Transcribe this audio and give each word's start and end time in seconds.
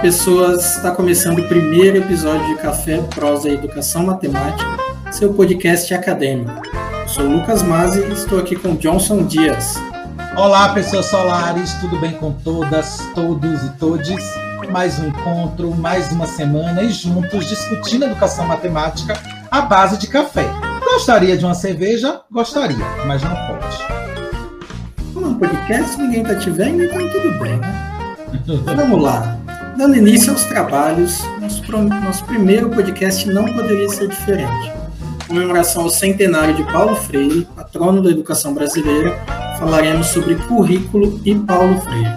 pessoas! 0.00 0.76
Está 0.76 0.90
começando 0.92 1.40
o 1.40 1.48
primeiro 1.48 1.98
episódio 1.98 2.46
de 2.48 2.62
Café, 2.62 2.98
Prosa 3.14 3.50
e 3.50 3.54
Educação 3.54 4.06
Matemática, 4.06 4.78
seu 5.12 5.34
podcast 5.34 5.92
acadêmico. 5.92 6.62
Eu 7.02 7.08
sou 7.08 7.26
Lucas 7.26 7.62
Mazzi 7.62 8.00
e 8.00 8.12
estou 8.12 8.38
aqui 8.38 8.56
com 8.56 8.76
Johnson 8.76 9.24
Dias. 9.24 9.74
Olá, 10.36 10.70
pessoas 10.72 11.06
solares, 11.06 11.74
tudo 11.74 11.98
bem 11.98 12.12
com 12.12 12.32
todas, 12.32 13.06
todos 13.14 13.62
e 13.62 13.68
todes? 13.76 14.24
Mais 14.70 14.98
um 14.98 15.08
encontro, 15.08 15.74
mais 15.74 16.10
uma 16.12 16.26
semana 16.26 16.82
e 16.82 16.90
juntos 16.90 17.46
discutindo 17.46 18.06
educação 18.06 18.46
matemática 18.46 19.20
à 19.50 19.60
base 19.60 19.98
de 19.98 20.06
café. 20.06 20.46
Gostaria 20.82 21.36
de 21.36 21.44
uma 21.44 21.54
cerveja? 21.54 22.22
Gostaria, 22.30 22.86
mas 23.06 23.22
não 23.22 23.36
pode. 23.46 23.76
Um 25.14 25.34
podcast, 25.34 26.00
ninguém 26.00 26.22
está 26.22 26.36
te 26.36 26.48
vendo, 26.48 26.84
então 26.84 27.06
tudo 27.10 27.38
bem, 27.38 27.56
né? 27.58 27.86
Vamos 28.76 29.02
lá. 29.02 29.39
Dando 29.80 29.96
início 29.96 30.30
aos 30.30 30.44
trabalhos, 30.44 31.22
nosso, 31.40 32.22
primeiro 32.26 32.68
podcast 32.68 33.26
não 33.26 33.46
poderia 33.46 33.88
ser 33.88 34.08
diferente. 34.08 34.70
Comemoração 35.26 35.84
ao 35.84 35.88
centenário 35.88 36.54
de 36.54 36.62
Paulo 36.64 36.94
Freire, 36.96 37.48
patrono 37.56 38.02
da 38.02 38.10
educação 38.10 38.52
brasileira, 38.52 39.18
falaremos 39.58 40.08
sobre 40.08 40.34
currículo 40.34 41.18
e 41.24 41.34
Paulo 41.34 41.80
Freire. 41.80 42.14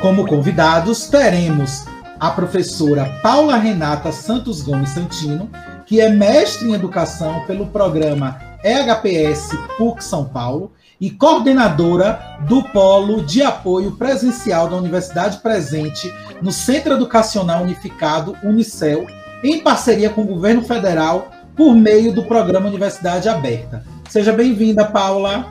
Como 0.00 0.28
convidados, 0.28 1.08
teremos 1.08 1.86
a 2.20 2.30
professora 2.30 3.04
Paula 3.20 3.56
Renata 3.56 4.12
Santos 4.12 4.62
Gomes 4.62 4.90
Santino, 4.90 5.50
que 5.84 6.00
é 6.00 6.08
mestre 6.08 6.68
em 6.68 6.74
educação 6.74 7.42
pelo 7.48 7.66
programa 7.66 8.40
EHPS 8.62 9.50
PUC 9.76 10.04
São 10.04 10.24
Paulo 10.24 10.70
e 11.00 11.10
coordenadora 11.10 12.38
do 12.48 12.62
Polo 12.62 13.22
de 13.22 13.42
Apoio 13.42 13.92
Presencial 13.92 14.68
da 14.68 14.76
Universidade 14.76 15.38
Presente 15.38 16.12
no 16.40 16.52
Centro 16.52 16.94
Educacional 16.94 17.62
Unificado, 17.62 18.36
Unicel, 18.42 19.06
em 19.42 19.60
parceria 19.60 20.10
com 20.10 20.22
o 20.22 20.26
governo 20.26 20.62
federal 20.62 21.30
por 21.56 21.74
meio 21.74 22.12
do 22.12 22.24
programa 22.24 22.68
Universidade 22.68 23.28
Aberta. 23.28 23.84
Seja 24.08 24.32
bem-vinda, 24.32 24.84
Paula. 24.84 25.50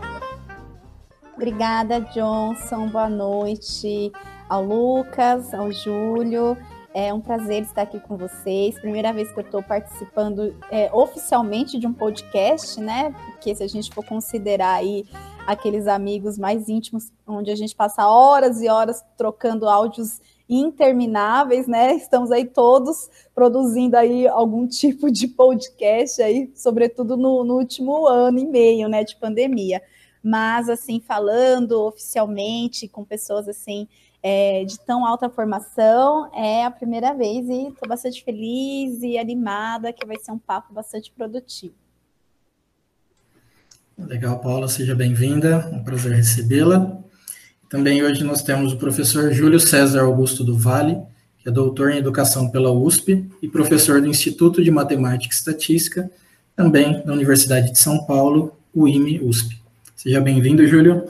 Obrigada, 1.36 2.00
Johnson. 2.00 2.88
Boa 2.88 3.10
noite 3.10 4.12
ao 4.50 4.64
Lucas, 4.64 5.54
ao 5.54 5.72
Júlio. 5.72 6.58
É 6.94 7.12
um 7.12 7.20
prazer 7.20 7.64
estar 7.64 7.82
aqui 7.82 8.00
com 8.00 8.16
vocês. 8.16 8.80
Primeira 8.80 9.12
vez 9.12 9.32
que 9.32 9.40
eu 9.40 9.44
estou 9.44 9.64
participando 9.64 10.56
é, 10.70 10.92
oficialmente 10.94 11.80
de 11.80 11.88
um 11.88 11.94
podcast, 11.94 12.80
né? 12.80 13.16
Porque 13.32 13.56
se 13.56 13.64
a 13.64 13.68
gente 13.68 13.92
for 13.92 14.06
considerar 14.06 14.76
aí 14.76 15.06
aqueles 15.46 15.88
amigos 15.88 16.38
mais 16.38 16.70
íntimos, 16.70 17.12
onde 17.28 17.52
a 17.52 17.56
gente 17.56 17.76
passa 17.76 18.08
horas 18.08 18.62
e 18.62 18.70
horas 18.70 19.04
trocando 19.18 19.68
áudios 19.68 20.22
intermináveis, 20.48 21.68
né? 21.68 21.96
Estamos 21.96 22.32
aí 22.32 22.46
todos 22.46 23.10
produzindo 23.34 23.98
aí 23.98 24.28
algum 24.28 24.68
tipo 24.68 25.12
de 25.12 25.28
podcast 25.28 26.22
aí, 26.22 26.52
sobretudo 26.56 27.18
no, 27.18 27.44
no 27.44 27.56
último 27.58 28.08
ano 28.08 28.40
e 28.40 28.46
meio, 28.46 28.88
né, 28.88 29.04
de 29.04 29.16
pandemia. 29.16 29.82
Mas 30.22 30.70
assim, 30.70 31.00
falando 31.00 31.82
oficialmente 31.84 32.88
com 32.88 33.04
pessoas 33.04 33.48
assim 33.48 33.88
é, 34.22 34.64
de 34.64 34.80
tão 34.80 35.06
alta 35.06 35.30
formação, 35.30 36.32
é 36.34 36.64
a 36.64 36.72
primeira 36.72 37.14
vez 37.14 37.50
e 37.50 37.68
estou 37.68 37.90
bastante 37.90 38.24
feliz 38.24 39.02
e 39.02 39.18
animada 39.18 39.92
que 39.92 40.06
vai 40.06 40.18
ser 40.18 40.32
um 40.32 40.40
papo 40.40 40.74
bastante 40.74 41.12
produtivo. 41.12 41.83
Legal, 43.98 44.40
Paula, 44.40 44.68
seja 44.68 44.96
bem-vinda, 44.96 45.70
um 45.72 45.84
prazer 45.84 46.14
recebê-la. 46.14 46.98
Também 47.70 48.04
hoje 48.04 48.24
nós 48.24 48.42
temos 48.42 48.74
o 48.74 48.78
professor 48.78 49.32
Júlio 49.32 49.60
César 49.60 50.02
Augusto 50.02 50.44
do 50.44 50.58
Vale, 50.58 50.98
que 51.38 51.48
é 51.48 51.52
doutor 51.52 51.92
em 51.92 51.98
educação 51.98 52.50
pela 52.50 52.72
USP 52.72 53.30
e 53.40 53.48
professor 53.48 54.02
do 54.02 54.08
Instituto 54.08 54.64
de 54.64 54.72
Matemática 54.72 55.32
e 55.32 55.38
Estatística, 55.38 56.10
também 56.56 57.06
da 57.06 57.14
Universidade 57.14 57.72
de 57.72 57.78
São 57.78 58.04
Paulo, 58.06 58.58
UIME 58.74 59.22
USP. 59.22 59.62
Seja 59.96 60.20
bem-vindo, 60.20 60.66
Júlio. 60.66 61.06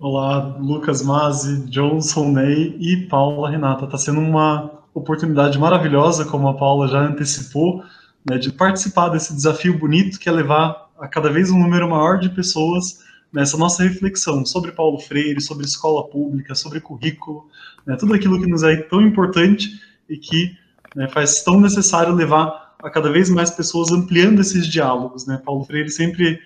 Olá, 0.00 0.56
Lucas 0.58 1.02
Mazzi, 1.02 1.66
Johnson 1.66 2.32
Ney 2.32 2.76
e 2.80 3.06
Paula 3.06 3.48
Renata. 3.48 3.84
Está 3.84 3.96
sendo 3.96 4.18
uma 4.18 4.72
oportunidade 4.92 5.56
maravilhosa, 5.56 6.24
como 6.24 6.48
a 6.48 6.54
Paula 6.54 6.88
já 6.88 6.98
antecipou, 6.98 7.84
né, 8.28 8.38
de 8.38 8.50
participar 8.50 9.10
desse 9.10 9.32
desafio 9.32 9.78
bonito 9.78 10.18
que 10.18 10.28
é 10.28 10.32
levar 10.32 10.83
a 10.98 11.08
cada 11.08 11.30
vez 11.30 11.50
um 11.50 11.58
número 11.58 11.88
maior 11.88 12.18
de 12.18 12.28
pessoas 12.30 13.02
nessa 13.32 13.56
nossa 13.56 13.82
reflexão 13.82 14.46
sobre 14.46 14.70
Paulo 14.70 14.98
Freire, 14.98 15.40
sobre 15.40 15.66
escola 15.66 16.08
pública, 16.08 16.54
sobre 16.54 16.80
currículo, 16.80 17.48
né, 17.84 17.96
tudo 17.96 18.14
aquilo 18.14 18.40
que 18.40 18.46
nos 18.46 18.62
é 18.62 18.76
tão 18.76 19.02
importante 19.02 19.80
e 20.08 20.16
que 20.16 20.56
né, 20.94 21.08
faz 21.08 21.42
tão 21.42 21.60
necessário 21.60 22.14
levar 22.14 22.76
a 22.80 22.90
cada 22.90 23.10
vez 23.10 23.28
mais 23.30 23.50
pessoas 23.50 23.90
ampliando 23.90 24.40
esses 24.40 24.66
diálogos. 24.66 25.26
Né? 25.26 25.40
Paulo 25.44 25.64
Freire 25.64 25.90
sempre 25.90 26.38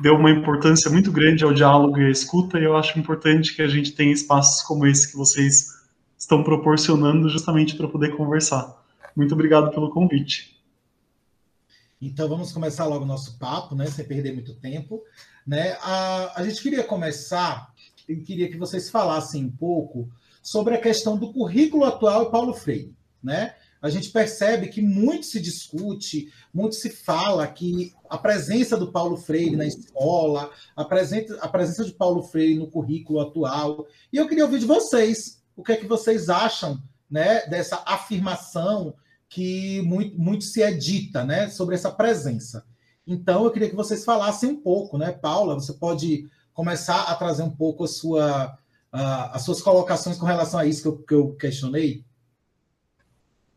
deu 0.00 0.14
uma 0.14 0.30
importância 0.30 0.90
muito 0.90 1.12
grande 1.12 1.44
ao 1.44 1.52
diálogo 1.52 1.98
e 1.98 2.06
à 2.06 2.10
escuta, 2.10 2.58
e 2.58 2.64
eu 2.64 2.76
acho 2.76 2.98
importante 2.98 3.54
que 3.54 3.60
a 3.60 3.68
gente 3.68 3.92
tenha 3.92 4.12
espaços 4.12 4.62
como 4.62 4.86
esse 4.86 5.10
que 5.10 5.16
vocês 5.16 5.78
estão 6.16 6.42
proporcionando 6.42 7.28
justamente 7.28 7.76
para 7.76 7.88
poder 7.88 8.16
conversar. 8.16 8.80
Muito 9.16 9.34
obrigado 9.34 9.70
pelo 9.72 9.90
convite. 9.90 10.59
Então 12.00 12.28
vamos 12.28 12.50
começar 12.50 12.86
logo 12.86 13.04
o 13.04 13.08
nosso 13.08 13.38
papo, 13.38 13.74
né? 13.74 13.86
Sem 13.86 14.06
perder 14.06 14.32
muito 14.32 14.54
tempo. 14.54 15.02
Né? 15.46 15.72
A, 15.82 16.40
a 16.40 16.44
gente 16.44 16.62
queria 16.62 16.82
começar 16.82 17.72
e 18.08 18.16
queria 18.16 18.48
que 18.48 18.56
vocês 18.56 18.88
falassem 18.88 19.44
um 19.44 19.50
pouco 19.50 20.08
sobre 20.42 20.74
a 20.74 20.80
questão 20.80 21.18
do 21.18 21.32
currículo 21.32 21.84
atual 21.84 22.24
e 22.24 22.30
Paulo 22.30 22.54
Freire. 22.54 22.94
Né? 23.22 23.54
A 23.82 23.90
gente 23.90 24.10
percebe 24.10 24.68
que 24.68 24.80
muito 24.80 25.26
se 25.26 25.40
discute, 25.40 26.32
muito 26.52 26.74
se 26.74 26.90
fala 26.90 27.46
que 27.46 27.94
a 28.08 28.16
presença 28.16 28.76
do 28.76 28.90
Paulo 28.90 29.16
Freire 29.16 29.56
na 29.56 29.66
escola, 29.66 30.50
a 30.74 30.84
presença, 30.84 31.38
a 31.40 31.48
presença 31.48 31.84
de 31.84 31.92
Paulo 31.92 32.22
Freire 32.22 32.58
no 32.58 32.70
currículo 32.70 33.20
atual. 33.20 33.86
E 34.12 34.16
eu 34.16 34.26
queria 34.26 34.44
ouvir 34.44 34.58
de 34.58 34.66
vocês 34.66 35.42
o 35.56 35.62
que 35.62 35.72
é 35.72 35.76
que 35.76 35.86
vocês 35.86 36.30
acham 36.30 36.82
né, 37.10 37.46
dessa 37.46 37.82
afirmação 37.86 38.94
que 39.30 39.80
muito, 39.82 40.20
muito 40.20 40.44
se 40.44 40.60
edita 40.60 41.24
né, 41.24 41.48
sobre 41.48 41.76
essa 41.76 41.90
presença. 41.90 42.66
Então, 43.06 43.44
eu 43.44 43.50
queria 43.50 43.70
que 43.70 43.76
vocês 43.76 44.04
falassem 44.04 44.50
um 44.50 44.56
pouco, 44.60 44.98
né? 44.98 45.12
Paula, 45.12 45.54
você 45.54 45.72
pode 45.72 46.28
começar 46.52 47.04
a 47.04 47.14
trazer 47.14 47.44
um 47.44 47.50
pouco 47.50 47.84
a 47.84 47.88
sua, 47.88 48.58
a, 48.92 49.36
as 49.36 49.42
suas 49.42 49.62
colocações 49.62 50.18
com 50.18 50.26
relação 50.26 50.58
a 50.58 50.66
isso 50.66 50.82
que 50.82 50.88
eu, 50.88 50.98
que 50.98 51.14
eu 51.14 51.32
questionei? 51.36 52.04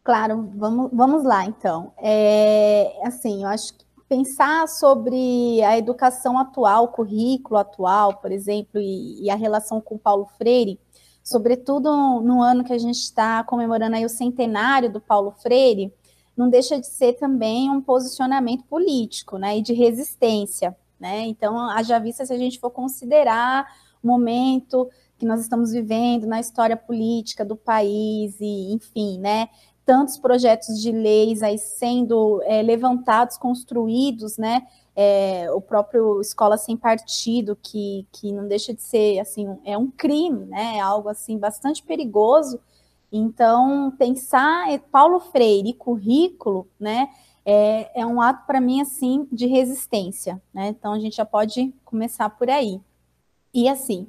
Claro, 0.03 0.51
vamos, 0.55 0.91
vamos 0.93 1.23
lá, 1.23 1.45
então. 1.45 1.91
É, 1.97 2.93
assim, 3.03 3.43
eu 3.43 3.49
acho 3.49 3.73
que 3.73 3.85
pensar 4.07 4.67
sobre 4.67 5.63
a 5.63 5.77
educação 5.77 6.37
atual, 6.37 6.85
o 6.85 6.89
currículo 6.89 7.57
atual, 7.57 8.17
por 8.17 8.31
exemplo, 8.31 8.79
e, 8.79 9.23
e 9.23 9.29
a 9.29 9.35
relação 9.35 9.81
com 9.81 9.97
Paulo 9.97 10.27
Freire, 10.37 10.79
sobretudo 11.23 12.21
no 12.21 12.41
ano 12.41 12.63
que 12.63 12.73
a 12.73 12.77
gente 12.77 12.99
está 12.99 13.43
comemorando 13.45 13.95
aí 13.95 14.05
o 14.05 14.09
centenário 14.09 14.91
do 14.91 14.99
Paulo 14.99 15.31
Freire, 15.31 15.93
não 16.35 16.49
deixa 16.49 16.79
de 16.79 16.87
ser 16.87 17.13
também 17.13 17.69
um 17.69 17.81
posicionamento 17.81 18.63
político, 18.65 19.37
né, 19.37 19.57
e 19.57 19.61
de 19.61 19.73
resistência, 19.73 20.75
né? 20.99 21.21
Então, 21.27 21.57
haja 21.69 21.99
vista 21.99 22.25
se 22.25 22.33
a 22.33 22.37
gente 22.37 22.59
for 22.59 22.71
considerar 22.71 23.67
o 24.03 24.07
momento 24.07 24.89
que 25.17 25.25
nós 25.25 25.41
estamos 25.41 25.71
vivendo 25.71 26.25
na 26.25 26.39
história 26.39 26.75
política 26.75 27.45
do 27.45 27.55
país 27.55 28.35
e, 28.41 28.73
enfim, 28.73 29.19
né, 29.19 29.47
tantos 29.85 30.17
projetos 30.17 30.81
de 30.81 30.91
leis 30.91 31.43
aí 31.43 31.57
sendo 31.57 32.41
é, 32.43 32.61
levantados, 32.61 33.37
construídos, 33.37 34.37
né, 34.37 34.65
é, 34.95 35.51
o 35.51 35.59
próprio 35.59 36.21
escola 36.21 36.57
sem 36.57 36.77
partido, 36.77 37.57
que, 37.61 38.05
que 38.11 38.31
não 38.31 38.47
deixa 38.47 38.73
de 38.73 38.81
ser 38.81 39.19
assim, 39.19 39.57
é 39.65 39.77
um 39.77 39.89
crime, 39.89 40.45
né? 40.45 40.77
É 40.77 40.79
algo 40.79 41.09
assim 41.09 41.37
bastante 41.37 41.81
perigoso. 41.83 42.59
Então, 43.11 43.91
pensar 43.97 44.67
Paulo 44.91 45.19
Freire 45.19 45.69
e 45.69 45.73
currículo, 45.73 46.67
né? 46.79 47.09
É, 47.45 48.01
é 48.01 48.05
um 48.05 48.21
ato 48.21 48.45
para 48.47 48.61
mim 48.61 48.81
assim 48.81 49.27
de 49.31 49.47
resistência, 49.47 50.41
né? 50.53 50.67
Então 50.67 50.93
a 50.93 50.99
gente 50.99 51.17
já 51.17 51.25
pode 51.25 51.73
começar 51.83 52.29
por 52.29 52.49
aí. 52.49 52.79
E 53.53 53.67
assim, 53.67 54.07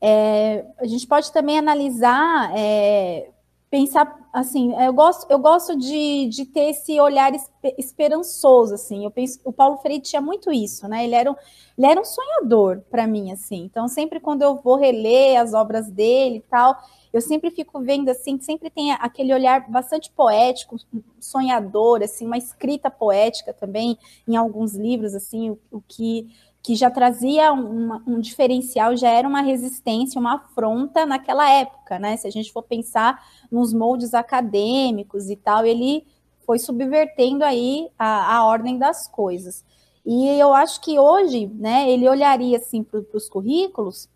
é, 0.00 0.64
a 0.78 0.86
gente 0.86 1.06
pode 1.06 1.32
também 1.32 1.58
analisar 1.58 2.52
é, 2.56 3.30
pensar 3.70 4.16
assim, 4.32 4.74
eu 4.82 4.92
gosto, 4.92 5.26
eu 5.30 5.38
gosto 5.38 5.76
de, 5.76 6.28
de 6.28 6.44
ter 6.46 6.70
esse 6.70 6.98
olhar 7.00 7.32
esperançoso, 7.76 8.74
assim. 8.74 9.04
Eu 9.04 9.10
penso, 9.10 9.40
o 9.44 9.52
Paulo 9.52 9.78
Freire 9.78 10.02
tinha 10.02 10.22
muito 10.22 10.52
isso, 10.52 10.86
né? 10.88 11.04
Ele 11.04 11.14
era 11.14 11.30
um, 11.30 11.34
ele 11.76 11.86
era 11.86 12.00
um 12.00 12.04
sonhador 12.04 12.82
para 12.90 13.06
mim, 13.06 13.30
assim. 13.32 13.64
Então, 13.64 13.88
sempre 13.88 14.20
quando 14.20 14.42
eu 14.42 14.56
vou 14.56 14.76
reler 14.76 15.40
as 15.40 15.54
obras 15.54 15.90
dele 15.90 16.36
e 16.36 16.42
tal, 16.42 16.76
eu 17.12 17.20
sempre 17.20 17.50
fico 17.50 17.80
vendo 17.80 18.08
assim, 18.10 18.38
sempre 18.40 18.70
tem 18.70 18.92
aquele 18.92 19.32
olhar 19.32 19.68
bastante 19.68 20.10
poético, 20.10 20.76
sonhador, 21.20 22.02
assim, 22.02 22.26
uma 22.26 22.38
escrita 22.38 22.90
poética 22.90 23.52
também 23.52 23.98
em 24.26 24.36
alguns 24.36 24.74
livros, 24.74 25.14
assim, 25.14 25.50
o, 25.50 25.58
o 25.70 25.80
que 25.80 26.28
que 26.68 26.76
já 26.76 26.90
trazia 26.90 27.50
um 27.50 28.20
diferencial, 28.20 28.94
já 28.94 29.08
era 29.08 29.26
uma 29.26 29.40
resistência, 29.40 30.20
uma 30.20 30.34
afronta 30.34 31.06
naquela 31.06 31.48
época, 31.50 31.98
né? 31.98 32.14
Se 32.18 32.26
a 32.26 32.30
gente 32.30 32.52
for 32.52 32.62
pensar 32.62 33.26
nos 33.50 33.72
moldes 33.72 34.12
acadêmicos 34.12 35.30
e 35.30 35.36
tal, 35.36 35.64
ele 35.64 36.06
foi 36.44 36.58
subvertendo 36.58 37.42
aí 37.42 37.88
a, 37.98 38.36
a 38.36 38.44
ordem 38.44 38.76
das 38.76 39.08
coisas. 39.08 39.64
E 40.04 40.28
eu 40.38 40.52
acho 40.52 40.82
que 40.82 40.98
hoje, 40.98 41.46
né, 41.46 41.90
ele 41.90 42.06
olharia 42.06 42.58
assim 42.58 42.82
para 42.82 43.00
os 43.14 43.30
currículos 43.30 44.06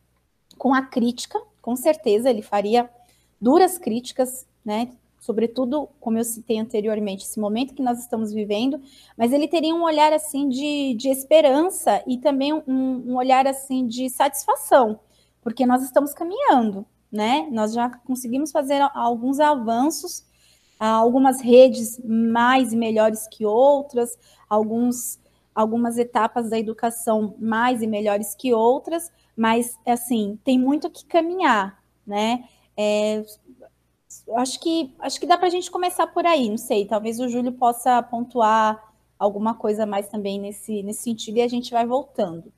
com 0.58 0.74
a 0.74 0.82
crítica, 0.82 1.40
com 1.62 1.74
certeza 1.74 2.28
ele 2.28 2.42
faria 2.42 2.86
duras 3.40 3.78
críticas, 3.78 4.46
né, 4.62 4.90
sobretudo, 5.22 5.88
como 6.00 6.18
eu 6.18 6.24
citei 6.24 6.58
anteriormente, 6.58 7.22
esse 7.22 7.38
momento 7.38 7.74
que 7.74 7.82
nós 7.82 8.00
estamos 8.00 8.32
vivendo, 8.32 8.80
mas 9.16 9.32
ele 9.32 9.46
teria 9.46 9.72
um 9.72 9.84
olhar 9.84 10.12
assim 10.12 10.48
de, 10.48 10.94
de 10.94 11.08
esperança 11.08 12.02
e 12.08 12.18
também 12.18 12.52
um, 12.52 12.62
um 12.66 13.16
olhar 13.16 13.46
assim 13.46 13.86
de 13.86 14.10
satisfação, 14.10 14.98
porque 15.40 15.64
nós 15.64 15.80
estamos 15.84 16.12
caminhando, 16.12 16.84
né? 17.10 17.46
Nós 17.52 17.72
já 17.72 17.88
conseguimos 17.88 18.50
fazer 18.50 18.82
alguns 18.94 19.38
avanços, 19.38 20.26
algumas 20.76 21.40
redes 21.40 22.00
mais 22.04 22.72
e 22.72 22.76
melhores 22.76 23.28
que 23.28 23.46
outras, 23.46 24.18
alguns, 24.50 25.20
algumas 25.54 25.98
etapas 25.98 26.50
da 26.50 26.58
educação 26.58 27.36
mais 27.38 27.80
e 27.80 27.86
melhores 27.86 28.34
que 28.34 28.52
outras, 28.52 29.12
mas 29.36 29.78
assim 29.86 30.36
tem 30.42 30.58
muito 30.58 30.90
que 30.90 31.06
caminhar, 31.06 31.80
né? 32.04 32.42
É, 32.76 33.22
acho 34.36 34.60
que 34.60 34.94
acho 35.00 35.20
que 35.20 35.26
dá 35.26 35.36
para 35.36 35.48
a 35.48 35.50
gente 35.50 35.70
começar 35.70 36.06
por 36.06 36.26
aí, 36.26 36.48
não 36.48 36.58
sei, 36.58 36.84
talvez 36.84 37.18
o 37.20 37.28
Júlio 37.28 37.52
possa 37.52 38.02
pontuar 38.02 38.92
alguma 39.18 39.54
coisa 39.54 39.86
mais 39.86 40.08
também 40.08 40.40
nesse, 40.40 40.82
nesse 40.82 41.02
sentido 41.02 41.36
e 41.38 41.42
a 41.42 41.48
gente 41.48 41.70
vai 41.70 41.86
voltando. 41.86 42.52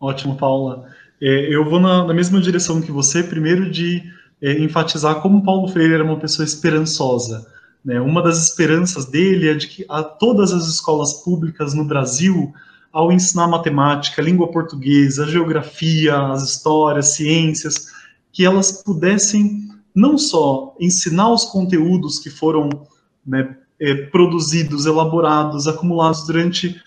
Ótimo, 0.00 0.36
Paula. 0.36 0.88
É, 1.22 1.54
eu 1.54 1.64
vou 1.64 1.80
na, 1.80 2.04
na, 2.04 2.12
mesma 2.12 2.40
direção 2.40 2.82
que 2.82 2.90
você, 2.90 3.22
primeiro 3.22 3.70
de 3.70 4.02
é, 4.42 4.58
enfatizar 4.58 5.22
como 5.22 5.42
Paulo 5.42 5.68
Freire 5.68 5.94
era 5.94 6.04
uma 6.04 6.18
pessoa 6.18 6.44
esperançosa. 6.44 7.46
Né? 7.84 8.00
Uma 8.00 8.22
das 8.22 8.42
esperanças 8.42 9.06
dele 9.06 9.48
é 9.48 9.54
de 9.54 9.68
que 9.68 9.86
a 9.88 10.02
todas 10.02 10.52
as 10.52 10.66
escolas 10.66 11.14
públicas 11.22 11.72
no 11.72 11.84
Brasil, 11.84 12.52
ao 12.92 13.12
ensinar 13.12 13.46
matemática, 13.46 14.20
língua 14.20 14.50
portuguesa, 14.50 15.28
geografia, 15.28 16.18
as 16.32 16.42
histórias, 16.42 17.14
ciências, 17.14 17.86
que 18.36 18.44
elas 18.44 18.82
pudessem 18.82 19.66
não 19.94 20.18
só 20.18 20.76
ensinar 20.78 21.32
os 21.32 21.46
conteúdos 21.46 22.18
que 22.18 22.28
foram 22.28 22.68
né, 23.26 23.56
é, 23.80 23.94
produzidos, 23.94 24.84
elaborados, 24.84 25.66
acumulados 25.66 26.26
durante 26.26 26.78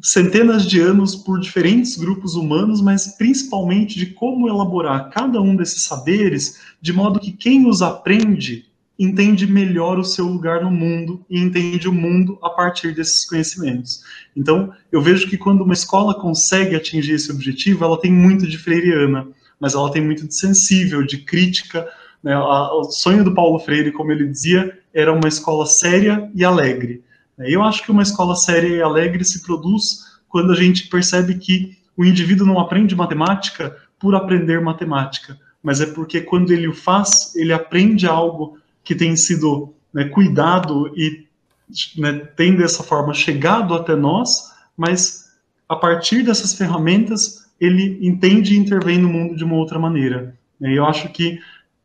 centenas 0.00 0.64
de 0.64 0.80
anos 0.80 1.16
por 1.16 1.40
diferentes 1.40 1.96
grupos 1.96 2.36
humanos, 2.36 2.80
mas 2.80 3.08
principalmente 3.16 3.98
de 3.98 4.06
como 4.06 4.48
elaborar 4.48 5.10
cada 5.10 5.40
um 5.42 5.56
desses 5.56 5.82
saberes 5.82 6.60
de 6.80 6.92
modo 6.92 7.18
que 7.18 7.32
quem 7.32 7.66
os 7.66 7.82
aprende 7.82 8.66
entende 8.96 9.48
melhor 9.48 9.98
o 9.98 10.04
seu 10.04 10.26
lugar 10.26 10.62
no 10.62 10.70
mundo 10.70 11.26
e 11.28 11.40
entende 11.40 11.88
o 11.88 11.92
mundo 11.92 12.38
a 12.40 12.50
partir 12.50 12.94
desses 12.94 13.26
conhecimentos. 13.26 14.04
Então, 14.36 14.72
eu 14.92 15.02
vejo 15.02 15.28
que 15.28 15.36
quando 15.36 15.62
uma 15.62 15.74
escola 15.74 16.14
consegue 16.14 16.76
atingir 16.76 17.14
esse 17.14 17.32
objetivo, 17.32 17.84
ela 17.84 18.00
tem 18.00 18.12
muito 18.12 18.46
de 18.46 18.56
freiriana 18.56 19.26
mas 19.60 19.74
ela 19.74 19.90
tem 19.90 20.02
muito 20.02 20.26
de 20.26 20.34
sensível, 20.34 21.02
de 21.02 21.18
crítica. 21.18 21.88
Né? 22.22 22.36
o 22.36 22.84
sonho 22.84 23.22
do 23.22 23.34
Paulo 23.34 23.58
Freire, 23.60 23.92
como 23.92 24.10
ele 24.10 24.26
dizia, 24.26 24.78
era 24.92 25.12
uma 25.12 25.28
escola 25.28 25.66
séria 25.66 26.30
e 26.34 26.44
alegre. 26.44 27.02
Eu 27.38 27.62
acho 27.62 27.84
que 27.84 27.90
uma 27.92 28.02
escola 28.02 28.34
séria 28.34 28.68
e 28.68 28.82
alegre 28.82 29.24
se 29.24 29.42
produz 29.42 30.04
quando 30.28 30.52
a 30.52 30.56
gente 30.56 30.88
percebe 30.88 31.34
que 31.36 31.78
o 31.96 32.04
indivíduo 32.04 32.46
não 32.46 32.58
aprende 32.58 32.94
matemática 32.94 33.76
por 33.98 34.14
aprender 34.14 34.60
matemática, 34.60 35.38
mas 35.62 35.80
é 35.80 35.86
porque 35.86 36.20
quando 36.20 36.52
ele 36.52 36.68
o 36.68 36.74
faz, 36.74 37.34
ele 37.34 37.52
aprende 37.52 38.06
algo 38.06 38.58
que 38.84 38.94
tem 38.94 39.16
sido 39.16 39.74
né, 39.92 40.04
cuidado 40.04 40.92
e 40.96 41.26
né, 41.96 42.12
tem 42.36 42.56
dessa 42.56 42.82
forma 42.82 43.12
chegado 43.12 43.74
até 43.74 43.94
nós, 43.94 44.52
mas 44.76 45.28
a 45.68 45.76
partir 45.76 46.22
dessas 46.22 46.54
ferramentas 46.54 47.47
ele 47.60 47.98
entende 48.00 48.54
e 48.54 48.58
intervém 48.58 48.98
no 48.98 49.08
mundo 49.08 49.36
de 49.36 49.44
uma 49.44 49.56
outra 49.56 49.78
maneira. 49.78 50.36
E 50.60 50.76
eu 50.76 50.84
acho 50.84 51.08
que 51.10 51.38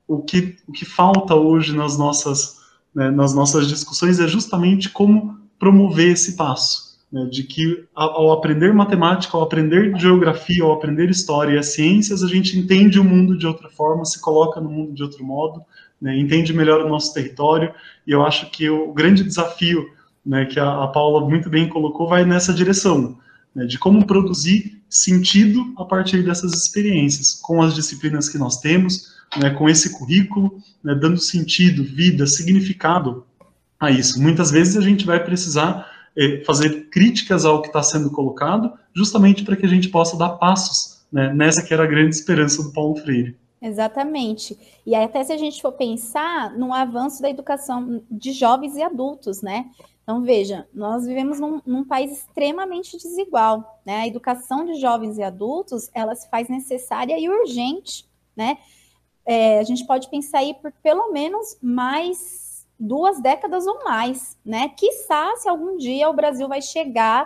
o 0.08 0.22
que, 0.22 0.56
o 0.68 0.72
que 0.72 0.86
falta 0.86 1.36
hoje 1.36 1.76
nas 1.76 1.98
nossas, 1.98 2.60
né, 2.94 3.10
nas 3.10 3.34
nossas 3.34 3.68
discussões 3.68 4.20
é 4.20 4.28
justamente 4.28 4.90
como 4.90 5.38
promover 5.58 6.12
esse 6.12 6.36
passo, 6.36 7.00
né, 7.12 7.26
de 7.32 7.44
que 7.44 7.86
ao 7.96 8.32
aprender 8.32 8.74
matemática, 8.74 9.38
ao 9.38 9.44
aprender 9.44 9.98
geografia, 9.98 10.64
ao 10.64 10.74
aprender 10.74 11.10
história 11.10 11.54
e 11.54 11.58
as 11.58 11.68
ciências, 11.68 12.24
a 12.24 12.28
gente 12.28 12.58
entende 12.58 13.00
o 13.00 13.04
mundo 13.04 13.38
de 13.38 13.48
outra 13.48 13.70
forma, 13.70 14.06
se 14.06 14.20
coloca 14.22 14.60
no 14.60 14.70
mundo 14.70 14.94
de 14.94 15.04
outro 15.04 15.24
modo, 15.24 15.64
né, 16.02 16.18
entende 16.18 16.54
melhor 16.54 16.82
o 16.82 16.90
nosso 16.90 17.14
território, 17.14 17.74
e 18.06 18.12
eu 18.12 18.24
acho 18.26 18.50
que 18.52 18.70
o 18.70 18.92
grande 18.94 19.24
desafio 19.24 19.90
né, 20.26 20.46
que 20.46 20.60
a, 20.60 20.84
a 20.84 20.88
Paula 20.88 21.28
muito 21.28 21.50
bem 21.50 21.68
colocou 21.68 22.08
vai 22.08 22.26
nessa 22.26 22.54
direção, 22.54 23.18
né, 23.56 23.66
de 23.66 23.78
como 23.78 24.06
produzir 24.06 24.82
sentido 24.90 25.74
a 25.78 25.86
partir 25.86 26.24
dessas 26.24 26.54
experiências, 26.54 27.34
com 27.34 27.62
as 27.62 27.74
disciplinas 27.74 28.30
que 28.30 28.38
nós 28.38 28.58
temos, 28.58 29.14
né, 29.38 29.50
com 29.50 29.70
esse 29.70 29.98
currículo, 29.98 30.58
né, 30.84 30.96
dando 30.96 31.18
sentido, 31.18 31.84
vida, 31.84 32.28
significado 32.28 33.26
a 33.80 33.92
isso. 33.92 34.22
Muitas 34.22 34.52
vezes 34.52 34.78
a 34.78 34.82
gente 34.82 35.06
vai 35.06 35.24
precisar 35.24 35.92
é, 36.16 36.44
fazer 36.46 36.90
críticas 36.90 37.46
ao 37.46 37.62
que 37.62 37.68
está 37.68 37.82
sendo 37.82 38.12
colocado, 38.12 38.72
justamente 38.94 39.44
para 39.44 39.56
que 39.56 39.66
a 39.66 39.70
gente 39.70 39.90
possa 39.90 40.18
dar 40.18 40.30
passos 40.30 41.04
né, 41.12 41.34
nessa 41.34 41.64
que 41.64 41.74
era 41.74 41.84
a 41.84 41.88
grande 41.88 42.16
esperança 42.16 42.64
do 42.64 42.72
Paulo 42.72 42.96
Freire. 42.96 43.36
Exatamente. 43.62 44.58
E 44.86 44.94
até 44.94 45.24
se 45.24 45.32
a 45.32 45.38
gente 45.38 45.62
for 45.62 45.72
pensar 45.72 46.52
no 46.52 46.74
avanço 46.74 47.22
da 47.22 47.30
educação 47.30 48.04
de 48.12 48.34
jovens 48.34 48.76
e 48.76 48.84
adultos, 48.84 49.42
né? 49.42 49.68
Então, 50.04 50.22
veja, 50.22 50.68
nós 50.74 51.06
vivemos 51.06 51.40
num, 51.40 51.62
num, 51.66 51.86
país 51.86 52.12
extremamente 52.12 52.98
desigual, 52.98 53.82
né? 53.86 54.02
A 54.02 54.08
educação 54.08 54.66
de 54.66 54.76
jovens 54.76 55.18
e 55.18 55.24
adultos, 55.24 55.90
ela 55.94 56.14
se 56.14 56.30
faz 56.30 56.50
necessária 56.50 57.18
e 57.18 57.30
urgente, 57.30 58.06
né? 58.36 58.58
É, 59.26 59.60
a 59.60 59.64
gente 59.64 59.88
pode 59.88 60.10
pensar 60.10 60.40
aí 60.40 60.54
por 60.56 60.74
pelo 60.84 61.12
menos 61.14 61.58
mais 61.62 62.68
duas 62.78 63.22
décadas 63.22 63.66
ou 63.66 63.82
mais, 63.86 64.38
né? 64.46 64.70
Quiçá 64.70 65.38
se 65.38 65.48
algum 65.48 65.78
dia 65.78 66.10
o 66.10 66.14
Brasil 66.14 66.50
vai 66.50 66.62
chegar 66.62 67.26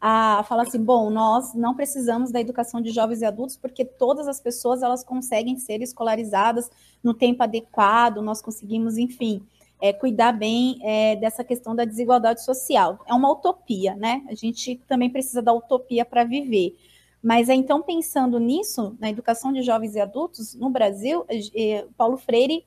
a 0.00 0.42
falar 0.44 0.62
assim, 0.62 0.82
bom, 0.82 1.10
nós 1.10 1.54
não 1.54 1.74
precisamos 1.74 2.30
da 2.30 2.40
educação 2.40 2.80
de 2.80 2.90
jovens 2.90 3.22
e 3.22 3.24
adultos 3.24 3.56
porque 3.56 3.84
todas 3.84 4.28
as 4.28 4.40
pessoas 4.40 4.82
elas 4.82 5.04
conseguem 5.04 5.56
ser 5.56 5.82
escolarizadas 5.82 6.70
no 7.02 7.14
tempo 7.14 7.42
adequado, 7.42 8.22
nós 8.22 8.40
conseguimos, 8.40 8.98
enfim, 8.98 9.46
é, 9.84 9.92
cuidar 9.92 10.32
bem 10.32 10.78
é, 10.80 11.14
dessa 11.16 11.44
questão 11.44 11.76
da 11.76 11.84
desigualdade 11.84 12.42
social. 12.42 13.04
É 13.06 13.12
uma 13.12 13.30
utopia, 13.30 13.94
né? 13.94 14.24
A 14.30 14.34
gente 14.34 14.80
também 14.88 15.10
precisa 15.10 15.42
da 15.42 15.52
utopia 15.52 16.06
para 16.06 16.24
viver. 16.24 16.74
Mas 17.22 17.50
é 17.50 17.54
então 17.54 17.82
pensando 17.82 18.40
nisso, 18.40 18.96
na 18.98 19.10
educação 19.10 19.52
de 19.52 19.60
jovens 19.60 19.94
e 19.94 20.00
adultos 20.00 20.54
no 20.54 20.70
Brasil, 20.70 21.26
é, 21.54 21.84
Paulo 21.98 22.16
Freire, 22.16 22.64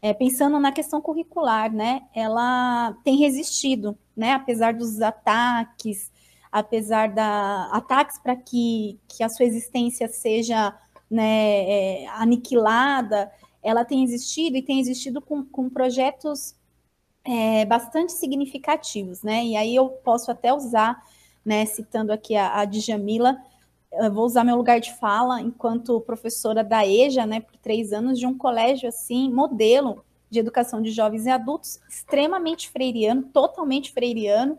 é, 0.00 0.14
pensando 0.14 0.58
na 0.58 0.72
questão 0.72 1.02
curricular, 1.02 1.70
né? 1.70 2.04
Ela 2.14 2.96
tem 3.04 3.18
resistido, 3.18 3.94
né? 4.16 4.32
Apesar 4.32 4.72
dos 4.72 5.02
ataques, 5.02 6.10
apesar 6.50 7.10
da 7.10 7.68
ataques 7.72 8.18
para 8.18 8.36
que, 8.36 8.98
que 9.06 9.22
a 9.22 9.28
sua 9.28 9.44
existência 9.44 10.08
seja 10.08 10.74
né, 11.10 12.04
é, 12.04 12.08
aniquilada, 12.08 13.30
ela 13.64 13.84
tem 13.84 14.04
existido 14.04 14.56
e 14.56 14.62
tem 14.62 14.78
existido 14.78 15.20
com, 15.22 15.42
com 15.42 15.70
projetos 15.70 16.54
é, 17.24 17.64
bastante 17.64 18.12
significativos, 18.12 19.22
né? 19.22 19.44
E 19.44 19.56
aí 19.56 19.74
eu 19.74 19.88
posso 19.88 20.30
até 20.30 20.52
usar, 20.52 21.02
né, 21.44 21.64
citando 21.64 22.12
aqui 22.12 22.36
a, 22.36 22.60
a 22.60 22.64
Djamila, 22.66 23.36
vou 24.12 24.26
usar 24.26 24.44
meu 24.44 24.56
lugar 24.56 24.80
de 24.80 24.92
fala 24.94 25.40
enquanto 25.40 26.00
professora 26.00 26.62
da 26.62 26.86
EJA, 26.86 27.26
né, 27.26 27.40
por 27.40 27.56
três 27.56 27.92
anos, 27.92 28.18
de 28.18 28.26
um 28.26 28.36
colégio 28.36 28.88
assim, 28.88 29.32
modelo 29.32 30.04
de 30.28 30.40
educação 30.40 30.82
de 30.82 30.90
jovens 30.90 31.26
e 31.26 31.30
adultos, 31.30 31.80
extremamente 31.88 32.68
freiriano, 32.68 33.22
totalmente 33.22 33.92
freiriano, 33.92 34.58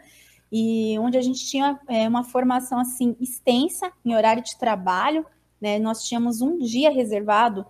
e 0.52 0.98
onde 1.00 1.18
a 1.18 1.22
gente 1.22 1.46
tinha 1.46 1.80
é, 1.88 2.08
uma 2.08 2.24
formação 2.24 2.80
assim 2.80 3.16
extensa 3.20 3.92
em 4.04 4.16
horário 4.16 4.42
de 4.42 4.58
trabalho, 4.58 5.26
né? 5.60 5.80
Nós 5.80 6.04
tínhamos 6.04 6.42
um 6.42 6.58
dia 6.58 6.90
reservado 6.90 7.66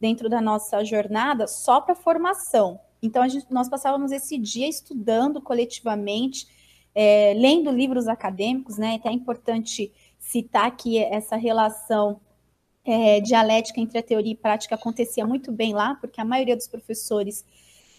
dentro 0.00 0.28
da 0.28 0.40
nossa 0.40 0.82
jornada 0.84 1.46
só 1.46 1.80
para 1.80 1.94
formação. 1.94 2.80
Então, 3.02 3.26
gente, 3.28 3.46
nós 3.50 3.68
passávamos 3.68 4.12
esse 4.12 4.38
dia 4.38 4.68
estudando 4.68 5.40
coletivamente, 5.40 6.46
é, 6.94 7.34
lendo 7.36 7.70
livros 7.70 8.08
acadêmicos, 8.08 8.78
né? 8.78 8.96
Até 8.96 9.10
é 9.10 9.12
importante 9.12 9.92
citar 10.18 10.74
que 10.76 10.98
essa 10.98 11.36
relação 11.36 12.20
é, 12.84 13.20
dialética 13.20 13.80
entre 13.80 13.98
a 13.98 14.02
teoria 14.02 14.32
e 14.32 14.36
prática 14.36 14.74
acontecia 14.74 15.26
muito 15.26 15.52
bem 15.52 15.72
lá, 15.74 15.94
porque 15.94 16.20
a 16.20 16.24
maioria 16.24 16.56
dos 16.56 16.66
professores 16.66 17.44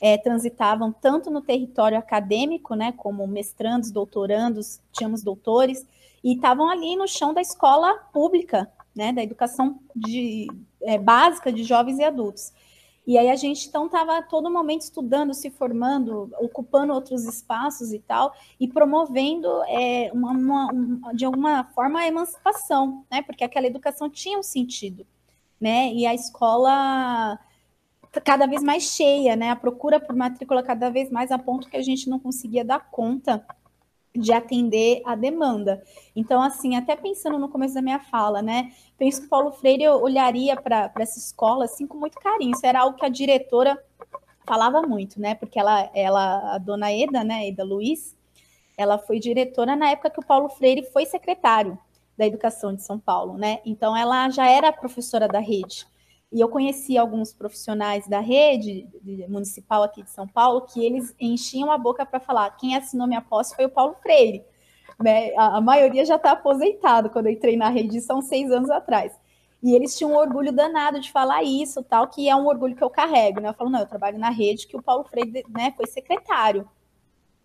é, 0.01 0.17
transitavam 0.17 0.91
tanto 0.91 1.29
no 1.29 1.41
território 1.41 1.97
acadêmico, 1.97 2.75
né, 2.75 2.91
como 2.91 3.25
mestrandos, 3.27 3.91
doutorandos, 3.91 4.81
tínhamos 4.91 5.23
doutores, 5.23 5.85
e 6.23 6.33
estavam 6.33 6.69
ali 6.69 6.95
no 6.95 7.07
chão 7.07 7.33
da 7.33 7.41
escola 7.41 7.93
pública, 8.11 8.71
né, 8.95 9.11
da 9.13 9.23
educação 9.23 9.79
de, 9.95 10.47
é, 10.81 10.97
básica 10.97 11.51
de 11.51 11.63
jovens 11.63 11.99
e 11.99 12.03
adultos. 12.03 12.53
E 13.05 13.17
aí 13.17 13.29
a 13.29 13.35
gente 13.35 13.67
então 13.67 13.87
estava 13.87 14.21
todo 14.21 14.51
momento 14.51 14.81
estudando, 14.81 15.33
se 15.33 15.49
formando, 15.49 16.29
ocupando 16.39 16.93
outros 16.93 17.25
espaços 17.25 17.91
e 17.91 17.99
tal, 17.99 18.33
e 18.59 18.67
promovendo 18.67 19.47
é, 19.63 20.11
uma, 20.13 20.31
uma, 20.31 21.13
de 21.13 21.25
alguma 21.25 21.63
forma 21.63 21.99
a 21.99 22.07
emancipação, 22.07 23.03
né? 23.09 23.21
Porque 23.23 23.43
aquela 23.43 23.65
educação 23.65 24.09
tinha 24.09 24.37
um 24.37 24.43
sentido, 24.43 25.05
né? 25.59 25.91
E 25.93 26.05
a 26.05 26.13
escola 26.13 27.39
cada 28.23 28.45
vez 28.45 28.61
mais 28.61 28.83
cheia, 28.83 29.35
né? 29.35 29.49
A 29.49 29.55
procura 29.55 29.99
por 29.99 30.15
matrícula 30.15 30.61
cada 30.61 30.89
vez 30.91 31.09
mais 31.09 31.31
a 31.31 31.39
ponto 31.39 31.69
que 31.69 31.77
a 31.77 31.81
gente 31.81 32.07
não 32.07 32.19
conseguia 32.19 32.63
dar 32.63 32.91
conta 32.91 33.43
de 34.15 34.33
atender 34.33 35.01
a 35.05 35.15
demanda. 35.15 35.81
Então, 36.15 36.41
assim, 36.41 36.75
até 36.75 36.95
pensando 36.95 37.39
no 37.39 37.49
começo 37.49 37.73
da 37.73 37.81
minha 37.81 37.99
fala, 37.99 38.41
né? 38.41 38.71
Penso 38.97 39.21
que 39.21 39.27
Paulo 39.27 39.51
Freire 39.51 39.87
olharia 39.87 40.55
para 40.59 40.91
essa 40.99 41.17
escola 41.17 41.65
assim 41.65 41.87
com 41.87 41.97
muito 41.97 42.19
carinho. 42.19 42.51
Isso 42.51 42.65
era 42.65 42.81
algo 42.81 42.97
que 42.97 43.05
a 43.05 43.09
diretora 43.09 43.81
falava 44.45 44.81
muito, 44.81 45.19
né? 45.19 45.35
Porque 45.35 45.59
ela, 45.59 45.89
ela 45.93 46.55
a 46.55 46.57
dona 46.57 46.91
Eda, 46.91 47.23
né, 47.23 47.47
Eda 47.47 47.63
Luiz, 47.63 48.15
ela 48.77 48.97
foi 48.97 49.19
diretora 49.19 49.75
na 49.75 49.91
época 49.91 50.09
que 50.09 50.19
o 50.19 50.25
Paulo 50.25 50.49
Freire 50.49 50.83
foi 50.91 51.05
secretário 51.05 51.77
da 52.17 52.25
Educação 52.25 52.75
de 52.75 52.83
São 52.83 52.99
Paulo, 52.99 53.37
né? 53.37 53.59
Então 53.65 53.95
ela 53.95 54.29
já 54.29 54.47
era 54.47 54.73
professora 54.73 55.27
da 55.27 55.39
rede. 55.39 55.87
E 56.31 56.39
eu 56.39 56.47
conheci 56.47 56.97
alguns 56.97 57.33
profissionais 57.33 58.07
da 58.07 58.19
rede 58.19 58.87
municipal 59.27 59.83
aqui 59.83 60.01
de 60.01 60.09
São 60.09 60.27
Paulo 60.27 60.61
que 60.61 60.83
eles 60.83 61.13
enchiam 61.19 61.71
a 61.71 61.77
boca 61.77 62.05
para 62.05 62.19
falar: 62.19 62.49
quem 62.51 62.75
assinou 62.75 63.05
minha 63.05 63.21
posse 63.21 63.55
foi 63.55 63.65
o 63.65 63.69
Paulo 63.69 63.95
Freire. 64.01 64.43
Né? 64.99 65.33
A, 65.35 65.57
a 65.57 65.61
maioria 65.61 66.05
já 66.05 66.15
está 66.15 66.31
aposentado 66.31 67.09
quando 67.09 67.25
eu 67.25 67.33
entrei 67.33 67.57
na 67.57 67.69
rede, 67.69 67.99
são 67.99 68.21
seis 68.21 68.49
anos 68.51 68.69
atrás. 68.69 69.13
E 69.61 69.75
eles 69.75 69.95
tinham 69.95 70.13
um 70.13 70.17
orgulho 70.17 70.51
danado 70.51 70.99
de 70.99 71.11
falar 71.11 71.43
isso, 71.43 71.83
tal, 71.83 72.07
que 72.07 72.27
é 72.27 72.35
um 72.35 72.47
orgulho 72.47 72.75
que 72.75 72.83
eu 72.83 72.89
carrego. 72.89 73.39
Né? 73.39 73.49
Eu 73.49 73.53
falo, 73.53 73.69
não, 73.69 73.79
eu 73.79 73.85
trabalho 73.85 74.17
na 74.17 74.29
rede 74.29 74.67
que 74.67 74.75
o 74.75 74.81
Paulo 74.81 75.03
Freire 75.03 75.45
né, 75.49 75.73
foi 75.75 75.85
secretário 75.85 76.67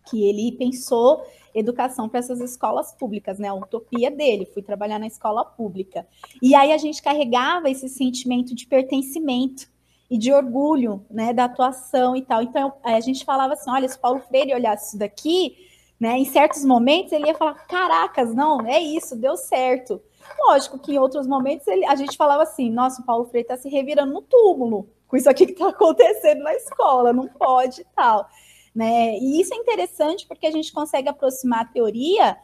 que 0.08 0.28
ele 0.28 0.52
pensou 0.52 1.24
educação 1.54 2.08
para 2.08 2.20
essas 2.20 2.40
escolas 2.40 2.92
públicas, 2.92 3.38
né? 3.38 3.48
A 3.48 3.54
utopia 3.54 4.10
dele, 4.10 4.46
fui 4.46 4.62
trabalhar 4.62 4.98
na 4.98 5.06
escola 5.06 5.44
pública. 5.44 6.06
E 6.42 6.54
aí 6.54 6.72
a 6.72 6.78
gente 6.78 7.02
carregava 7.02 7.70
esse 7.70 7.88
sentimento 7.88 8.54
de 8.54 8.66
pertencimento 8.66 9.66
e 10.10 10.18
de 10.18 10.32
orgulho, 10.32 11.04
né, 11.10 11.32
da 11.32 11.44
atuação 11.44 12.14
e 12.14 12.22
tal. 12.22 12.42
Então 12.42 12.74
a 12.82 13.00
gente 13.00 13.24
falava 13.24 13.54
assim, 13.54 13.70
olha, 13.70 13.88
se 13.88 13.98
Paulo 13.98 14.20
Freire 14.20 14.54
olhasse 14.54 14.88
isso 14.88 14.98
daqui, 14.98 15.56
né, 15.98 16.18
em 16.18 16.24
certos 16.24 16.64
momentos 16.64 17.12
ele 17.12 17.26
ia 17.26 17.34
falar, 17.34 17.54
caracas, 17.66 18.34
não, 18.34 18.60
é 18.66 18.78
isso, 18.78 19.16
deu 19.16 19.36
certo. 19.36 20.00
Lógico 20.46 20.78
que 20.78 20.92
em 20.92 20.98
outros 20.98 21.26
momentos 21.26 21.66
ele, 21.66 21.84
a 21.86 21.96
gente 21.96 22.16
falava 22.16 22.42
assim, 22.42 22.70
nossa, 22.70 23.02
o 23.02 23.04
Paulo 23.04 23.24
Freire 23.24 23.46
está 23.46 23.56
se 23.56 23.68
revirando 23.68 24.12
no 24.12 24.22
túmulo 24.22 24.88
com 25.06 25.16
isso 25.16 25.30
aqui 25.30 25.46
que 25.46 25.52
está 25.52 25.68
acontecendo 25.68 26.42
na 26.42 26.54
escola, 26.54 27.12
não 27.12 27.28
pode 27.28 27.80
e 27.80 27.86
tal. 27.94 28.28
Né? 28.76 29.18
E 29.18 29.40
isso 29.40 29.54
é 29.54 29.56
interessante 29.56 30.26
porque 30.26 30.46
a 30.46 30.50
gente 30.50 30.70
consegue 30.70 31.08
aproximar 31.08 31.62
a 31.62 31.64
teoria 31.64 32.36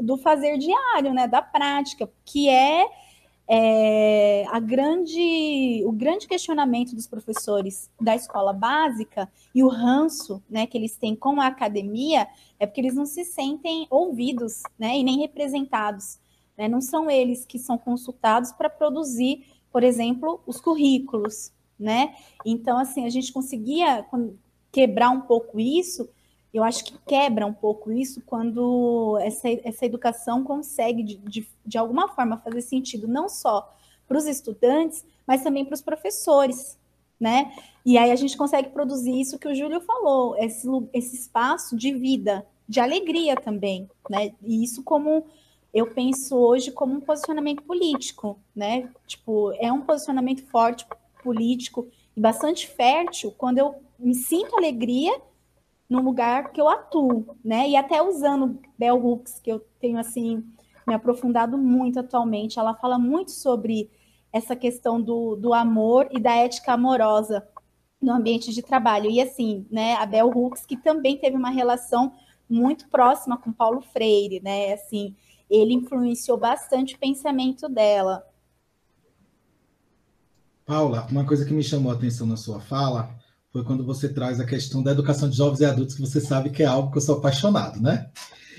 do 0.00 0.16
fazer 0.18 0.58
diário, 0.58 1.14
né, 1.14 1.28
da 1.28 1.40
prática, 1.40 2.10
que 2.24 2.48
é, 2.48 2.84
é 3.48 4.44
a 4.48 4.58
grande, 4.58 5.84
o 5.86 5.92
grande 5.92 6.26
questionamento 6.26 6.96
dos 6.96 7.06
professores 7.06 7.88
da 8.00 8.16
escola 8.16 8.52
básica 8.52 9.30
e 9.54 9.62
o 9.62 9.68
ranço 9.68 10.42
né, 10.50 10.66
que 10.66 10.76
eles 10.76 10.96
têm 10.96 11.14
com 11.14 11.40
a 11.40 11.46
academia 11.46 12.26
é 12.58 12.66
porque 12.66 12.80
eles 12.80 12.96
não 12.96 13.06
se 13.06 13.24
sentem 13.24 13.86
ouvidos 13.88 14.64
né, 14.76 14.98
e 14.98 15.04
nem 15.04 15.20
representados. 15.20 16.18
Né? 16.56 16.66
Não 16.66 16.80
são 16.80 17.08
eles 17.08 17.46
que 17.46 17.56
são 17.56 17.78
consultados 17.78 18.50
para 18.50 18.68
produzir, 18.68 19.46
por 19.70 19.84
exemplo, 19.84 20.40
os 20.44 20.60
currículos. 20.60 21.52
Né? 21.78 22.16
Então, 22.44 22.76
assim, 22.76 23.06
a 23.06 23.10
gente 23.10 23.32
conseguia, 23.32 24.04
quebrar 24.70 25.10
um 25.10 25.20
pouco 25.20 25.58
isso, 25.58 26.08
eu 26.52 26.64
acho 26.64 26.84
que 26.84 26.98
quebra 27.06 27.46
um 27.46 27.52
pouco 27.52 27.92
isso 27.92 28.22
quando 28.24 29.18
essa, 29.20 29.48
essa 29.64 29.84
educação 29.84 30.42
consegue, 30.42 31.02
de, 31.02 31.16
de, 31.16 31.48
de 31.64 31.78
alguma 31.78 32.08
forma, 32.08 32.38
fazer 32.38 32.62
sentido 32.62 33.06
não 33.06 33.28
só 33.28 33.72
para 34.06 34.16
os 34.16 34.26
estudantes, 34.26 35.04
mas 35.26 35.42
também 35.42 35.64
para 35.64 35.74
os 35.74 35.82
professores, 35.82 36.78
né? 37.20 37.52
E 37.84 37.98
aí 37.98 38.10
a 38.10 38.16
gente 38.16 38.36
consegue 38.36 38.70
produzir 38.70 39.20
isso 39.20 39.38
que 39.38 39.48
o 39.48 39.54
Júlio 39.54 39.80
falou, 39.80 40.36
esse, 40.38 40.66
esse 40.92 41.16
espaço 41.16 41.76
de 41.76 41.92
vida, 41.92 42.46
de 42.66 42.80
alegria 42.80 43.36
também, 43.36 43.88
né? 44.08 44.32
E 44.42 44.64
isso 44.64 44.82
como 44.82 45.26
eu 45.72 45.86
penso 45.86 46.34
hoje 46.34 46.72
como 46.72 46.94
um 46.94 47.00
posicionamento 47.00 47.62
político, 47.62 48.38
né? 48.56 48.88
Tipo, 49.06 49.52
é 49.58 49.70
um 49.70 49.82
posicionamento 49.82 50.42
forte 50.46 50.86
político 51.22 51.86
e 52.18 52.20
bastante 52.20 52.66
fértil 52.66 53.32
quando 53.38 53.58
eu 53.58 53.76
me 53.96 54.12
sinto 54.12 54.56
alegria 54.56 55.16
no 55.88 56.02
lugar 56.02 56.50
que 56.50 56.60
eu 56.60 56.68
atuo, 56.68 57.36
né? 57.44 57.68
E 57.68 57.76
até 57.76 58.02
usando 58.02 58.60
Bell 58.76 58.96
Hooks, 58.96 59.38
que 59.38 59.52
eu 59.52 59.64
tenho 59.78 59.98
assim 59.98 60.44
me 60.84 60.94
aprofundado 60.94 61.56
muito 61.56 62.00
atualmente, 62.00 62.58
ela 62.58 62.74
fala 62.74 62.98
muito 62.98 63.30
sobre 63.30 63.88
essa 64.32 64.56
questão 64.56 65.00
do, 65.00 65.36
do 65.36 65.54
amor 65.54 66.08
e 66.10 66.18
da 66.18 66.34
ética 66.34 66.72
amorosa 66.72 67.46
no 68.02 68.12
ambiente 68.12 68.52
de 68.52 68.62
trabalho. 68.62 69.08
E 69.08 69.20
assim, 69.20 69.64
né, 69.70 69.94
a 69.94 70.04
Bell 70.04 70.28
Hooks, 70.28 70.66
que 70.66 70.76
também 70.76 71.18
teve 71.18 71.36
uma 71.36 71.50
relação 71.50 72.12
muito 72.50 72.88
próxima 72.88 73.38
com 73.38 73.52
Paulo 73.52 73.80
Freire, 73.80 74.40
né? 74.42 74.72
Assim, 74.72 75.14
ele 75.48 75.72
influenciou 75.72 76.36
bastante 76.36 76.96
o 76.96 76.98
pensamento 76.98 77.68
dela. 77.68 78.26
Paula, 80.68 81.06
uma 81.10 81.24
coisa 81.24 81.46
que 81.46 81.54
me 81.54 81.64
chamou 81.64 81.90
a 81.90 81.94
atenção 81.94 82.26
na 82.26 82.36
sua 82.36 82.60
fala 82.60 83.08
foi 83.50 83.64
quando 83.64 83.82
você 83.86 84.06
traz 84.06 84.38
a 84.38 84.44
questão 84.44 84.82
da 84.82 84.92
educação 84.92 85.26
de 85.26 85.34
jovens 85.34 85.60
e 85.60 85.64
adultos, 85.64 85.94
que 85.94 86.02
você 86.02 86.20
sabe 86.20 86.50
que 86.50 86.62
é 86.62 86.66
algo 86.66 86.92
que 86.92 86.98
eu 86.98 87.00
sou 87.00 87.16
apaixonado, 87.16 87.80
né? 87.80 88.10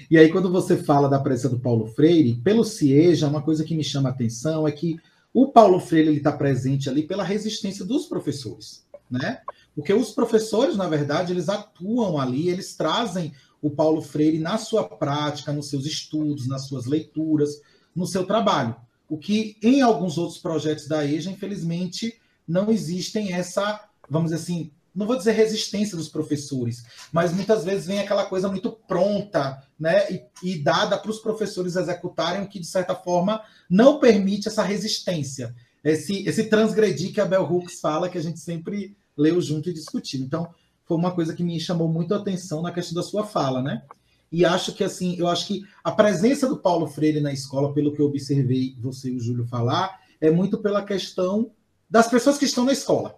E 0.09 0.17
aí, 0.17 0.31
quando 0.31 0.51
você 0.51 0.75
fala 0.75 1.07
da 1.07 1.19
presença 1.19 1.49
do 1.49 1.59
Paulo 1.59 1.85
Freire, 1.85 2.41
pelo 2.41 2.65
CIEJA, 2.65 3.27
uma 3.27 3.43
coisa 3.43 3.63
que 3.63 3.75
me 3.75 3.83
chama 3.83 4.09
a 4.09 4.11
atenção 4.11 4.67
é 4.67 4.71
que 4.71 4.99
o 5.31 5.49
Paulo 5.51 5.79
Freire 5.79 6.17
está 6.17 6.31
presente 6.31 6.89
ali 6.89 7.03
pela 7.03 7.23
resistência 7.23 7.85
dos 7.85 8.07
professores, 8.07 8.87
né? 9.07 9.41
Porque 9.75 9.93
os 9.93 10.09
professores, 10.09 10.75
na 10.75 10.89
verdade, 10.89 11.31
eles 11.31 11.47
atuam 11.47 12.19
ali, 12.19 12.49
eles 12.49 12.75
trazem 12.75 13.33
o 13.61 13.69
Paulo 13.69 14.01
Freire 14.01 14.39
na 14.39 14.57
sua 14.57 14.83
prática, 14.83 15.53
nos 15.53 15.69
seus 15.69 15.85
estudos, 15.85 16.47
nas 16.47 16.65
suas 16.65 16.87
leituras, 16.87 17.61
no 17.95 18.07
seu 18.07 18.25
trabalho. 18.25 18.75
O 19.09 19.17
que 19.17 19.57
em 19.61 19.81
alguns 19.81 20.17
outros 20.17 20.37
projetos 20.37 20.87
da 20.87 21.05
EJA, 21.05 21.31
infelizmente, 21.31 22.19
não 22.47 22.71
existem 22.71 23.33
essa, 23.33 23.87
vamos 24.09 24.31
dizer 24.31 24.43
assim, 24.43 24.71
não 24.93 25.07
vou 25.07 25.15
dizer 25.15 25.31
resistência 25.31 25.95
dos 25.95 26.09
professores, 26.09 26.83
mas 27.11 27.33
muitas 27.33 27.63
vezes 27.63 27.87
vem 27.87 27.99
aquela 27.99 28.25
coisa 28.25 28.49
muito 28.49 28.71
pronta, 28.71 29.63
né, 29.79 30.11
e, 30.11 30.23
e 30.43 30.59
dada 30.59 30.97
para 30.97 31.11
os 31.11 31.19
professores 31.19 31.75
executarem, 31.75 32.43
o 32.43 32.47
que 32.47 32.59
de 32.59 32.67
certa 32.67 32.95
forma 32.95 33.41
não 33.69 33.99
permite 33.99 34.47
essa 34.47 34.63
resistência, 34.63 35.55
esse, 35.83 36.27
esse 36.27 36.45
transgredir 36.45 37.13
que 37.13 37.21
a 37.21 37.25
Bell 37.25 37.49
Hooks 37.49 37.79
fala, 37.79 38.09
que 38.09 38.17
a 38.17 38.21
gente 38.21 38.39
sempre 38.39 38.95
leu 39.17 39.41
junto 39.41 39.69
e 39.69 39.73
discutiu. 39.73 40.21
Então, 40.21 40.53
foi 40.85 40.97
uma 40.97 41.11
coisa 41.11 41.33
que 41.33 41.43
me 41.43 41.59
chamou 41.59 41.87
muito 41.87 42.13
a 42.13 42.17
atenção 42.17 42.61
na 42.61 42.71
questão 42.71 42.95
da 42.95 43.03
sua 43.03 43.25
fala, 43.25 43.61
né? 43.61 43.83
E 44.31 44.45
acho 44.45 44.73
que 44.73 44.83
assim, 44.83 45.15
eu 45.17 45.27
acho 45.27 45.47
que 45.47 45.63
a 45.83 45.91
presença 45.91 46.47
do 46.47 46.57
Paulo 46.57 46.87
Freire 46.87 47.19
na 47.19 47.33
escola, 47.33 47.73
pelo 47.73 47.93
que 47.93 48.01
eu 48.01 48.05
observei 48.05 48.75
você 48.79 49.09
e 49.09 49.15
o 49.15 49.19
Júlio 49.19 49.45
falar, 49.45 49.99
é 50.21 50.29
muito 50.29 50.57
pela 50.59 50.83
questão 50.83 51.51
das 51.89 52.07
pessoas 52.07 52.37
que 52.37 52.45
estão 52.45 52.63
na 52.63 52.73
escola, 52.73 53.17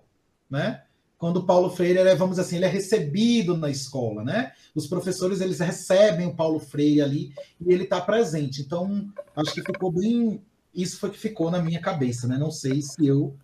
né? 0.50 0.82
quando 1.22 1.38
o 1.38 1.44
Paulo 1.44 1.70
Freire 1.70 2.00
é, 2.00 2.16
vamos 2.16 2.40
assim, 2.40 2.56
ele 2.56 2.66
é 2.66 2.68
recebido 2.68 3.56
na 3.56 3.70
escola, 3.70 4.24
né? 4.24 4.54
Os 4.74 4.88
professores 4.88 5.40
eles 5.40 5.60
recebem 5.60 6.26
o 6.26 6.34
Paulo 6.34 6.60
Freire 6.60 7.00
ali 7.00 7.32
e 7.64 7.72
ele 7.72 7.84
está 7.84 8.02
presente. 8.02 8.64
Então, 8.64 9.08
acho 9.36 9.54
que 9.54 9.62
ficou 9.62 9.92
bem. 9.92 10.42
Isso 10.74 10.98
foi 10.98 11.12
que 11.12 11.20
ficou 11.20 11.52
na 11.52 11.62
minha 11.62 11.80
cabeça, 11.80 12.28
né? 12.28 12.40
Não 12.40 12.50
sei 12.50 12.82
se 12.82 13.06
eu 13.06 13.38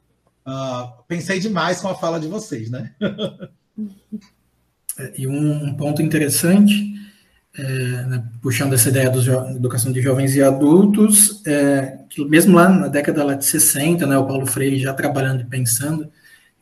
uh, 0.48 1.04
pensei 1.08 1.40
demais 1.40 1.80
com 1.80 1.88
a 1.88 1.94
fala 1.94 2.20
de 2.20 2.28
vocês, 2.28 2.72
né? 2.72 2.96
É, 5.00 5.14
e 5.16 5.28
um, 5.28 5.76
ponto 5.76 6.02
interessante, 6.02 6.74
é, 7.58 7.62
né, 7.64 8.24
puxando 8.42 8.74
essa 8.74 8.90
ideia 8.90 9.10
da 9.10 9.52
educação 9.52 9.92
de 9.92 10.02
jovens 10.02 10.36
e 10.36 10.44
adultos, 10.44 11.42
é, 11.46 12.00
que 12.10 12.24
mesmo 12.26 12.56
lá 12.56 12.70
na 12.70 12.88
década 12.88 13.36
de 13.36 13.46
60, 13.46 14.06
né, 14.06 14.18
o 14.18 14.26
Paulo 14.26 14.46
Freire 14.46 14.80
já 14.80 14.94
trabalhando 14.94 15.42
e 15.42 15.46
pensando 15.46 16.10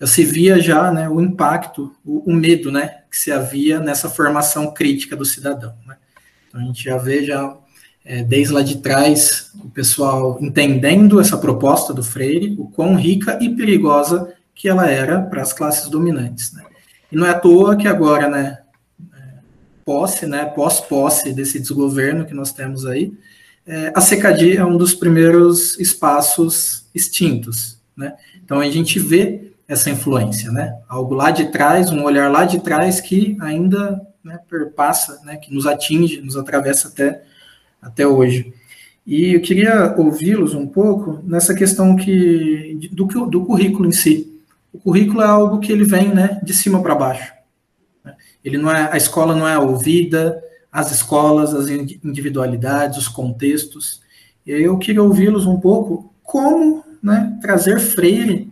se 0.04 0.24
via 0.26 0.60
já 0.60 0.92
né, 0.92 1.08
o 1.08 1.22
impacto, 1.22 1.96
o, 2.04 2.32
o, 2.32 2.34
medo 2.34 2.72
né, 2.72 3.02
que 3.10 3.18
se 3.18 3.32
havia 3.32 3.80
nessa 3.80 4.10
formação 4.10 4.74
crítica 4.74 5.16
do 5.16 5.24
cidadão. 5.24 5.74
Né? 5.86 5.96
Então 6.48 6.62
a 6.62 6.64
gente 6.64 6.84
já 6.84 6.98
vê 6.98 7.24
já, 7.24 7.56
é, 8.04 8.24
desde 8.24 8.54
lá 8.54 8.62
de 8.62 8.78
trás 8.78 9.52
o 9.56 9.70
pessoal 9.70 10.38
entendendo 10.42 11.20
essa 11.20 11.38
proposta 11.38 11.94
do 11.94 12.04
Freire, 12.04 12.56
o 12.60 12.68
quão 12.68 12.96
rica 12.96 13.38
e 13.42 13.50
perigosa 13.50 14.34
que 14.54 14.68
ela 14.68 14.90
era 14.90 15.22
para 15.22 15.42
as 15.42 15.54
classes 15.54 15.90
dominantes. 15.90 16.52
Né? 16.54 16.64
E 17.12 17.16
não 17.16 17.26
é 17.26 17.30
à 17.30 17.40
toa 17.40 17.78
que 17.78 17.88
agora, 17.88 18.30
né, 18.30 18.60
posse, 19.86 20.26
né, 20.26 20.46
pós-posse 20.46 21.32
desse 21.32 21.60
desgoverno 21.60 22.26
que 22.26 22.34
nós 22.34 22.52
temos 22.52 22.86
aí, 22.86 23.14
é, 23.68 23.92
a 23.96 24.02
CKD 24.02 24.58
é 24.58 24.66
um 24.66 24.78
dos 24.78 24.94
primeiros 24.94 25.80
espaços 25.80 26.88
extintos, 26.94 27.80
né? 27.96 28.14
Então 28.44 28.60
a 28.60 28.70
gente 28.70 29.00
vê 29.00 29.52
essa 29.68 29.90
influência, 29.90 30.52
né? 30.52 30.78
Algo 30.88 31.16
lá 31.16 31.32
de 31.32 31.46
trás, 31.52 31.90
um 31.90 32.04
olhar 32.04 32.32
lá 32.32 32.46
de 32.46 32.60
trás 32.60 33.02
que 33.02 33.36
ainda 33.40 34.00
né, 34.24 34.40
perpassa, 34.50 35.20
né, 35.24 35.38
que 35.38 35.54
nos 35.54 35.66
atinge, 35.66 36.22
nos 36.22 36.36
atravessa 36.36 36.90
até, 36.90 37.24
até 37.82 38.06
hoje. 38.08 38.54
E 39.06 39.34
eu 39.36 39.42
queria 39.42 39.96
ouvi-los 39.98 40.54
um 40.56 40.66
pouco 40.68 41.20
nessa 41.24 41.54
questão 41.54 41.96
que 41.96 42.90
do, 42.92 43.06
do 43.28 43.46
currículo 43.46 43.88
em 43.88 43.92
si. 43.92 44.42
O 44.74 44.80
currículo 44.80 45.22
é 45.22 45.26
algo 45.26 45.60
que 45.60 45.72
ele 45.72 45.84
vem 45.84 46.10
né, 46.10 46.40
de 46.44 46.54
cima 46.54 46.82
para 46.82 46.96
baixo. 46.96 47.35
Ele 48.46 48.60
não 48.60 48.72
é, 48.72 48.92
a 48.94 48.96
escola 48.96 49.36
não 49.36 49.48
é 49.48 49.58
ouvida, 49.58 50.40
as 50.72 50.92
escolas, 50.92 51.52
as 51.52 51.68
individualidades, 51.68 53.00
os 53.00 53.08
contextos. 53.08 54.02
E 54.46 54.52
eu 54.52 54.78
queria 54.78 55.02
ouvi-los 55.02 55.48
um 55.48 55.60
pouco 55.60 56.14
como 56.22 56.84
né, 57.02 57.40
trazer 57.42 57.80
Freire 57.80 58.52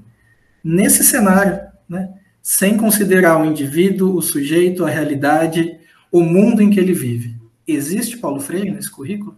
nesse 0.64 1.04
cenário, 1.04 1.62
né, 1.88 2.12
sem 2.42 2.76
considerar 2.76 3.40
o 3.40 3.46
indivíduo, 3.46 4.16
o 4.16 4.22
sujeito, 4.22 4.84
a 4.84 4.90
realidade, 4.90 5.78
o 6.12 6.22
mundo 6.22 6.62
em 6.62 6.72
que 6.72 6.80
ele 6.80 6.94
vive. 6.94 7.36
Existe 7.68 8.18
Paulo 8.18 8.40
Freire 8.40 8.72
nesse 8.72 8.90
currículo? 8.90 9.38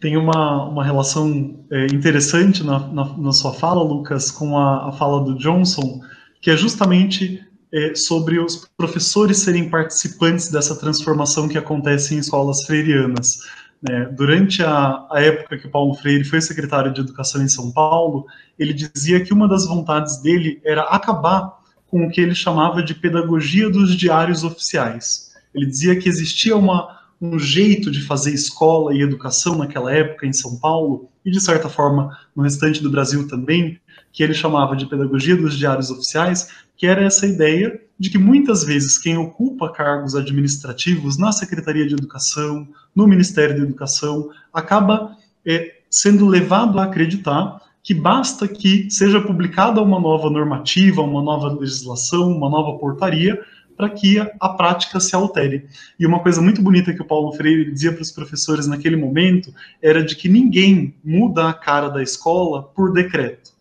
Tem 0.00 0.16
uma, 0.16 0.68
uma 0.68 0.84
relação 0.84 1.60
é, 1.70 1.86
interessante 1.86 2.64
na, 2.64 2.80
na, 2.88 3.16
na, 3.16 3.32
sua 3.32 3.52
fala, 3.52 3.82
Lucas, 3.82 4.30
com 4.30 4.58
a, 4.58 4.88
a 4.88 4.92
fala 4.92 5.24
do 5.24 5.38
Johnson, 5.38 6.00
que 6.40 6.50
é 6.50 6.56
justamente 6.56 7.46
é, 7.72 7.94
sobre 7.94 8.38
os 8.38 8.68
professores 8.76 9.38
serem 9.38 9.68
participantes 9.68 10.50
dessa 10.50 10.78
transformação 10.78 11.48
que 11.48 11.58
acontece 11.58 12.14
em 12.14 12.18
escolas 12.18 12.64
freirianas. 12.64 13.38
Né? 13.82 14.08
Durante 14.16 14.62
a, 14.62 15.06
a, 15.10 15.20
época 15.20 15.58
que 15.58 15.68
Paulo 15.68 15.94
Freire 15.94 16.24
foi 16.24 16.40
secretário 16.40 16.92
de 16.92 17.00
Educação 17.00 17.42
em 17.42 17.48
São 17.48 17.70
Paulo, 17.72 18.26
ele 18.58 18.72
dizia 18.72 19.22
que 19.22 19.32
uma 19.32 19.48
das 19.48 19.66
vontades 19.66 20.22
dele 20.22 20.60
era 20.64 20.82
acabar 20.82 21.58
com 21.88 22.06
o 22.06 22.10
que 22.10 22.20
ele 22.20 22.34
chamava 22.34 22.82
de 22.82 22.94
pedagogia 22.94 23.70
dos 23.70 23.94
diários 23.96 24.44
oficiais. 24.44 25.32
Ele 25.54 25.66
dizia 25.66 25.96
que 25.96 26.08
existia 26.08 26.56
uma, 26.56 26.98
um 27.20 27.38
jeito 27.38 27.90
de 27.90 28.02
fazer 28.02 28.32
escola 28.32 28.94
e 28.94 29.02
educação 29.02 29.56
naquela 29.56 29.92
época 29.92 30.26
em 30.26 30.32
São 30.32 30.58
Paulo, 30.58 31.08
e 31.24 31.30
de 31.30 31.40
certa 31.40 31.68
forma 31.68 32.16
no 32.34 32.42
restante 32.42 32.82
do 32.82 32.90
Brasil 32.90 33.26
também, 33.28 33.80
que 34.16 34.22
ele 34.22 34.32
chamava 34.32 34.74
de 34.74 34.86
pedagogia 34.86 35.36
dos 35.36 35.58
diários 35.58 35.90
oficiais, 35.90 36.48
que 36.74 36.86
era 36.86 37.04
essa 37.04 37.26
ideia 37.26 37.78
de 37.98 38.08
que 38.08 38.16
muitas 38.16 38.64
vezes 38.64 38.96
quem 38.96 39.18
ocupa 39.18 39.70
cargos 39.70 40.14
administrativos 40.14 41.18
na 41.18 41.32
Secretaria 41.32 41.86
de 41.86 41.92
Educação, 41.92 42.66
no 42.94 43.06
Ministério 43.06 43.54
da 43.54 43.62
Educação, 43.62 44.30
acaba 44.54 45.14
é, 45.44 45.80
sendo 45.90 46.26
levado 46.26 46.80
a 46.80 46.84
acreditar 46.84 47.60
que 47.82 47.92
basta 47.92 48.48
que 48.48 48.90
seja 48.90 49.20
publicada 49.20 49.82
uma 49.82 50.00
nova 50.00 50.30
normativa, 50.30 51.02
uma 51.02 51.22
nova 51.22 51.48
legislação, 51.52 52.32
uma 52.32 52.48
nova 52.48 52.78
portaria, 52.78 53.38
para 53.76 53.90
que 53.90 54.18
a, 54.18 54.32
a, 54.40 54.48
prática 54.48 54.98
se 54.98 55.14
altere. 55.14 55.66
E 56.00 56.06
uma 56.06 56.20
coisa 56.20 56.40
muito 56.40 56.62
bonita 56.62 56.94
que 56.94 57.02
o 57.02 57.06
Paulo 57.06 57.32
Freire 57.32 57.70
dizia 57.70 57.92
para 57.92 58.00
os 58.00 58.10
professores 58.10 58.66
naquele 58.66 58.96
momento 58.96 59.52
era 59.82 60.02
de 60.02 60.16
que 60.16 60.26
ninguém 60.26 60.94
muda 61.04 61.50
a 61.50 61.52
cara 61.52 61.90
da 61.90 62.02
escola 62.02 62.62
por 62.62 62.94
decreto 62.94 63.55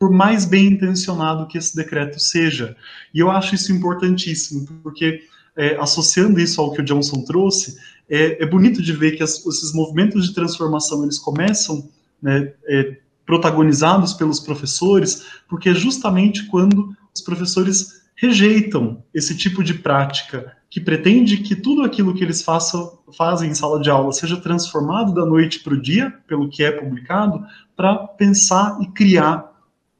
por 0.00 0.10
mais 0.10 0.46
bem 0.46 0.68
intencionado 0.68 1.46
que 1.46 1.58
esse 1.58 1.76
decreto 1.76 2.18
seja. 2.18 2.74
E 3.12 3.18
eu 3.20 3.30
acho 3.30 3.54
isso 3.54 3.70
importantíssimo, 3.70 4.66
porque 4.82 5.24
é, 5.54 5.76
associando 5.76 6.40
isso 6.40 6.58
ao 6.58 6.72
que 6.72 6.80
o 6.80 6.84
Johnson 6.84 7.22
trouxe, 7.22 7.76
é, 8.08 8.42
é 8.42 8.46
bonito 8.46 8.80
de 8.80 8.94
ver 8.94 9.12
que 9.12 9.22
as, 9.22 9.44
esses 9.44 9.74
movimentos 9.74 10.26
de 10.26 10.34
transformação 10.34 11.02
eles 11.02 11.18
começam 11.18 11.86
né, 12.22 12.50
é, 12.66 12.96
protagonizados 13.26 14.14
pelos 14.14 14.40
professores, 14.40 15.26
porque 15.46 15.68
é 15.68 15.74
justamente 15.74 16.46
quando 16.46 16.96
os 17.14 17.20
professores 17.20 18.00
rejeitam 18.16 19.04
esse 19.12 19.36
tipo 19.36 19.62
de 19.62 19.74
prática 19.74 20.56
que 20.70 20.80
pretende 20.80 21.38
que 21.38 21.54
tudo 21.54 21.82
aquilo 21.82 22.14
que 22.14 22.24
eles 22.24 22.42
façam, 22.42 22.98
fazem 23.18 23.50
em 23.50 23.54
sala 23.54 23.80
de 23.80 23.90
aula 23.90 24.12
seja 24.12 24.36
transformado 24.38 25.12
da 25.12 25.26
noite 25.26 25.60
para 25.60 25.74
o 25.74 25.80
dia, 25.80 26.14
pelo 26.26 26.48
que 26.48 26.62
é 26.62 26.70
publicado, 26.70 27.44
para 27.76 27.96
pensar 27.96 28.78
e 28.80 28.86
criar 28.86 29.49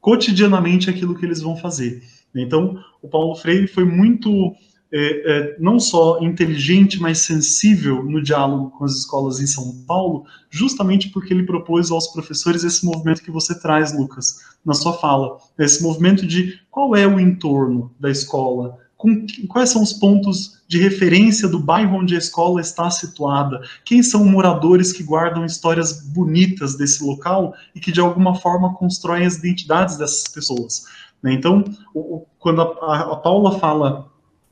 cotidianamente 0.01 0.89
aquilo 0.89 1.15
que 1.15 1.23
eles 1.23 1.41
vão 1.41 1.55
fazer. 1.55 2.01
Então, 2.35 2.77
o 3.01 3.07
Paulo 3.07 3.35
Freire 3.35 3.67
foi 3.67 3.85
muito, 3.85 4.53
é, 4.91 4.97
é, 4.99 5.55
não 5.59 5.79
só 5.79 6.19
inteligente, 6.21 6.99
mas 6.99 7.19
sensível 7.19 8.03
no 8.03 8.21
diálogo 8.21 8.71
com 8.71 8.83
as 8.83 8.93
escolas 8.93 9.39
em 9.39 9.47
São 9.47 9.83
Paulo, 9.85 10.25
justamente 10.49 11.09
porque 11.09 11.33
ele 11.33 11.43
propôs 11.43 11.91
aos 11.91 12.07
professores 12.07 12.63
esse 12.63 12.85
movimento 12.85 13.21
que 13.21 13.31
você 13.31 13.57
traz, 13.57 13.97
Lucas, 13.97 14.37
na 14.65 14.73
sua 14.73 14.93
fala. 14.93 15.37
Esse 15.59 15.83
movimento 15.83 16.25
de 16.25 16.59
qual 16.71 16.95
é 16.95 17.05
o 17.05 17.19
entorno 17.19 17.93
da 17.99 18.09
escola, 18.09 18.77
com, 19.01 19.25
quais 19.47 19.71
são 19.71 19.81
os 19.81 19.91
pontos 19.91 20.61
de 20.67 20.77
referência 20.77 21.47
do 21.47 21.59
bairro 21.59 21.97
onde 21.97 22.15
a 22.15 22.19
escola 22.19 22.61
está 22.61 22.89
situada, 22.91 23.59
quem 23.83 24.03
são 24.03 24.23
moradores 24.23 24.93
que 24.93 25.01
guardam 25.01 25.43
histórias 25.43 26.03
bonitas 26.13 26.77
desse 26.77 27.03
local 27.03 27.55
e 27.73 27.79
que 27.79 27.91
de 27.91 27.99
alguma 27.99 28.35
forma 28.35 28.75
constroem 28.75 29.25
as 29.25 29.37
identidades 29.37 29.97
dessas 29.97 30.27
pessoas. 30.31 30.85
Né? 31.21 31.33
Então, 31.33 31.63
o, 31.95 32.25
quando 32.37 32.61
a, 32.61 33.13
a 33.13 33.15
Paula 33.15 33.57
fala 33.57 34.07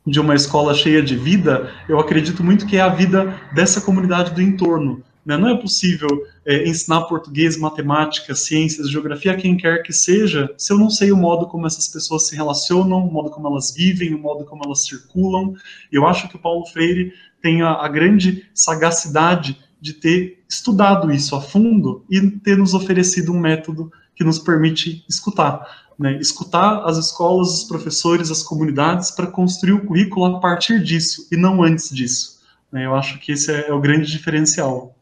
de 0.05 0.19
uma 0.19 0.33
escola 0.33 0.73
cheia 0.73 1.03
de 1.03 1.15
vida, 1.15 1.71
eu 1.87 1.99
acredito 1.99 2.43
muito 2.43 2.65
que 2.65 2.77
é 2.77 2.81
a 2.81 2.89
vida 2.89 3.39
dessa 3.53 3.79
comunidade 3.79 4.33
do 4.33 4.41
entorno, 4.41 5.03
né? 5.29 5.37
Não 5.37 5.47
é 5.47 5.55
possível 5.55 6.09
é, 6.43 6.67
ensinar 6.67 7.01
português, 7.01 7.55
matemática, 7.55 8.33
ciências, 8.33 8.89
geografia 8.89 9.37
quem 9.37 9.55
quer 9.55 9.83
que 9.83 9.93
seja, 9.93 10.51
se 10.57 10.73
eu 10.73 10.77
não 10.79 10.89
sei 10.89 11.11
o 11.11 11.17
modo 11.17 11.45
como 11.45 11.67
essas 11.67 11.87
pessoas 11.87 12.27
se 12.27 12.35
relacionam, 12.35 13.07
o 13.07 13.13
modo 13.13 13.29
como 13.29 13.47
elas 13.47 13.71
vivem, 13.71 14.15
o 14.15 14.17
modo 14.17 14.43
como 14.43 14.63
elas 14.65 14.85
circulam. 14.85 15.53
Eu 15.91 16.07
acho 16.07 16.27
que 16.27 16.35
o 16.35 16.39
Paulo 16.39 16.65
Freire 16.65 17.13
tem 17.43 17.61
a, 17.61 17.73
a 17.73 17.87
grande 17.87 18.43
sagacidade 18.55 19.55
de 19.79 19.93
ter 19.93 20.43
estudado 20.49 21.11
isso 21.11 21.35
a 21.35 21.41
fundo 21.41 22.03
e 22.09 22.19
ter 22.31 22.57
nos 22.57 22.73
oferecido 22.73 23.31
um 23.31 23.39
método 23.39 23.91
que 24.15 24.23
nos 24.23 24.39
permite 24.39 25.05
escutar. 25.07 25.89
Né, 25.97 26.17
escutar 26.17 26.85
as 26.85 26.97
escolas, 26.97 27.49
os 27.49 27.63
professores, 27.65 28.31
as 28.31 28.41
comunidades 28.41 29.11
para 29.11 29.27
construir 29.27 29.73
o 29.73 29.85
currículo 29.85 30.25
a 30.25 30.39
partir 30.39 30.81
disso 30.81 31.27
e 31.29 31.35
não 31.35 31.61
antes 31.61 31.89
disso. 31.89 32.39
Né, 32.71 32.85
eu 32.85 32.95
acho 32.95 33.19
que 33.19 33.33
esse 33.33 33.51
é, 33.51 33.67
é 33.67 33.73
o 33.73 33.81
grande 33.81 34.09
diferencial. 34.09 34.95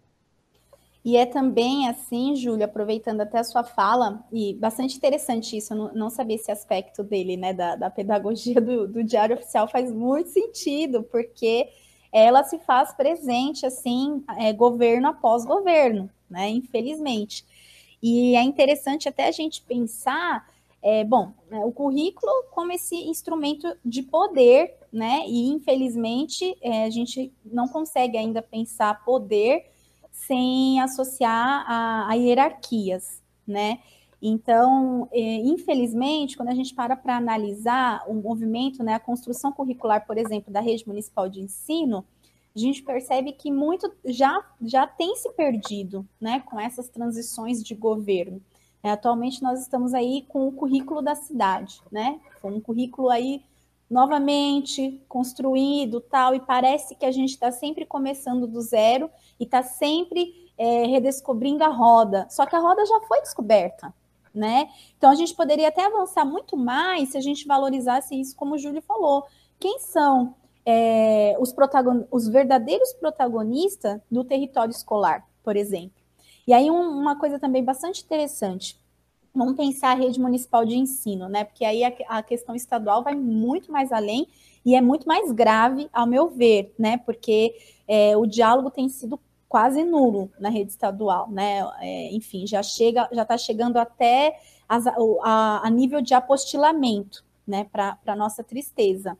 E 1.08 1.16
é 1.16 1.26
também 1.26 1.88
assim, 1.88 2.36
Júlia, 2.36 2.66
aproveitando 2.66 3.22
até 3.22 3.40
a 3.40 3.44
sua 3.46 3.64
fala, 3.64 4.28
e 4.30 4.54
bastante 4.56 4.98
interessante 4.98 5.56
isso, 5.56 5.72
eu 5.72 5.78
não, 5.78 5.94
não 5.94 6.10
sabia 6.10 6.36
esse 6.36 6.52
aspecto 6.52 7.02
dele, 7.02 7.38
né, 7.38 7.54
da, 7.54 7.78
da 7.78 7.90
pedagogia 7.90 8.60
do, 8.60 8.86
do 8.90 9.02
Diário 9.06 9.38
Oficial, 9.38 9.70
faz 9.70 9.90
muito 9.90 10.32
sentido, 10.32 11.04
porque 11.04 11.70
ela 12.12 12.44
se 12.44 12.60
faz 12.60 12.94
presente, 12.94 13.66
assim, 13.66 14.22
é, 14.38 14.52
governo 14.52 15.08
após 15.08 15.46
governo, 15.46 16.10
né, 16.30 16.50
infelizmente. 16.50 17.46
E 18.04 18.36
é 18.36 18.42
interessante 18.44 19.08
até 19.08 19.30
a 19.30 19.32
gente 19.32 19.62
pensar, 19.62 20.46
é, 20.82 21.06
bom, 21.06 21.32
né, 21.50 21.60
o 21.64 21.72
currículo 21.72 22.34
como 22.52 22.74
esse 22.74 22.98
instrumento 23.08 23.74
de 23.86 24.04
poder, 24.04 24.76
né, 24.92 25.24
e 25.26 25.48
infelizmente 25.48 26.58
é, 26.60 26.84
a 26.84 26.90
gente 26.90 27.32
não 27.46 27.70
consegue 27.70 28.18
ainda 28.18 28.42
pensar 28.42 29.06
poder 29.06 29.77
sem 30.26 30.80
associar 30.82 31.64
a, 31.68 32.10
a 32.10 32.14
hierarquias, 32.16 33.22
né? 33.46 33.80
Então, 34.22 35.08
é, 35.12 35.20
infelizmente, 35.20 36.36
quando 36.36 36.50
a 36.50 36.56
gente 36.56 36.74
para 36.74 36.96
para 36.96 37.18
analisar 37.18 38.04
o 38.08 38.16
movimento, 38.16 38.84
né, 38.84 38.96
a 38.96 39.00
construção 39.00 39.52
curricular, 39.52 40.06
por 40.08 40.18
exemplo, 40.18 40.52
da 40.52 40.60
rede 40.60 40.88
municipal 40.88 41.30
de 41.30 41.40
ensino, 41.40 42.04
a 42.56 42.60
gente 42.60 42.82
percebe 42.82 43.32
que 43.32 43.52
muito 43.52 43.92
já, 44.04 44.44
já 44.60 44.88
tem 44.88 45.16
se 45.16 45.32
perdido 45.34 46.06
né, 46.20 46.40
com 46.40 46.60
essas 46.60 46.90
transições 46.90 47.64
de 47.64 47.76
governo. 47.76 48.42
É, 48.82 48.90
atualmente 48.90 49.44
nós 49.44 49.62
estamos 49.62 49.94
aí 49.94 50.26
com 50.28 50.48
o 50.48 50.52
currículo 50.52 51.02
da 51.02 51.14
cidade, 51.14 51.82
né? 51.92 52.20
Com 52.42 52.52
um 52.52 52.62
currículo 52.62 53.10
aí 53.10 53.44
novamente 53.90 55.02
construído 55.08 56.02
tal, 56.02 56.36
e 56.36 56.40
parece 56.40 56.96
que 56.96 57.06
a 57.06 57.12
gente 57.12 57.32
está 57.32 57.52
sempre 57.52 57.86
começando 57.86 58.46
do 58.46 58.62
zero 58.62 59.10
e 59.40 59.44
está 59.44 59.64
sempre 59.64 60.52
é, 60.58 60.86
redescobrindo 60.86 61.64
a 61.64 61.70
roda. 61.70 62.28
Só 62.30 62.46
que 62.46 62.56
a 62.56 62.60
roda 62.60 62.86
já 62.86 63.00
foi 63.08 63.22
descoberta, 63.22 63.94
né? 64.34 64.70
Então 64.98 65.10
a 65.10 65.16
gente 65.16 65.34
poderia 65.34 65.70
até 65.70 65.86
avançar 65.86 66.26
muito 66.26 66.58
mais 66.58 67.10
se 67.10 67.18
a 67.18 67.22
gente 67.22 67.48
valorizasse 67.48 68.20
isso, 68.20 68.36
como 68.36 68.56
o 68.56 68.58
Júlio 68.58 68.82
falou. 68.82 69.26
Quem 69.60 69.80
são 69.80 70.36
é, 70.66 71.38
os, 71.40 71.54
protagon... 71.54 72.06
os 72.12 72.28
verdadeiros 72.28 72.92
protagonistas 72.94 74.02
do 74.12 74.24
território 74.24 74.72
escolar, 74.72 75.26
por 75.44 75.56
exemplo? 75.56 75.98
E 76.46 76.54
aí 76.54 76.70
um, 76.70 76.90
uma 77.00 77.18
coisa 77.18 77.40
também 77.40 77.64
bastante 77.64 78.04
interessante. 78.04 78.78
Vamos 79.34 79.56
pensar 79.56 79.92
a 79.92 79.96
rede 79.96 80.20
municipal 80.20 80.66
de 80.66 80.76
ensino, 80.76 81.30
né? 81.30 81.44
Porque 81.44 81.64
aí 81.64 81.84
a, 81.84 81.94
a, 82.08 82.24
questão 82.24 82.56
estadual 82.56 83.04
vai 83.04 83.16
muito 83.16 83.72
mais 83.72 83.92
além 83.92 84.28
e 84.66 84.76
é 84.76 84.82
muito 84.82 85.08
mais 85.08 85.32
grave, 85.32 85.90
ao 85.94 86.06
meu 86.06 86.30
ver, 86.30 86.74
né? 86.78 86.98
Porque 86.98 87.56
é, 87.88 88.18
o 88.18 88.26
diálogo 88.26 88.70
tem 88.70 88.90
sido 88.90 89.20
quase 89.48 89.84
nulo 89.84 90.30
na 90.40 90.50
rede 90.50 90.72
estadual, 90.72 91.30
né? 91.30 91.62
É, 91.80 92.14
enfim, 92.14 92.46
já 92.46 92.62
chega, 92.62 93.08
já 93.12 93.22
está 93.22 93.38
chegando 93.38 93.78
até 93.78 94.40
as, 94.68 94.86
a, 94.88 95.62
a, 95.64 95.70
nível 95.70 96.02
de 96.02 96.14
apostilamento, 96.14 97.24
né? 97.46 97.66
Para 97.72 98.16
nossa 98.16 98.44
tristeza. 98.44 99.18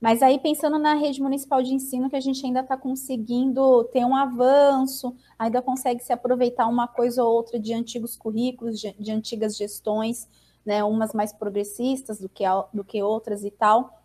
Mas 0.00 0.22
aí, 0.22 0.38
pensando 0.38 0.78
na 0.78 0.94
rede 0.94 1.20
municipal 1.20 1.62
de 1.62 1.74
ensino, 1.74 2.08
que 2.08 2.16
a 2.16 2.20
gente 2.20 2.44
ainda 2.44 2.60
está 2.60 2.76
conseguindo 2.76 3.84
ter 3.92 4.04
um 4.04 4.16
avanço, 4.16 5.14
ainda 5.38 5.60
consegue 5.60 6.02
se 6.02 6.12
aproveitar 6.12 6.66
uma 6.66 6.88
coisa 6.88 7.22
ou 7.22 7.34
outra 7.34 7.58
de 7.58 7.74
antigos 7.74 8.16
currículos, 8.16 8.80
de, 8.80 8.94
de 8.98 9.12
antigas 9.12 9.56
gestões, 9.56 10.26
né, 10.64 10.82
umas 10.82 11.12
mais 11.12 11.32
progressistas 11.32 12.18
do 12.18 12.28
que, 12.28 12.44
do 12.72 12.82
que 12.82 13.02
outras 13.02 13.44
e 13.44 13.50
tal, 13.50 14.00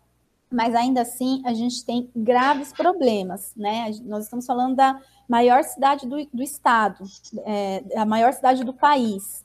mas 0.50 0.74
ainda 0.74 1.02
assim 1.02 1.42
a 1.44 1.52
gente 1.52 1.84
tem 1.84 2.10
graves 2.14 2.72
problemas, 2.72 3.52
né? 3.56 3.90
Nós 4.04 4.24
estamos 4.24 4.46
falando 4.46 4.76
da 4.76 5.00
maior 5.28 5.64
cidade 5.64 6.06
do, 6.06 6.24
do 6.32 6.42
estado, 6.42 7.04
é, 7.44 7.82
a 7.96 8.04
maior 8.04 8.32
cidade 8.32 8.64
do 8.64 8.72
país. 8.72 9.44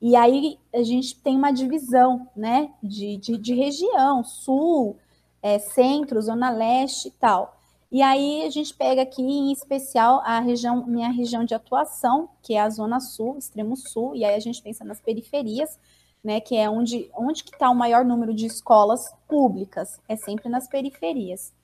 E 0.00 0.16
aí 0.16 0.58
a 0.72 0.82
gente 0.82 1.16
tem 1.16 1.36
uma 1.36 1.50
divisão, 1.50 2.28
né, 2.34 2.70
de, 2.82 3.16
de, 3.18 3.36
de 3.36 3.54
região, 3.54 4.24
sul, 4.24 4.96
é, 5.42 5.58
centro, 5.58 6.20
zona 6.20 6.50
leste 6.50 7.08
e 7.08 7.10
tal. 7.12 7.58
E 7.90 8.02
aí 8.02 8.44
a 8.44 8.50
gente 8.50 8.74
pega 8.74 9.00
aqui 9.02 9.22
em 9.22 9.50
especial 9.50 10.20
a 10.22 10.40
região, 10.40 10.86
minha 10.86 11.08
região 11.08 11.42
de 11.42 11.54
atuação, 11.54 12.28
que 12.42 12.54
é 12.54 12.60
a 12.60 12.68
zona 12.68 13.00
sul, 13.00 13.38
extremo 13.38 13.76
sul, 13.76 14.14
e 14.14 14.24
aí 14.24 14.34
a 14.34 14.40
gente 14.40 14.62
pensa 14.62 14.84
nas 14.84 15.00
periferias, 15.00 15.78
né, 16.22 16.38
que 16.38 16.54
é 16.54 16.68
onde, 16.68 17.10
onde 17.16 17.42
que 17.42 17.54
está 17.54 17.70
o 17.70 17.74
maior 17.74 18.04
número 18.04 18.34
de 18.34 18.44
escolas 18.44 19.10
públicas, 19.26 19.98
é 20.06 20.16
sempre 20.16 20.50
nas 20.50 20.68
periferias. 20.68 21.54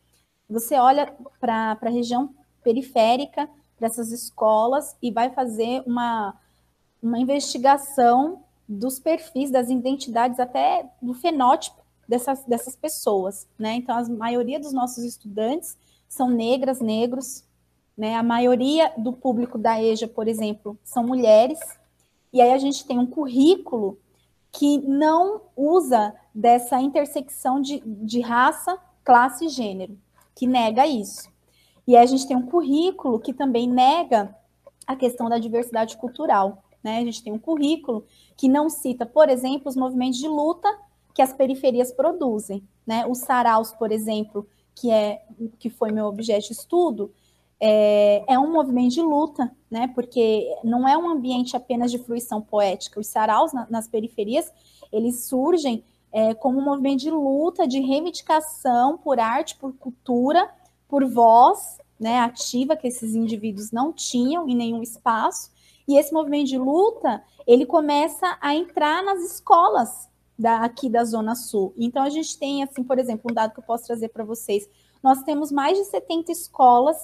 Você 0.49 0.77
olha 0.77 1.15
para 1.39 1.77
a 1.81 1.91
região 1.91 2.35
periférica 2.63 3.49
dessas 3.79 4.11
escolas 4.11 4.97
e 5.03 5.11
vai 5.11 5.31
fazer 5.31 5.83
uma, 5.87 6.35
uma 7.03 7.19
investigação 7.19 8.43
dos 8.67 8.99
perfis, 8.99 9.51
das 9.51 9.69
identidades, 9.69 10.41
até 10.41 10.89
do 11.03 11.13
fenótipo 11.13 11.84
dessas, 12.09 12.45
dessas 12.45 12.77
pessoas, 12.77 13.47
né? 13.59 13.75
Então, 13.75 13.97
a 13.97 14.09
maioria 14.09 14.61
dos 14.61 14.73
nossos 14.73 15.05
estudantes 15.05 15.77
são 16.09 16.29
negras, 16.29 16.81
negros, 16.81 17.45
né? 17.97 18.15
A 18.15 18.23
maioria 18.23 18.93
do 18.97 19.13
público 19.13 19.59
da 19.59 19.83
EJA, 19.83 20.09
por 20.09 20.29
exemplo, 20.29 20.79
são 20.83 21.05
mulheres, 21.05 21.59
e 22.33 22.41
aí 22.41 22.53
a 22.53 22.59
gente 22.59 22.85
tem 22.87 22.99
um 22.99 23.07
currículo 23.07 23.99
que 24.51 24.79
não 24.79 25.43
usa 25.57 26.15
dessa 26.35 26.81
intersecção 26.81 27.61
de, 27.61 27.81
de 27.85 28.21
raça, 28.21 28.79
classe 29.05 29.47
e 29.47 29.49
gênero, 29.49 29.99
que 30.35 30.47
nega 30.47 30.87
isso. 30.87 31.29
E 31.87 31.97
aí 31.97 32.03
a 32.03 32.07
gente 32.07 32.27
tem 32.27 32.37
um 32.37 32.47
currículo 32.47 33.19
que 33.19 33.33
também 33.33 33.69
nega 33.69 34.35
a 34.87 34.97
questão 34.97 35.29
da 35.29 35.39
diversidade 35.39 35.97
cultural. 35.97 36.63
Né? 36.83 36.99
A 36.99 37.05
gente 37.05 37.23
tem 37.23 37.33
um 37.33 37.39
currículo 37.39 38.05
que 38.37 38.49
não 38.49 38.69
cita, 38.69 39.05
por 39.05 39.29
exemplo, 39.29 39.69
os 39.69 39.77
movimentos 39.77 40.19
de 40.19 40.29
luta 40.29 40.69
que 41.15 41.23
as 41.23 41.33
periferias 41.33 41.93
produzem. 41.93 42.63
Né? 42.87 43.07
Os 43.07 43.19
saraus, 43.19 43.73
por 43.73 43.93
exemplo, 43.93 44.47
que, 44.75 44.91
é, 44.91 45.23
que 45.59 45.71
foi 45.71 45.93
meu 45.93 46.07
objeto 46.07 46.49
de 46.49 46.53
estudo, 46.53 47.13
é, 47.61 48.25
é, 48.29 48.39
um 48.39 48.53
movimento 48.53 48.95
de 48.95 49.01
luta, 49.01 49.51
né? 49.71 49.91
porque 49.95 50.47
não 50.65 50.87
é 50.87 50.99
um 50.99 51.09
ambiente 51.09 51.57
apenas 51.57 51.91
de 51.91 51.99
fruição 51.99 52.43
poética. 52.43 53.01
Os 53.01 53.07
saraus 53.07 53.53
na, 53.53 53.67
nas 53.71 53.87
periferias, 53.87 54.53
eles 54.93 55.27
surgem 55.27 55.85
é, 56.13 56.35
como 56.35 56.59
um 56.59 56.65
movimento 56.65 57.01
de 57.01 57.11
luta, 57.11 57.67
de 57.67 57.81
reivindicação 57.81 58.99
por 58.99 59.19
arte, 59.19 59.57
por 59.57 59.73
cultura, 59.75 60.51
por 60.89 61.09
voz 61.09 61.79
né, 61.99 62.19
ativa 62.19 62.77
que 62.77 62.89
esses 62.89 63.15
indivíduos 63.15 63.71
não 63.71 63.93
tinham 63.93 64.49
em 64.49 64.55
nenhum 64.55 64.83
espaço. 64.83 65.51
E 65.87 65.97
esse 65.99 66.13
movimento 66.13 66.49
de 66.49 66.59
luta, 66.59 67.23
ele 67.47 67.67
começa 67.67 68.37
a 68.41 68.55
entrar 68.55 69.03
nas 69.03 69.21
escolas, 69.21 70.09
da, 70.39 70.59
aqui 70.59 70.89
da 70.89 71.05
Zona 71.05 71.35
Sul. 71.35 71.73
Então, 71.77 72.03
a 72.03 72.11
gente 72.11 72.39
tem, 72.39 72.63
assim, 72.63 72.83
por 72.83 72.99
exemplo, 72.99 73.31
um 73.31 73.35
dado 73.35 73.53
que 73.53 73.61
eu 73.61 73.65
posso 73.65 73.87
trazer 73.87 74.09
para 74.09 74.25
vocês. 74.25 74.69
Nós 75.03 75.23
temos 75.23 75.53
mais 75.53 75.79
de 75.79 75.85
70 75.85 76.33
escolas 76.33 76.97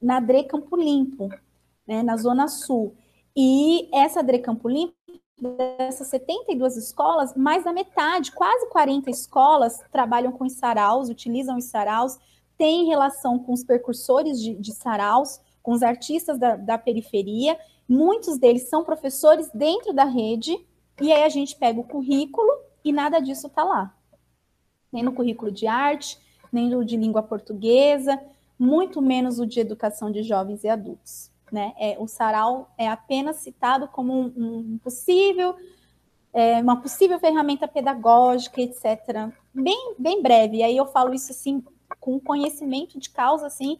na 0.00 0.20
DRE 0.20 0.44
Campo 0.44 0.76
Limpo, 0.76 1.28
né, 1.86 2.02
na 2.02 2.16
Zona 2.16 2.48
Sul. 2.48 2.94
E 3.36 3.88
essa 3.92 4.22
DRE 4.22 4.40
Campo 4.40 4.68
Limpo, 4.68 4.94
dessas 5.78 6.08
72 6.08 6.76
escolas, 6.76 7.34
mais 7.34 7.64
da 7.64 7.72
metade, 7.72 8.32
quase 8.32 8.68
40 8.68 9.10
escolas, 9.10 9.82
trabalham 9.92 10.32
com 10.32 10.44
os 10.44 10.54
saraus, 10.54 11.08
utilizam 11.08 11.56
os 11.56 11.66
saraus, 11.66 12.18
têm 12.56 12.86
relação 12.86 13.38
com 13.38 13.52
os 13.52 13.62
percursores 13.62 14.40
de, 14.40 14.54
de 14.54 14.72
saraus, 14.72 15.40
com 15.62 15.72
os 15.72 15.82
artistas 15.82 16.38
da, 16.38 16.56
da 16.56 16.78
periferia. 16.78 17.58
Muitos 17.88 18.38
deles 18.38 18.68
são 18.68 18.82
professores 18.82 19.50
dentro 19.52 19.92
da 19.92 20.04
rede, 20.04 20.56
e 21.00 21.12
aí 21.12 21.24
a 21.24 21.28
gente 21.28 21.54
pega 21.56 21.78
o 21.78 21.84
currículo 21.84 22.50
e 22.88 22.92
nada 22.92 23.20
disso 23.20 23.46
está 23.46 23.64
lá. 23.64 23.94
Nem 24.92 25.02
no 25.02 25.12
currículo 25.12 25.50
de 25.50 25.66
arte, 25.66 26.18
nem 26.52 26.70
no 26.70 26.84
de 26.84 26.96
língua 26.96 27.22
portuguesa, 27.22 28.20
muito 28.58 29.02
menos 29.02 29.38
o 29.38 29.46
de 29.46 29.60
educação 29.60 30.10
de 30.10 30.22
jovens 30.22 30.64
e 30.64 30.68
adultos. 30.68 31.30
Né? 31.52 31.74
É, 31.78 31.96
o 31.98 32.06
sarau 32.06 32.70
é 32.76 32.88
apenas 32.88 33.36
citado 33.36 33.88
como 33.88 34.12
um, 34.12 34.32
um 34.36 34.78
possível, 34.78 35.54
é, 36.32 36.60
uma 36.60 36.80
possível 36.80 37.18
ferramenta 37.18 37.68
pedagógica, 37.68 38.60
etc. 38.60 39.30
Bem, 39.54 39.94
bem 39.98 40.22
breve. 40.22 40.58
E 40.58 40.62
aí 40.62 40.76
eu 40.76 40.86
falo 40.86 41.14
isso 41.14 41.32
assim 41.32 41.62
com 42.00 42.20
conhecimento 42.20 42.98
de 42.98 43.10
causa, 43.10 43.46
assim, 43.46 43.78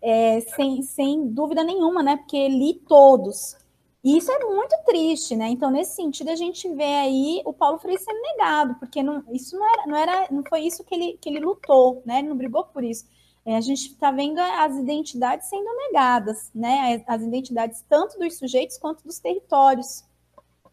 é, 0.00 0.40
sem, 0.40 0.82
sem 0.82 1.28
dúvida 1.28 1.62
nenhuma, 1.64 2.02
né? 2.02 2.16
Porque 2.16 2.48
li 2.48 2.74
todos. 2.74 3.56
E 4.04 4.16
isso 4.16 4.30
é 4.30 4.38
muito 4.44 4.76
triste, 4.84 5.34
né? 5.34 5.48
Então, 5.48 5.70
nesse 5.70 5.96
sentido, 5.96 6.30
a 6.30 6.36
gente 6.36 6.72
vê 6.74 6.84
aí 6.84 7.42
o 7.44 7.52
Paulo 7.52 7.78
Freire 7.78 8.00
sendo 8.00 8.20
negado, 8.20 8.76
porque 8.76 9.02
não, 9.02 9.24
isso 9.32 9.58
não 9.58 9.66
era, 9.68 9.86
não 9.86 9.96
era, 9.96 10.28
não 10.30 10.44
foi 10.48 10.60
isso 10.62 10.84
que 10.84 10.94
ele, 10.94 11.18
que 11.20 11.28
ele 11.28 11.40
lutou, 11.40 12.02
né? 12.06 12.20
Ele 12.20 12.28
não 12.28 12.36
brigou 12.36 12.64
por 12.64 12.84
isso. 12.84 13.06
É, 13.44 13.56
a 13.56 13.60
gente 13.60 13.88
está 13.88 14.10
vendo 14.10 14.38
as 14.38 14.76
identidades 14.76 15.48
sendo 15.48 15.74
negadas, 15.74 16.50
né? 16.54 17.02
As 17.06 17.22
identidades 17.22 17.84
tanto 17.88 18.18
dos 18.18 18.38
sujeitos 18.38 18.78
quanto 18.78 19.02
dos 19.04 19.18
territórios. 19.18 20.04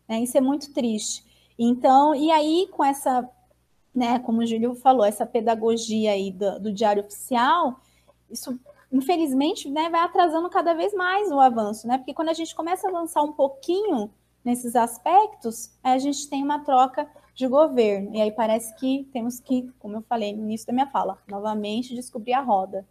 Né? 0.08 0.22
Isso 0.22 0.38
é 0.38 0.42
muito 0.42 0.72
triste. 0.74 1.26
Então, 1.58 2.14
e 2.14 2.30
aí, 2.32 2.68
com 2.72 2.84
essa, 2.84 3.28
né, 3.94 4.20
como 4.20 4.42
o 4.42 4.46
Júlio 4.46 4.76
falou, 4.76 5.06
essa 5.06 5.26
pedagogia 5.26 6.12
aí 6.12 6.32
do, 6.32 6.60
do 6.60 6.74
diário 6.74 7.04
oficial, 7.04 7.80
isso 8.30 8.60
infelizmente, 8.96 9.70
né, 9.70 9.90
vai 9.90 10.02
atrasando 10.02 10.50
cada 10.50 10.74
vez 10.74 10.94
mais 10.94 11.30
o 11.30 11.40
avanço, 11.40 11.86
né? 11.86 11.98
Porque 11.98 12.14
quando 12.14 12.30
a 12.30 12.34
gente 12.34 12.56
começa 12.56 12.88
a 12.88 12.90
avançar 12.90 13.22
um 13.24 13.34
pouquinho 13.34 14.10
nesses 14.44 14.74
aspectos, 14.74 15.72
a 15.84 15.98
gente 15.98 16.30
tem 16.30 16.42
uma 16.42 16.60
troca 16.60 17.06
de 17.36 17.46
governo. 17.46 18.16
E 18.16 18.22
aí 18.22 18.32
parece 18.32 18.74
que 18.78 19.06
temos 19.12 19.42
que, 19.42 19.70
como 19.80 19.98
eu 19.98 20.02
falei 20.08 20.34
no 20.34 20.44
início 20.44 20.66
da 20.66 20.72
minha 20.72 20.88
fala, 20.88 21.18
novamente 21.30 21.94
descobrir 21.94 22.34
a 22.34 22.42
roda. 22.42 22.86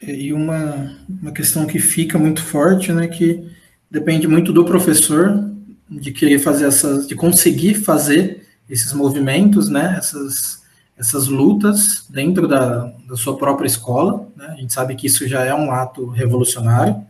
E 0.00 0.32
uma, 0.32 0.96
uma 1.08 1.32
questão 1.32 1.66
que 1.66 1.80
fica 1.80 2.16
muito 2.16 2.44
forte, 2.44 2.92
né, 2.92 3.08
que 3.08 3.50
depende 3.90 4.28
muito 4.28 4.52
do 4.52 4.64
professor 4.64 5.50
de 5.90 6.12
querer 6.12 6.38
fazer 6.38 6.66
essas, 6.66 7.08
de 7.08 7.16
conseguir 7.16 7.74
fazer 7.74 8.46
esses 8.70 8.92
movimentos, 8.92 9.68
né, 9.68 9.96
essas 9.98 10.62
essas 10.98 11.28
lutas 11.28 12.06
dentro 12.08 12.48
da, 12.48 12.92
da 13.06 13.16
sua 13.16 13.36
própria 13.36 13.66
escola. 13.66 14.28
Né? 14.34 14.46
A 14.46 14.56
gente 14.56 14.72
sabe 14.72 14.94
que 14.94 15.06
isso 15.06 15.28
já 15.28 15.44
é 15.44 15.54
um 15.54 15.70
ato 15.70 16.06
revolucionário, 16.08 17.04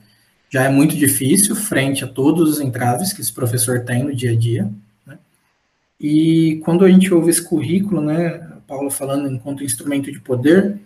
já 0.50 0.64
é 0.64 0.68
muito 0.68 0.96
difícil 0.96 1.54
frente 1.54 2.04
a 2.04 2.08
todos 2.08 2.50
os 2.50 2.60
entraves 2.60 3.12
que 3.12 3.20
esse 3.20 3.32
professor 3.32 3.80
tem 3.84 4.04
no 4.04 4.14
dia 4.14 4.32
a 4.32 4.36
dia. 4.36 4.70
Né? 5.06 5.18
E 6.00 6.60
quando 6.64 6.84
a 6.84 6.90
gente 6.90 7.12
ouve 7.12 7.30
esse 7.30 7.42
currículo, 7.42 8.00
né, 8.00 8.48
a 8.56 8.60
Paula 8.66 8.90
falando 8.90 9.28
enquanto 9.28 9.64
instrumento 9.64 10.10
de 10.10 10.20
poder, 10.20 10.78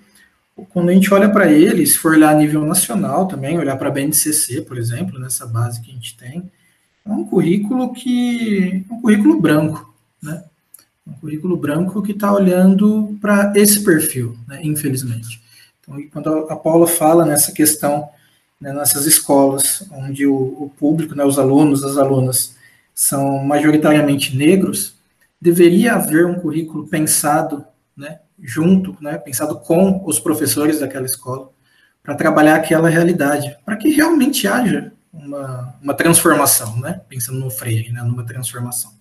quando 0.68 0.90
a 0.90 0.92
gente 0.92 1.12
olha 1.12 1.28
para 1.30 1.50
ele, 1.50 1.86
se 1.86 1.96
for 1.96 2.12
olhar 2.12 2.30
a 2.30 2.38
nível 2.38 2.64
nacional 2.64 3.26
também, 3.26 3.58
olhar 3.58 3.76
para 3.76 3.88
a 3.88 3.92
BNCC, 3.92 4.62
por 4.62 4.76
exemplo, 4.76 5.18
nessa 5.18 5.46
base 5.46 5.80
que 5.80 5.90
a 5.90 5.94
gente 5.94 6.16
tem, 6.16 6.50
é 7.04 7.10
um 7.10 7.24
currículo 7.24 7.92
que 7.92 8.84
é 8.88 8.92
um 8.92 9.00
currículo 9.00 9.40
branco, 9.40 9.94
né? 10.22 10.44
Um 11.11 11.14
currículo 11.14 11.57
branco 11.57 12.03
que 12.03 12.12
está 12.12 12.33
olhando 12.33 13.18
para 13.20 13.53
esse 13.57 13.83
perfil, 13.83 14.37
né, 14.46 14.61
infelizmente. 14.62 15.42
Então, 15.81 16.01
quando 16.12 16.29
a 16.49 16.57
Paula 16.57 16.87
fala 16.87 17.27
nessa 17.27 17.53
questão, 17.53 18.09
né, 18.61 18.73
nessas 18.73 19.07
escolas, 19.07 19.85
onde 19.90 20.27
o, 20.27 20.35
o 20.35 20.73
público, 20.79 21.14
né, 21.14 21.25
os 21.25 21.38
alunos, 21.38 21.83
as 21.83 21.96
alunas, 21.96 22.55
são 22.94 23.42
majoritariamente 23.44 24.37
negros, 24.37 24.94
deveria 25.40 25.94
haver 25.94 26.27
um 26.27 26.38
currículo 26.38 26.87
pensado, 26.87 27.64
né, 27.96 28.20
junto, 28.40 28.96
né, 29.01 29.18
pensado 29.18 29.59
com 29.59 30.03
os 30.07 30.20
professores 30.20 30.81
daquela 30.81 31.07
escola, 31.07 31.51
para 32.03 32.14
trabalhar 32.14 32.57
aquela 32.57 32.88
realidade, 32.88 33.57
para 33.64 33.77
que 33.77 33.88
realmente 33.90 34.46
haja 34.46 34.92
uma, 35.12 35.75
uma 35.83 35.94
transformação, 35.94 36.79
né, 36.79 37.01
pensando 37.09 37.38
no 37.38 37.51
Freire, 37.51 37.90
né, 37.90 38.03
numa 38.03 38.25
transformação. 38.25 38.99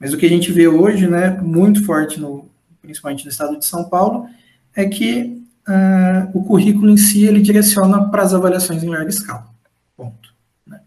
Mas 0.00 0.14
o 0.14 0.16
que 0.16 0.24
a 0.24 0.30
gente 0.30 0.50
vê 0.50 0.66
hoje, 0.66 1.06
né, 1.06 1.30
muito 1.42 1.84
forte, 1.84 2.18
no, 2.18 2.48
principalmente 2.80 3.24
no 3.24 3.30
estado 3.30 3.58
de 3.58 3.66
São 3.66 3.84
Paulo, 3.84 4.26
é 4.74 4.86
que 4.86 5.44
uh, 5.68 6.30
o 6.32 6.42
currículo 6.42 6.88
em 6.88 6.96
si 6.96 7.26
ele 7.26 7.42
direciona 7.42 8.08
para 8.08 8.22
as 8.22 8.32
avaliações 8.32 8.82
em 8.82 8.88
larga 8.88 9.10
escala. 9.10 9.46
Ponto. 9.94 10.30
Né? 10.66 10.80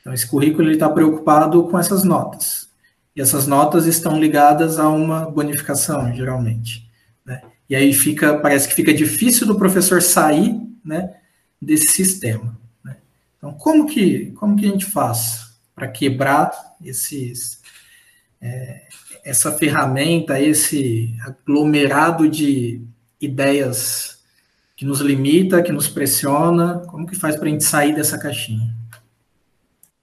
Então, 0.00 0.12
esse 0.12 0.26
currículo 0.26 0.70
está 0.70 0.90
preocupado 0.90 1.64
com 1.64 1.78
essas 1.78 2.04
notas. 2.04 2.68
E 3.16 3.20
essas 3.20 3.46
notas 3.46 3.86
estão 3.86 4.20
ligadas 4.20 4.78
a 4.78 4.88
uma 4.88 5.30
bonificação, 5.30 6.12
geralmente. 6.14 6.88
Né? 7.24 7.40
E 7.68 7.74
aí 7.74 7.92
fica, 7.92 8.38
parece 8.38 8.68
que 8.68 8.74
fica 8.74 8.92
difícil 8.92 9.46
do 9.46 9.56
professor 9.56 10.02
sair 10.02 10.60
né, 10.84 11.14
desse 11.60 11.88
sistema. 11.88 12.58
Né? 12.84 12.96
Então, 13.38 13.52
como 13.54 13.86
que, 13.86 14.32
como 14.32 14.54
que 14.54 14.66
a 14.66 14.68
gente 14.68 14.84
faz 14.84 15.50
para 15.74 15.88
quebrar 15.88 16.52
esses, 16.84 17.59
é, 18.40 18.82
essa 19.24 19.52
ferramenta, 19.52 20.40
esse 20.40 21.14
aglomerado 21.22 22.28
de 22.28 22.82
ideias 23.20 24.18
que 24.76 24.84
nos 24.84 25.00
limita, 25.00 25.62
que 25.62 25.72
nos 25.72 25.88
pressiona? 25.88 26.78
Como 26.86 27.06
que 27.06 27.14
faz 27.14 27.36
para 27.36 27.46
a 27.46 27.50
gente 27.50 27.64
sair 27.64 27.94
dessa 27.94 28.18
caixinha? 28.18 28.74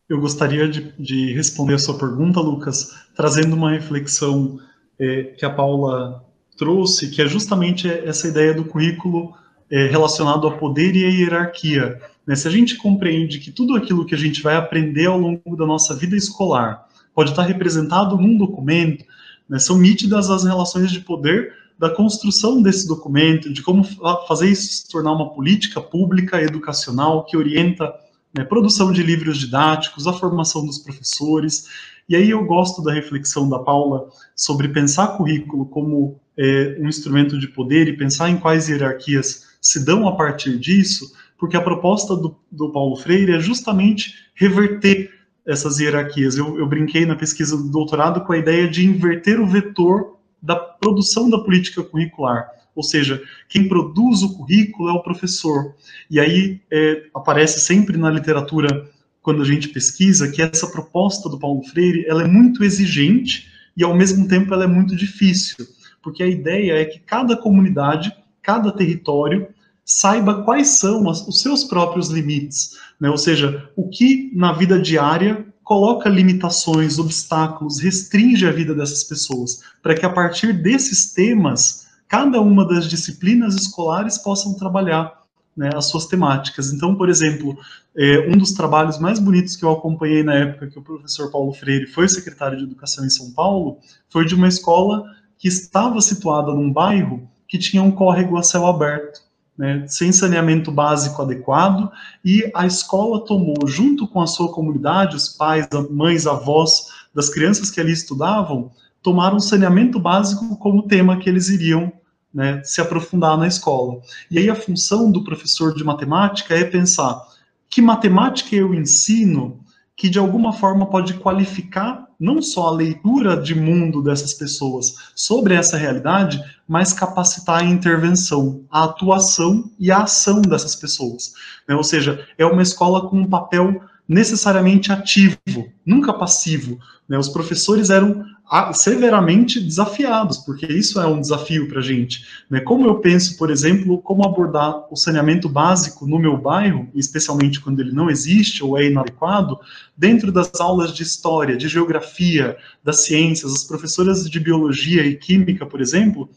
Eu 0.08 0.21
gostaria 0.21 0.69
de, 0.69 0.93
de, 0.97 1.34
responder 1.34 1.73
a 1.73 1.80
sua 1.80 1.97
pergunta, 1.97 2.39
Lucas, 2.39 2.95
trazendo 3.15 3.56
uma 3.56 3.71
reflexão 3.71 4.60
é, 5.00 5.23
que 5.38 5.43
a 5.43 5.50
Paula 5.50 6.23
trouxe, 6.58 7.10
que 7.10 7.21
é 7.21 7.28
justamente 7.28 7.89
essa 7.89 8.28
ideia 8.28 8.54
do 8.54 8.63
currículo 8.63 9.34
é, 9.69 9.88
relacionado 9.88 10.47
ao 10.47 10.58
poder 10.58 10.95
e 10.95 11.06
à 11.06 11.10
hierarquia. 11.10 12.00
Né? 12.26 12.36
Se 12.36 12.47
a 12.47 12.52
gente 12.52 12.78
compreende 12.78 13.39
que 13.39 13.52
tudo 13.52 13.76
aquilo 13.76 14.06
que 14.06 14.15
a 14.15 14.17
gente 14.17 14.41
vai 14.41 14.56
aprender 14.56 15.08
ao 15.08 15.19
longo 15.19 15.58
da 15.58 15.65
nossa 15.65 15.93
vida 15.93 16.15
escolar 16.15 16.87
pode 17.17 17.32
estar 17.32 17.41
representado 17.41 18.15
num 18.15 18.38
documento, 18.38 19.03
né? 19.49 19.58
são 19.58 19.80
nítidas 19.80 20.30
as 20.30 20.43
relações 20.43 20.91
de 20.91 20.99
poder 20.99 21.51
da 21.75 21.89
construção 21.89 22.62
desse 22.62 22.88
documento, 22.88 23.51
de 23.51 23.63
como 23.63 23.84
fazer 24.27 24.51
isso 24.51 24.84
se 24.84 24.88
tornar 24.88 25.13
uma 25.13 25.34
política 25.34 25.82
pública 25.82 26.39
educacional 26.39 27.25
que 27.25 27.36
orienta 27.36 27.91
né, 28.38 28.43
produção 28.43 28.91
de 28.91 29.01
livros 29.01 29.39
didáticos, 29.39 30.06
a 30.06 30.13
formação 30.13 30.63
dos 30.63 30.77
professores. 30.77 31.65
E 32.08 32.15
aí 32.15 32.30
eu 32.30 32.45
gosto 32.45 32.84
da 32.84 32.93
reflexão 32.93 33.49
da 33.49 33.58
Paula 33.58 34.10
sobre 34.36 34.67
pensar 34.67 35.17
currículo 35.17 35.65
como 35.65 36.19
é, 36.38 36.77
um 36.80 36.88
instrumento 36.88 37.39
de 37.39 37.47
poder 37.47 37.88
e 37.88 37.97
pensar 37.97 38.30
em 38.30 38.38
quais 38.38 38.69
hierarquias 38.69 39.47
se 39.60 39.84
dão 39.84 40.08
a 40.08 40.15
partir 40.15 40.60
disso, 40.60 41.12
porque 41.36 41.58
a 41.58 41.62
proposta 41.62 42.15
do, 42.15 42.38
do 42.51 42.71
Paulo 42.71 42.95
Freire 42.95 43.34
é 43.34 43.39
justamente 43.39 44.13
reverter 44.36 45.16
essas 45.47 45.79
hierarquias. 45.79 46.38
Eu, 46.38 46.60
eu 46.60 46.67
brinquei 46.67 47.05
na 47.05 47.15
pesquisa 47.15 47.55
do 47.55 47.69
doutorado 47.69 48.21
com 48.21 48.33
a 48.33 48.38
ideia 48.38 48.67
de 48.67 48.86
inverter 48.86 49.39
o 49.39 49.47
vetor 49.47 50.17
da 50.41 50.55
produção 50.55 51.29
da 51.29 51.39
política 51.39 51.81
curricular. 51.81 52.47
Ou 52.75 52.83
seja, 52.83 53.23
quem 53.49 53.67
produz 53.67 54.21
o 54.21 54.38
currículo 54.38 54.89
é 54.89 54.93
o 54.93 55.01
professor. 55.01 55.73
E 56.12 56.19
aí 56.19 56.62
é, 56.69 57.05
aparece 57.15 57.60
sempre 57.60 57.97
na 57.97 58.12
literatura, 58.12 58.88
quando 59.21 59.41
a 59.41 59.45
gente 59.45 59.69
pesquisa, 59.69 60.31
que 60.31 60.41
essa 60.41 60.67
proposta 60.67 61.27
do 61.27 61.39
Paulo 61.39 61.63
Freire 61.63 62.05
ela 62.07 62.23
é 62.23 62.27
muito 62.27 62.63
exigente 62.63 63.47
e, 63.75 63.83
ao 63.83 63.95
mesmo 63.95 64.27
tempo, 64.27 64.53
ela 64.53 64.65
é 64.65 64.67
muito 64.67 64.95
difícil. 64.95 65.65
Porque 66.03 66.21
a 66.21 66.27
ideia 66.27 66.73
é 66.73 66.86
que 66.86 66.99
cada 66.99 67.36
comunidade, 67.36 68.13
cada 68.41 68.71
território, 68.71 69.47
saiba 69.88 70.43
quais 70.43 70.67
são 70.67 71.08
os 71.08 71.41
seus 71.41 71.63
próprios 71.63 72.10
limites. 72.10 72.78
Né? 73.00 73.10
Ou 73.10 73.17
seja, 73.17 73.71
o 73.73 73.88
que 73.88 74.30
na 74.36 74.52
vida 74.52 74.78
diária 74.78 75.47
coloca 75.63 76.10
limitações, 76.10 77.00
obstáculos, 77.00 77.80
restringe 77.80 78.45
a 78.45 78.52
vida 78.52 78.76
dessas 78.76 79.06
pessoas, 79.06 79.62
para 79.82 79.95
que 79.95 80.06
a 80.06 80.10
partir 80.10 80.52
desses 80.52 81.13
temas, 81.13 81.88
cada 82.08 82.41
uma 82.41 82.67
das 82.67 82.88
disciplinas 82.88 83.56
escolares 83.56 84.17
possam 84.17 84.54
trabalhar 84.56 85.23
né, 85.56 85.69
as 85.73 85.86
suas 85.86 86.06
temáticas. 86.06 86.71
Então, 86.71 86.93
por 86.95 87.10
exemplo, 87.10 87.58
é, 87.97 88.30
um 88.30 88.38
dos 88.38 88.52
trabalhos 88.52 89.00
mais 89.00 89.19
bonitos 89.19 89.56
que 89.56 89.63
eu 89.63 89.71
acompanhei 89.71 90.21
na 90.21 90.36
época 90.36 90.67
que 90.67 90.80
o 90.80 90.84
professor 90.84 91.32
Paulo 91.32 91.54
Freire 91.54 91.88
foi 91.88 92.08
secretário 92.08 92.58
de 92.58 92.63
Educação 92.63 93.06
em 93.06 93.10
São 93.10 93.32
Paulo, 93.32 93.80
foi 94.10 94.26
de 94.26 94.36
uma 94.36 94.47
escola 94.47 95.04
que 95.38 95.47
estava 95.47 96.00
situada 96.02 96.52
num 96.54 96.71
bairro 96.71 97.28
que 97.47 97.58
tinha 97.58 97.82
um 97.82 97.91
córrego 97.91 98.38
a 98.38 98.43
céu 98.43 98.67
aberto 98.67 99.27
né, 99.58 99.86
sem 99.88 100.12
saneamento 100.12 100.72
básico 100.72 101.22
adequado, 101.22 101.91
e 102.24 102.50
a 102.54 102.65
escola 102.65 103.26
tomou, 103.26 103.65
junto 103.65 104.08
com 104.08 104.22
a 104.22 104.28
sua 104.28 104.52
comunidade, 104.52 105.15
os 105.15 105.30
pais, 105.30 105.67
mães, 105.89 106.28
avós 106.28 106.88
das 107.13 107.30
crianças 107.30 107.72
que 107.72 107.80
ali 107.80 107.91
estudavam, 107.91 108.72
tomaram 109.02 109.39
saneamento 109.39 110.00
básico 110.00 110.58
como 110.58 110.84
tema 110.84 111.17
que 111.17 111.30
eles 111.30 111.50
iriam 111.50 111.91
né, 112.34 112.62
se 112.63 112.80
aprofundar 112.82 113.38
na 113.38 113.48
escola. 113.48 114.00
E 114.30 114.38
aí 114.38 114.50
a 114.50 114.56
função 114.56 115.12
do 115.12 115.24
professor 115.24 115.74
de 115.74 115.84
matemática 115.84 116.54
é 116.54 116.63
pensar 116.63 117.26
que 117.70 117.82
matemática 117.82 118.56
eu 118.56 118.74
ensino 118.74 119.60
que 119.96 120.10
de 120.10 120.20
alguma 120.20 120.54
forma 120.54 120.86
pode 120.86 121.15
qualificar 121.15 122.07
não 122.19 122.41
só 122.41 122.67
a 122.67 122.71
leitura 122.71 123.38
de 123.38 123.53
mundo 123.53 124.01
dessas 124.01 124.34
pessoas 124.34 124.95
sobre 125.15 125.53
essa 125.53 125.77
realidade, 125.77 126.43
mas 126.67 126.93
capacitar 126.93 127.62
a 127.62 127.65
intervenção, 127.65 128.63
a 128.69 128.84
atuação 128.84 129.69
e 129.80 129.91
a 129.91 130.03
ação 130.03 130.41
dessas 130.41 130.75
pessoas. 130.75 131.34
Né? 131.67 131.75
Ou 131.75 131.84
seja, 131.84 132.25
é 132.38 132.45
uma 132.45 132.62
escola 132.62 133.08
com 133.08 133.19
um 133.19 133.27
papel 133.27 133.82
necessariamente 134.08 134.91
ativo, 134.91 135.38
nunca 135.86 136.13
passivo. 136.13 136.80
Né? 137.08 137.17
Os 137.17 137.30
professores 137.30 137.89
eram 137.89 138.25
severamente 138.73 139.60
desafiados, 139.60 140.38
porque 140.38 140.65
isso 140.65 141.01
é 141.01 141.05
um 141.05 141.19
desafio 141.19 141.67
para 141.67 141.79
a 141.79 141.83
gente. 141.83 142.25
Né? 142.49 142.62
Como 142.62 142.86
eu 142.86 142.95
penso, 142.95 143.38
por 143.38 143.51
exemplo, 143.51 144.01
como 144.01 144.25
abordar 144.25 144.86
o 144.89 144.95
saneamento 144.95 145.49
básico 145.49 146.07
no 146.07 146.17
meu 146.17 146.38
bairro, 146.38 146.88
especialmente 146.95 147.60
quando 147.60 147.81
ele 147.81 147.91
não 147.91 148.10
existe 148.10 148.63
ou 148.63 148.77
é 148.77 148.86
inadequado, 148.86 149.60
dentro 149.97 150.31
das 150.31 150.60
aulas 150.62 150.93
de 150.93 151.03
história, 151.03 151.57
de 151.57 151.67
geografia, 151.67 152.55
das 152.83 153.03
ciências, 153.03 153.51
as 153.53 153.63
professoras 153.65 154.29
de 154.29 154.39
biologia 154.39 155.05
e 155.05 155.15
química, 155.15 155.65
por 155.65 155.81
exemplo, 155.81 156.29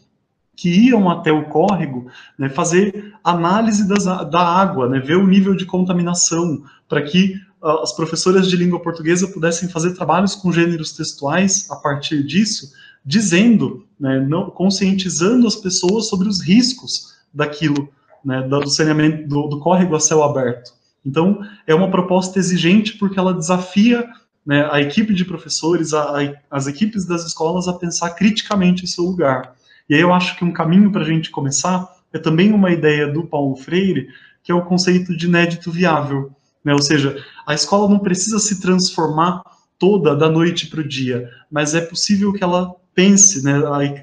que 0.56 0.68
iam 0.68 1.08
até 1.08 1.32
o 1.32 1.44
córrego 1.44 2.10
né, 2.36 2.48
fazer 2.48 3.14
análise 3.22 3.86
das, 3.88 4.04
da 4.04 4.42
água, 4.42 4.88
né, 4.88 4.98
ver 4.98 5.16
o 5.16 5.26
nível 5.26 5.54
de 5.54 5.64
contaminação, 5.64 6.64
para 6.88 7.02
que 7.02 7.40
as 7.62 7.94
professoras 7.94 8.48
de 8.48 8.56
língua 8.56 8.80
portuguesa 8.80 9.28
pudessem 9.28 9.68
fazer 9.68 9.94
trabalhos 9.94 10.34
com 10.34 10.52
gêneros 10.52 10.92
textuais 10.92 11.70
a 11.70 11.76
partir 11.76 12.22
disso, 12.24 12.72
dizendo, 13.04 13.86
né, 13.98 14.18
não, 14.20 14.50
conscientizando 14.50 15.46
as 15.46 15.56
pessoas 15.56 16.06
sobre 16.06 16.28
os 16.28 16.40
riscos 16.40 17.14
daquilo, 17.32 17.88
né, 18.24 18.42
do 18.42 18.68
saneamento 18.68 19.28
do, 19.28 19.48
do, 19.48 19.60
córrego 19.60 19.94
a 19.94 20.00
céu 20.00 20.22
aberto. 20.22 20.72
Então, 21.04 21.40
é 21.66 21.74
uma 21.74 21.90
proposta 21.90 22.38
exigente 22.38 22.98
porque 22.98 23.18
ela 23.18 23.34
desafia 23.34 24.08
né, 24.44 24.68
a 24.70 24.80
equipe 24.80 25.14
de 25.14 25.24
professores, 25.24 25.92
a, 25.92 26.20
a, 26.20 26.34
as 26.50 26.66
equipes 26.66 27.04
das 27.04 27.24
escolas 27.24 27.68
a 27.68 27.72
pensar 27.72 28.10
criticamente 28.10 28.84
o 28.84 28.86
seu 28.86 29.04
lugar. 29.04 29.54
E 29.88 29.94
aí 29.94 30.00
eu 30.00 30.12
acho 30.12 30.36
que 30.36 30.44
um 30.44 30.52
caminho 30.52 30.90
para 30.90 31.02
a 31.02 31.06
gente 31.06 31.30
começar 31.30 31.88
é 32.12 32.18
também 32.18 32.52
uma 32.52 32.70
ideia 32.70 33.06
do 33.06 33.24
Paulo 33.24 33.56
Freire, 33.56 34.08
que 34.42 34.52
é 34.52 34.54
o 34.54 34.64
conceito 34.64 35.16
de 35.16 35.26
inédito 35.26 35.70
viável. 35.70 36.30
Né? 36.64 36.72
Ou 36.72 36.82
seja, 36.82 37.16
a 37.46 37.54
escola 37.54 37.88
não 37.88 37.98
precisa 37.98 38.38
se 38.38 38.60
transformar 38.60 39.42
toda 39.78 40.14
da 40.14 40.28
noite 40.28 40.66
para 40.66 40.80
o 40.80 40.88
dia, 40.88 41.28
mas 41.50 41.74
é 41.74 41.80
possível 41.80 42.32
que 42.32 42.44
ela 42.44 42.74
pense, 42.94 43.42
né, 43.42 43.54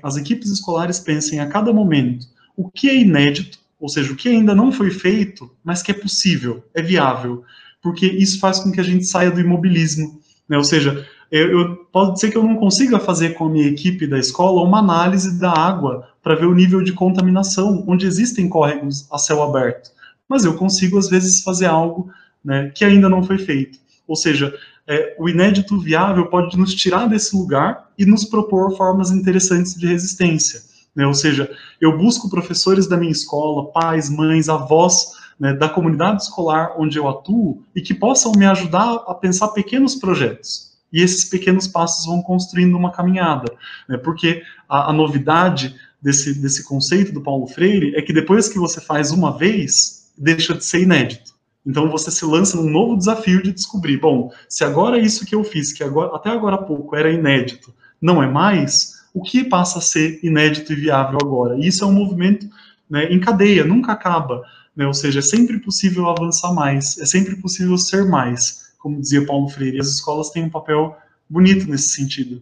as 0.01 0.17
equipes 0.17 0.49
escolares 0.49 0.99
pensem 0.99 1.39
a 1.39 1.47
cada 1.47 1.71
momento 1.71 2.25
o 2.57 2.71
que 2.71 2.89
é 2.89 2.95
inédito, 2.95 3.59
ou 3.79 3.87
seja, 3.87 4.11
o 4.11 4.15
que 4.15 4.27
ainda 4.27 4.55
não 4.55 4.71
foi 4.71 4.89
feito, 4.89 5.49
mas 5.63 5.83
que 5.83 5.91
é 5.91 5.93
possível, 5.93 6.63
é 6.73 6.81
viável, 6.81 7.43
porque 7.79 8.07
isso 8.07 8.39
faz 8.39 8.59
com 8.59 8.71
que 8.71 8.81
a 8.81 8.83
gente 8.83 9.05
saia 9.05 9.29
do 9.29 9.39
imobilismo, 9.39 10.19
né, 10.49 10.57
ou 10.57 10.63
seja, 10.63 11.05
eu, 11.29 11.51
eu, 11.51 11.75
pode 11.91 12.19
ser 12.19 12.31
que 12.31 12.37
eu 12.37 12.43
não 12.43 12.55
consiga 12.55 12.99
fazer 12.99 13.35
com 13.35 13.45
a 13.45 13.49
minha 13.49 13.67
equipe 13.67 14.07
da 14.07 14.17
escola 14.17 14.63
uma 14.63 14.79
análise 14.79 15.37
da 15.37 15.51
água 15.51 16.07
para 16.23 16.35
ver 16.35 16.47
o 16.47 16.55
nível 16.55 16.81
de 16.81 16.93
contaminação, 16.93 17.83
onde 17.87 18.07
existem 18.07 18.49
córregos 18.49 19.07
a 19.11 19.19
céu 19.19 19.43
aberto, 19.43 19.91
mas 20.27 20.43
eu 20.43 20.55
consigo 20.55 20.97
às 20.97 21.09
vezes 21.09 21.43
fazer 21.43 21.67
algo 21.67 22.09
né, 22.47 22.71
que 22.73 22.86
ainda 22.86 23.10
não 23.10 23.21
foi 23.21 23.38
feito. 23.38 23.77
Ou 24.07 24.15
seja, 24.15 24.55
é, 24.88 25.13
o 25.19 25.27
inédito 25.27 25.77
viável 25.77 26.27
pode 26.27 26.57
nos 26.57 26.73
tirar 26.73 27.05
desse 27.05 27.36
lugar 27.36 27.89
e 27.97 28.05
nos 28.05 28.23
propor 28.23 28.77
formas 28.77 29.12
interessantes 29.12 29.75
de 29.75 29.86
resistência. 29.86 30.62
Né? 30.95 31.05
Ou 31.05 31.13
seja, 31.13 31.51
eu 31.81 31.97
busco 31.97 32.29
professores 32.29 32.88
da 32.88 32.95
minha 32.95 33.12
escola, 33.12 33.69
pais, 33.73 34.10
mães, 34.10 34.47
avós 34.47 35.12
né, 35.38 35.53
da 35.53 35.67
comunidade 35.67 36.23
escolar 36.23 36.73
onde 36.79 36.97
eu 36.97 37.10
atuo 37.10 37.62
e 37.75 37.81
que 37.81 37.93
possam 37.93 38.31
me 38.31 38.45
ajudar 38.45 39.03
a 39.05 39.13
pensar 39.13 39.49
pequenos 39.49 39.95
projetos. 39.95 40.71
E 40.91 41.01
esses 41.01 41.25
pequenos 41.25 41.67
passos 41.67 42.05
vão 42.05 42.21
construindo 42.21 42.77
uma 42.77 42.93
caminhada, 42.93 43.53
né, 43.89 43.97
porque 43.97 44.41
a, 44.69 44.89
a 44.89 44.93
novidade 44.93 45.75
desse, 46.01 46.33
desse 46.39 46.63
conceito 46.63 47.12
do 47.12 47.21
Paulo 47.21 47.45
Freire 47.45 47.93
é 47.97 48.01
que 48.01 48.13
depois 48.13 48.47
que 48.47 48.57
você 48.57 48.79
faz 48.79 49.12
uma 49.12 49.38
vez, 49.38 50.10
deixa 50.17 50.53
de 50.53 50.63
ser 50.63 50.83
inédito. 50.83 51.37
Então 51.67 51.89
você 51.89 52.10
se 52.10 52.23
lança 52.23 52.56
num 52.56 52.69
novo 52.69 52.95
desafio 52.95 53.43
de 53.43 53.51
descobrir, 53.51 53.97
bom, 53.97 54.32
se 54.47 54.63
agora 54.63 54.97
isso 54.97 55.25
que 55.25 55.36
eu 55.36 55.43
fiz, 55.43 55.73
que 55.73 55.84
agora, 55.84 56.15
até 56.15 56.30
agora 56.30 56.56
há 56.56 56.63
pouco 56.63 56.95
era 56.95 57.12
inédito, 57.12 57.73
não 58.01 58.23
é 58.23 58.27
mais, 58.27 59.03
o 59.13 59.21
que 59.21 59.43
passa 59.43 59.80
a 59.80 59.82
ser 59.82 60.23
inédito 60.23 60.71
e 60.71 60.75
viável 60.77 61.17
agora? 61.21 61.58
E 61.58 61.67
isso 61.67 61.84
é 61.84 61.88
um 61.88 61.91
movimento 61.91 62.47
né, 62.89 63.12
em 63.12 63.19
cadeia, 63.19 63.65
nunca 63.65 63.91
acaba. 63.91 64.43
Né? 64.73 64.88
Ou 64.88 64.93
seja, 64.93 65.19
é 65.19 65.21
sempre 65.21 65.60
possível 65.60 66.08
avançar 66.08 66.53
mais, 66.53 66.97
é 66.99 67.06
sempre 67.06 67.36
possível 67.36 67.77
ser 67.77 68.06
mais, 68.06 68.73
como 68.77 69.01
dizia 69.01 69.25
Paulo 69.25 69.49
Freire. 69.49 69.77
E 69.77 69.82
as 69.82 69.88
escolas 69.88 70.30
têm 70.30 70.45
um 70.45 70.49
papel 70.49 70.95
bonito 71.30 71.69
nesse 71.69 71.89
sentido. 71.89 72.41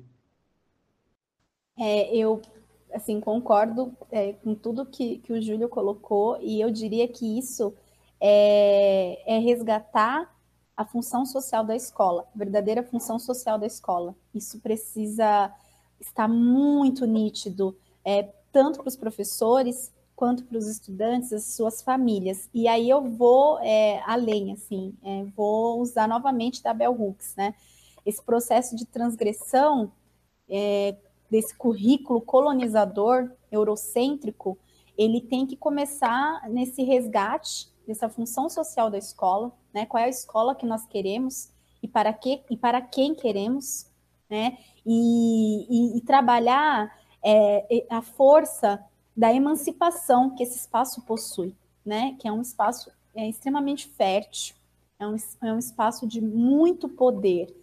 É, 1.80 2.16
eu 2.16 2.42
assim 2.94 3.20
concordo 3.20 3.92
é, 4.12 4.34
com 4.34 4.54
tudo 4.54 4.86
que, 4.86 5.18
que 5.18 5.34
o 5.34 5.42
Júlio 5.42 5.68
colocou 5.68 6.38
e 6.42 6.62
eu 6.62 6.70
diria 6.70 7.08
que 7.08 7.38
isso 7.38 7.74
é, 8.20 9.36
é 9.36 9.40
resgatar 9.40 10.34
a 10.76 10.86
função 10.86 11.26
social 11.26 11.64
da 11.64 11.76
escola, 11.76 12.28
a 12.34 12.38
verdadeira 12.38 12.84
função 12.84 13.18
social 13.18 13.58
da 13.58 13.66
escola. 13.66 14.16
Isso 14.34 14.60
precisa 14.60 15.54
estar 16.00 16.28
muito 16.28 17.06
nítido, 17.06 17.78
é, 18.04 18.24
tanto 18.52 18.80
para 18.80 18.90
os 18.90 18.96
professores 18.96 19.94
quanto 20.16 20.46
para 20.46 20.58
os 20.58 20.68
estudantes, 20.68 21.34
as 21.34 21.56
suas 21.56 21.82
famílias. 21.82 22.50
E 22.54 22.68
aí 22.68 22.90
eu 22.90 23.04
vou 23.04 23.60
é, 23.60 24.02
além, 24.06 24.54
assim, 24.54 24.94
é, 25.04 25.24
vou 25.36 25.80
usar 25.82 26.08
novamente 26.08 26.64
da 26.64 26.74
Bell 26.74 26.94
Hooks, 26.94 27.36
né? 27.36 27.54
Esse 28.06 28.24
processo 28.24 28.76
de 28.76 28.86
transgressão 28.86 29.92
é, 30.48 30.96
desse 31.30 31.56
currículo 31.56 32.22
colonizador 32.22 33.32
eurocêntrico, 33.52 34.58
ele 34.98 35.20
tem 35.20 35.46
que 35.46 35.58
começar 35.58 36.48
nesse 36.50 36.84
resgate 36.84 37.68
dessa 37.88 38.10
função 38.10 38.50
social 38.50 38.90
da 38.90 38.98
escola, 38.98 39.52
né? 39.74 39.86
Qual 39.86 40.02
é 40.02 40.06
a 40.06 40.10
escola 40.10 40.56
que 40.56 40.66
nós 40.66 40.86
queremos 40.86 41.50
e 41.82 41.88
para 41.88 42.12
que 42.14 42.42
e 42.50 42.58
para 42.58 42.82
quem 42.82 43.14
queremos, 43.14 43.88
né? 44.30 44.58
E, 44.86 45.66
e, 45.70 45.98
e 45.98 46.02
trabalhar 46.02 46.92
é, 47.24 47.86
a 47.90 48.02
força 48.02 48.84
da 49.16 49.34
emancipação 49.34 50.36
que 50.36 50.44
esse 50.44 50.58
espaço 50.58 51.02
possui, 51.02 51.56
né? 51.86 52.16
Que 52.20 52.28
é 52.28 52.32
um 52.32 52.42
espaço 52.42 52.92
é, 53.16 53.28
extremamente 53.30 53.88
fértil, 53.88 54.56
é 55.00 55.08
um, 55.08 55.16
é 55.44 55.54
um 55.54 55.60
espaço 55.60 56.06
de 56.08 56.22
muito 56.22 56.90
poder. 56.90 57.56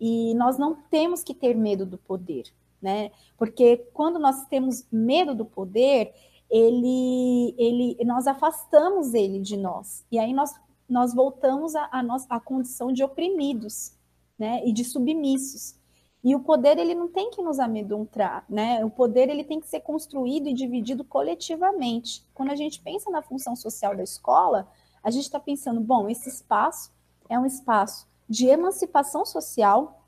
E 0.00 0.34
nós 0.34 0.58
não 0.58 0.74
temos 0.74 1.22
que 1.22 1.34
ter 1.34 1.54
medo 1.54 1.86
do 1.86 1.98
poder, 1.98 2.52
né? 2.80 3.10
Porque 3.36 3.76
quando 3.92 4.18
nós 4.18 4.46
temos 4.46 4.84
medo 4.90 5.34
do 5.34 5.44
poder, 5.44 6.12
ele, 6.52 7.54
ele, 7.56 8.04
nós 8.04 8.26
afastamos 8.26 9.14
ele 9.14 9.40
de 9.40 9.56
nós. 9.56 10.04
E 10.12 10.18
aí 10.18 10.34
nós, 10.34 10.54
nós 10.86 11.14
voltamos 11.14 11.74
à 11.74 12.02
nossa 12.02 12.26
a 12.28 12.38
condição 12.38 12.92
de 12.92 13.02
oprimidos, 13.02 13.94
né? 14.38 14.62
E 14.66 14.70
de 14.70 14.84
submissos. 14.84 15.80
E 16.22 16.36
o 16.36 16.40
poder 16.40 16.78
ele 16.78 16.94
não 16.94 17.08
tem 17.08 17.30
que 17.30 17.42
nos 17.42 17.58
amedrontar, 17.58 18.44
né? 18.50 18.84
O 18.84 18.90
poder 18.90 19.30
ele 19.30 19.42
tem 19.42 19.60
que 19.60 19.66
ser 19.66 19.80
construído 19.80 20.46
e 20.46 20.52
dividido 20.52 21.02
coletivamente. 21.02 22.22
Quando 22.34 22.50
a 22.50 22.54
gente 22.56 22.82
pensa 22.82 23.10
na 23.10 23.22
função 23.22 23.56
social 23.56 23.96
da 23.96 24.02
escola, 24.02 24.68
a 25.02 25.10
gente 25.10 25.24
está 25.24 25.40
pensando, 25.40 25.80
bom, 25.80 26.06
esse 26.08 26.28
espaço 26.28 26.92
é 27.30 27.38
um 27.38 27.46
espaço 27.46 28.06
de 28.28 28.46
emancipação 28.46 29.24
social 29.24 30.06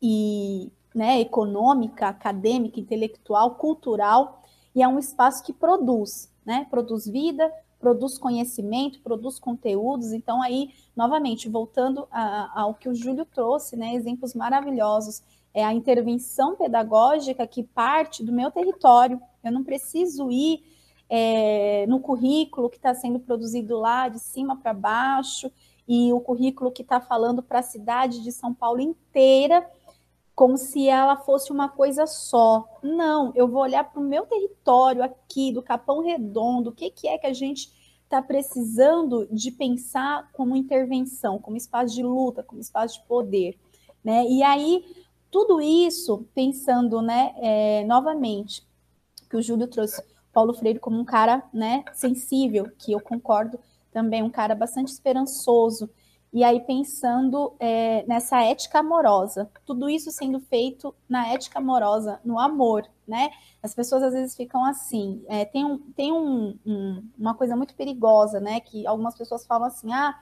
e 0.00 0.72
né, 0.94 1.20
econômica, 1.20 2.08
acadêmica, 2.08 2.80
intelectual, 2.80 3.56
cultural, 3.56 4.41
e 4.74 4.82
é 4.82 4.88
um 4.88 4.98
espaço 4.98 5.42
que 5.42 5.52
produz, 5.52 6.32
né? 6.44 6.66
Produz 6.70 7.06
vida, 7.06 7.52
produz 7.78 8.16
conhecimento, 8.16 9.00
produz 9.00 9.38
conteúdos. 9.38 10.12
Então, 10.12 10.40
aí, 10.40 10.70
novamente, 10.96 11.48
voltando 11.48 12.06
a, 12.10 12.60
ao 12.62 12.74
que 12.74 12.88
o 12.88 12.94
Júlio 12.94 13.24
trouxe, 13.24 13.76
né? 13.76 13.94
Exemplos 13.94 14.34
maravilhosos 14.34 15.22
é 15.54 15.64
a 15.64 15.72
intervenção 15.72 16.56
pedagógica 16.56 17.46
que 17.46 17.62
parte 17.62 18.24
do 18.24 18.32
meu 18.32 18.50
território. 18.50 19.20
Eu 19.44 19.52
não 19.52 19.62
preciso 19.62 20.30
ir 20.30 20.62
é, 21.10 21.84
no 21.88 22.00
currículo 22.00 22.70
que 22.70 22.76
está 22.76 22.94
sendo 22.94 23.18
produzido 23.18 23.78
lá 23.78 24.08
de 24.08 24.18
cima 24.18 24.56
para 24.56 24.72
baixo 24.72 25.52
e 25.86 26.12
o 26.12 26.20
currículo 26.20 26.72
que 26.72 26.82
está 26.82 27.00
falando 27.00 27.42
para 27.42 27.58
a 27.58 27.62
cidade 27.62 28.22
de 28.22 28.32
São 28.32 28.54
Paulo 28.54 28.80
inteira, 28.80 29.68
como 30.34 30.56
se 30.56 30.88
ela 30.88 31.16
fosse 31.16 31.52
uma 31.52 31.68
coisa 31.68 32.06
só. 32.06 32.66
Não, 32.82 33.32
eu 33.34 33.46
vou 33.48 33.62
olhar 33.62 33.84
para 33.84 34.00
o 34.00 34.04
meu 34.04 34.24
território 34.26 35.02
aqui, 35.02 35.52
do 35.52 35.62
Capão 35.62 36.00
Redondo, 36.00 36.70
o 36.70 36.74
que, 36.74 36.90
que 36.90 37.08
é 37.08 37.18
que 37.18 37.26
a 37.26 37.32
gente 37.32 37.70
está 38.04 38.20
precisando 38.20 39.26
de 39.30 39.50
pensar 39.50 40.30
como 40.32 40.56
intervenção, 40.56 41.38
como 41.38 41.56
espaço 41.56 41.94
de 41.94 42.02
luta, 42.02 42.42
como 42.42 42.60
espaço 42.60 43.00
de 43.00 43.06
poder. 43.06 43.58
Né? 44.04 44.26
E 44.26 44.42
aí 44.42 44.84
tudo 45.32 45.62
isso 45.62 46.28
pensando, 46.34 47.00
né, 47.00 47.32
é, 47.38 47.84
novamente, 47.84 48.62
que 49.30 49.36
o 49.36 49.42
Júlio 49.42 49.66
trouxe 49.66 50.04
Paulo 50.30 50.52
Freire 50.52 50.78
como 50.78 51.00
um 51.00 51.06
cara, 51.06 51.42
né, 51.54 51.82
sensível, 51.94 52.70
que 52.78 52.92
eu 52.92 53.00
concordo 53.00 53.58
também, 53.90 54.22
um 54.22 54.28
cara 54.28 54.54
bastante 54.54 54.92
esperançoso. 54.92 55.88
E 56.32 56.42
aí 56.42 56.60
pensando 56.60 57.54
é, 57.60 58.04
nessa 58.06 58.42
ética 58.42 58.78
amorosa, 58.78 59.50
tudo 59.66 59.90
isso 59.90 60.10
sendo 60.10 60.40
feito 60.40 60.94
na 61.06 61.28
ética 61.28 61.58
amorosa, 61.58 62.20
no 62.24 62.38
amor, 62.38 62.88
né? 63.06 63.30
As 63.62 63.74
pessoas 63.74 64.02
às 64.02 64.14
vezes 64.14 64.34
ficam 64.34 64.64
assim, 64.64 65.22
é, 65.28 65.44
tem, 65.44 65.62
um, 65.62 65.78
tem 65.92 66.10
um, 66.10 66.58
um, 66.64 67.10
uma 67.18 67.34
coisa 67.34 67.54
muito 67.54 67.74
perigosa, 67.74 68.40
né? 68.40 68.60
Que 68.60 68.86
algumas 68.86 69.14
pessoas 69.14 69.44
falam 69.44 69.66
assim, 69.66 69.92
ah, 69.92 70.18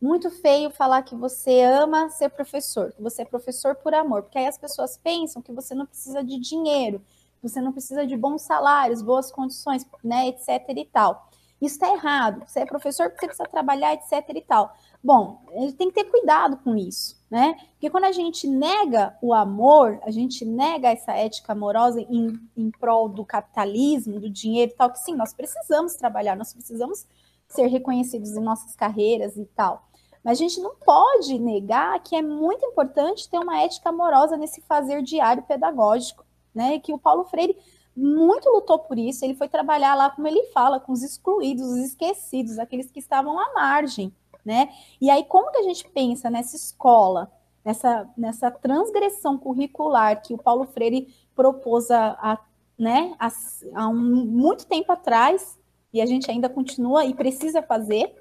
muito 0.00 0.30
feio 0.30 0.70
falar 0.70 1.02
que 1.02 1.14
você 1.14 1.60
ama 1.60 2.08
ser 2.08 2.30
professor, 2.30 2.92
que 2.92 3.02
você 3.02 3.20
é 3.20 3.26
professor 3.26 3.74
por 3.76 3.92
amor, 3.92 4.22
porque 4.22 4.38
aí 4.38 4.46
as 4.46 4.56
pessoas 4.56 4.96
pensam 4.96 5.42
que 5.42 5.52
você 5.52 5.74
não 5.74 5.84
precisa 5.84 6.24
de 6.24 6.40
dinheiro, 6.40 7.02
você 7.42 7.60
não 7.60 7.70
precisa 7.70 8.06
de 8.06 8.16
bons 8.16 8.40
salários, 8.40 9.02
boas 9.02 9.30
condições, 9.30 9.86
né, 10.02 10.28
etc 10.28 10.64
e 10.74 10.86
tal. 10.86 11.28
Isso 11.60 11.74
está 11.74 11.92
errado. 11.92 12.42
Você 12.46 12.60
é 12.60 12.66
professor 12.66 13.10
porque 13.10 13.20
você 13.20 13.26
precisa 13.26 13.48
trabalhar, 13.48 13.92
etc 13.92 14.24
e 14.34 14.40
tal. 14.40 14.74
Bom, 15.02 15.42
ele 15.52 15.72
tem 15.72 15.88
que 15.88 15.94
ter 15.94 16.10
cuidado 16.10 16.58
com 16.58 16.76
isso, 16.76 17.18
né? 17.30 17.56
Porque 17.72 17.88
quando 17.88 18.04
a 18.04 18.12
gente 18.12 18.46
nega 18.46 19.16
o 19.22 19.32
amor, 19.32 19.98
a 20.02 20.10
gente 20.10 20.44
nega 20.44 20.88
essa 20.88 21.12
ética 21.12 21.52
amorosa 21.52 22.02
em, 22.02 22.38
em 22.54 22.70
prol 22.70 23.08
do 23.08 23.24
capitalismo, 23.24 24.20
do 24.20 24.28
dinheiro 24.28 24.72
e 24.72 24.74
tal, 24.74 24.90
que 24.90 24.98
sim, 24.98 25.14
nós 25.14 25.32
precisamos 25.32 25.94
trabalhar, 25.94 26.36
nós 26.36 26.52
precisamos 26.52 27.06
ser 27.48 27.66
reconhecidos 27.66 28.36
em 28.36 28.40
nossas 28.40 28.76
carreiras 28.76 29.36
e 29.38 29.46
tal. 29.46 29.88
Mas 30.22 30.38
a 30.38 30.42
gente 30.42 30.60
não 30.60 30.74
pode 30.76 31.38
negar 31.38 31.98
que 32.02 32.14
é 32.14 32.20
muito 32.20 32.64
importante 32.66 33.28
ter 33.28 33.38
uma 33.38 33.58
ética 33.58 33.88
amorosa 33.88 34.36
nesse 34.36 34.60
fazer 34.60 35.02
diário 35.02 35.42
pedagógico, 35.44 36.26
né? 36.54 36.78
Que 36.78 36.92
o 36.92 36.98
Paulo 36.98 37.24
Freire 37.24 37.56
muito 37.96 38.50
lutou 38.50 38.78
por 38.78 38.98
isso. 38.98 39.24
Ele 39.24 39.34
foi 39.34 39.48
trabalhar 39.48 39.94
lá, 39.94 40.10
como 40.10 40.28
ele 40.28 40.44
fala, 40.52 40.78
com 40.78 40.92
os 40.92 41.02
excluídos, 41.02 41.66
os 41.66 41.78
esquecidos, 41.78 42.58
aqueles 42.58 42.90
que 42.90 42.98
estavam 42.98 43.38
à 43.38 43.54
margem, 43.54 44.12
né? 44.44 44.70
E 45.00 45.10
aí, 45.10 45.24
como 45.24 45.50
que 45.50 45.58
a 45.58 45.62
gente 45.62 45.88
pensa 45.88 46.30
nessa 46.30 46.56
escola, 46.56 47.30
nessa, 47.64 48.08
nessa 48.16 48.50
transgressão 48.50 49.38
curricular 49.38 50.22
que 50.22 50.34
o 50.34 50.38
Paulo 50.38 50.66
Freire 50.66 51.14
propôs 51.34 51.90
a, 51.90 52.10
a 52.20 52.38
né, 52.78 53.14
há, 53.18 53.28
há 53.74 53.88
um, 53.88 53.94
muito 53.94 54.66
tempo 54.66 54.90
atrás, 54.90 55.58
e 55.92 56.00
a 56.00 56.06
gente 56.06 56.30
ainda 56.30 56.48
continua 56.48 57.04
e 57.04 57.14
precisa 57.14 57.62
fazer, 57.62 58.14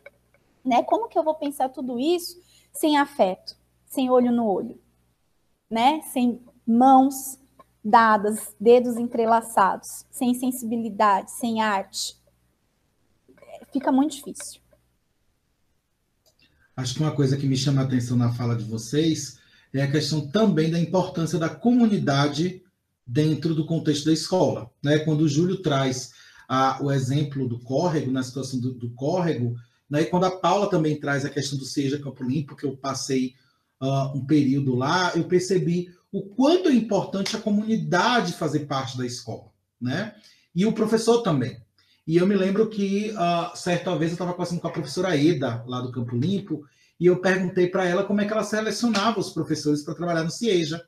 né? 0.65 0.83
Como 0.83 1.07
que 1.07 1.17
eu 1.17 1.23
vou 1.23 1.35
pensar 1.35 1.69
tudo 1.69 1.99
isso 1.99 2.41
sem 2.73 2.97
afeto, 2.97 3.55
sem 3.85 4.09
olho 4.09 4.31
no 4.31 4.45
olho, 4.45 4.79
né? 5.69 6.01
Sem 6.01 6.41
mãos 6.65 7.39
dadas, 7.83 8.55
dedos 8.59 8.97
entrelaçados, 8.97 10.05
sem 10.11 10.33
sensibilidade, 10.33 11.31
sem 11.31 11.61
arte. 11.61 12.17
Fica 13.71 13.91
muito 13.91 14.15
difícil. 14.15 14.61
Acho 16.79 16.93
que 16.93 17.01
uma 17.01 17.11
coisa 17.11 17.35
que 17.35 17.45
me 17.45 17.57
chama 17.57 17.81
a 17.81 17.83
atenção 17.83 18.15
na 18.15 18.31
fala 18.31 18.55
de 18.55 18.63
vocês 18.63 19.37
é 19.73 19.81
a 19.81 19.91
questão 19.91 20.25
também 20.25 20.71
da 20.71 20.79
importância 20.79 21.37
da 21.37 21.49
comunidade 21.49 22.63
dentro 23.05 23.53
do 23.53 23.65
contexto 23.65 24.05
da 24.05 24.13
escola. 24.13 24.71
Né? 24.81 24.99
Quando 24.99 25.21
o 25.21 25.27
Júlio 25.27 25.61
traz 25.61 26.11
a, 26.47 26.81
o 26.81 26.89
exemplo 26.89 27.49
do 27.49 27.59
córrego, 27.59 28.09
na 28.09 28.23
situação 28.23 28.61
do, 28.61 28.73
do 28.73 28.91
córrego, 28.91 29.57
né? 29.89 30.03
E 30.03 30.05
quando 30.05 30.23
a 30.23 30.31
Paula 30.31 30.69
também 30.69 30.97
traz 30.97 31.25
a 31.25 31.29
questão 31.29 31.57
do 31.57 31.65
Seja 31.65 31.99
Campo 31.99 32.23
Limpo, 32.23 32.55
que 32.55 32.65
eu 32.65 32.77
passei 32.77 33.33
uh, 33.81 34.17
um 34.17 34.25
período 34.25 34.73
lá, 34.73 35.11
eu 35.15 35.25
percebi 35.25 35.91
o 36.11 36.21
quanto 36.21 36.69
é 36.69 36.73
importante 36.73 37.35
a 37.35 37.41
comunidade 37.41 38.33
fazer 38.33 38.61
parte 38.61 38.97
da 38.97 39.05
escola, 39.05 39.51
né? 39.81 40.15
E 40.55 40.65
o 40.65 40.71
professor 40.71 41.23
também. 41.23 41.59
E 42.09 42.17
eu 42.17 42.25
me 42.25 42.35
lembro 42.35 42.67
que 42.67 43.11
uh, 43.11 43.55
certa 43.55 43.95
vez 43.95 44.09
eu 44.09 44.15
estava 44.15 44.31
conversando 44.33 44.59
com 44.59 44.67
a 44.67 44.71
professora 44.71 45.15
Eda, 45.15 45.63
lá 45.67 45.79
do 45.79 45.91
Campo 45.91 46.15
Limpo, 46.15 46.65
e 46.99 47.05
eu 47.05 47.21
perguntei 47.21 47.67
para 47.67 47.85
ela 47.85 48.03
como 48.03 48.19
é 48.19 48.25
que 48.25 48.33
ela 48.33 48.43
selecionava 48.43 49.19
os 49.19 49.29
professores 49.29 49.83
para 49.83 49.93
trabalhar 49.93 50.23
no 50.23 50.31
CIEJA. 50.31 50.83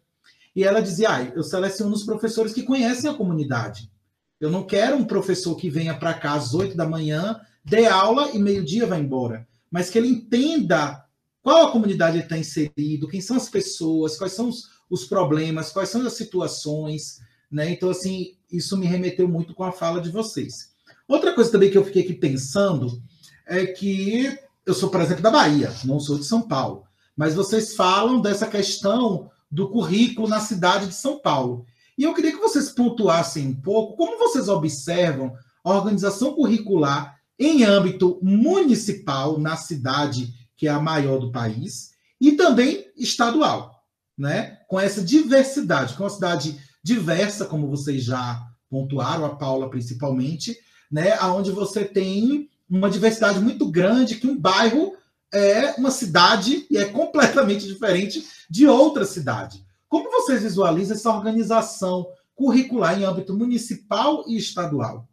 E 0.55 0.63
ela 0.63 0.81
dizia: 0.81 1.11
ah, 1.11 1.23
eu 1.23 1.43
seleciono 1.43 1.93
os 1.93 2.01
professores 2.03 2.53
que 2.53 2.63
conhecem 2.63 3.07
a 3.07 3.13
comunidade. 3.13 3.91
Eu 4.39 4.49
não 4.49 4.63
quero 4.63 4.97
um 4.97 5.05
professor 5.05 5.55
que 5.55 5.69
venha 5.69 5.93
para 5.93 6.15
cá 6.15 6.33
às 6.33 6.55
8 6.55 6.75
da 6.75 6.89
manhã 6.89 7.39
dê 7.63 7.85
aula 7.85 8.31
e 8.31 8.39
meio-dia 8.39 8.87
vai 8.87 8.99
embora. 8.99 9.47
Mas 9.69 9.91
que 9.91 9.99
ele 9.99 10.07
entenda 10.07 11.05
qual 11.43 11.67
a 11.67 11.71
comunidade 11.71 12.15
ele 12.17 12.23
está 12.23 12.35
inserido, 12.35 13.07
quem 13.07 13.21
são 13.21 13.37
as 13.37 13.47
pessoas, 13.47 14.17
quais 14.17 14.33
são 14.33 14.49
os, 14.49 14.71
os 14.89 15.05
problemas, 15.05 15.71
quais 15.71 15.89
são 15.89 16.01
as 16.01 16.13
situações, 16.13 17.19
né? 17.51 17.69
Então, 17.69 17.91
assim, 17.91 18.37
isso 18.51 18.75
me 18.75 18.87
remeteu 18.87 19.27
muito 19.27 19.53
com 19.53 19.63
a 19.63 19.71
fala 19.71 20.01
de 20.01 20.09
vocês. 20.09 20.70
Outra 21.11 21.33
coisa 21.33 21.51
também 21.51 21.69
que 21.69 21.77
eu 21.77 21.83
fiquei 21.83 22.03
aqui 22.03 22.13
pensando 22.13 23.03
é 23.45 23.65
que 23.65 24.33
eu 24.65 24.73
sou, 24.73 24.89
por 24.89 25.01
exemplo, 25.01 25.21
da 25.21 25.29
Bahia, 25.29 25.69
não 25.83 25.99
sou 25.99 26.17
de 26.17 26.23
São 26.23 26.41
Paulo, 26.41 26.85
mas 27.17 27.35
vocês 27.35 27.75
falam 27.75 28.21
dessa 28.21 28.47
questão 28.47 29.29
do 29.51 29.67
currículo 29.67 30.29
na 30.29 30.39
cidade 30.39 30.87
de 30.87 30.93
São 30.93 31.19
Paulo. 31.19 31.65
E 31.97 32.03
eu 32.03 32.13
queria 32.13 32.31
que 32.31 32.39
vocês 32.39 32.69
pontuassem 32.69 33.45
um 33.45 33.53
pouco 33.53 33.97
como 33.97 34.17
vocês 34.17 34.47
observam 34.47 35.33
a 35.65 35.73
organização 35.73 36.33
curricular 36.33 37.19
em 37.37 37.65
âmbito 37.65 38.17
municipal 38.21 39.37
na 39.37 39.57
cidade 39.57 40.33
que 40.55 40.65
é 40.65 40.71
a 40.71 40.79
maior 40.79 41.19
do 41.19 41.29
país 41.29 41.91
e 42.21 42.31
também 42.37 42.85
estadual, 42.95 43.83
né? 44.17 44.59
Com 44.69 44.79
essa 44.79 45.03
diversidade, 45.03 45.93
com 45.93 46.03
uma 46.03 46.09
cidade 46.09 46.57
diversa, 46.81 47.43
como 47.43 47.67
vocês 47.67 48.01
já 48.01 48.41
pontuaram, 48.69 49.25
a 49.25 49.35
Paula 49.35 49.69
principalmente, 49.69 50.55
né? 50.91 51.13
Aonde 51.13 51.51
você 51.51 51.85
tem 51.85 52.49
uma 52.69 52.89
diversidade 52.89 53.39
muito 53.39 53.69
grande, 53.69 54.15
que 54.15 54.27
um 54.27 54.37
bairro 54.37 54.93
é 55.33 55.71
uma 55.77 55.91
cidade 55.91 56.65
e 56.69 56.77
é 56.77 56.85
completamente 56.85 57.65
diferente 57.65 58.23
de 58.49 58.67
outra 58.67 59.05
cidade. 59.05 59.65
Como 59.87 60.11
vocês 60.11 60.43
visualizam 60.43 60.95
essa 60.95 61.09
organização 61.09 62.07
curricular 62.35 62.99
em 62.99 63.03
âmbito 63.03 63.33
municipal 63.33 64.23
e 64.27 64.37
estadual? 64.37 65.07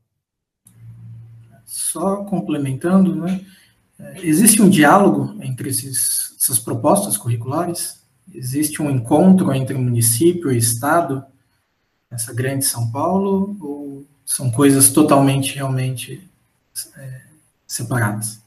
Só 1.64 2.24
complementando, 2.24 3.14
né? 3.14 3.44
Existe 4.22 4.62
um 4.62 4.70
diálogo 4.70 5.36
entre 5.42 5.70
esses, 5.70 6.34
essas 6.40 6.58
propostas 6.58 7.16
curriculares? 7.16 8.00
Existe 8.32 8.80
um 8.80 8.90
encontro 8.90 9.52
entre 9.52 9.76
município 9.76 10.52
e 10.52 10.56
estado 10.56 11.24
nessa 12.10 12.32
grande 12.32 12.64
São 12.64 12.90
Paulo? 12.90 13.56
Ou 13.60 14.06
são 14.28 14.50
coisas 14.50 14.90
totalmente, 14.90 15.54
realmente 15.54 16.22
é, 16.96 17.20
separadas? 17.66 18.40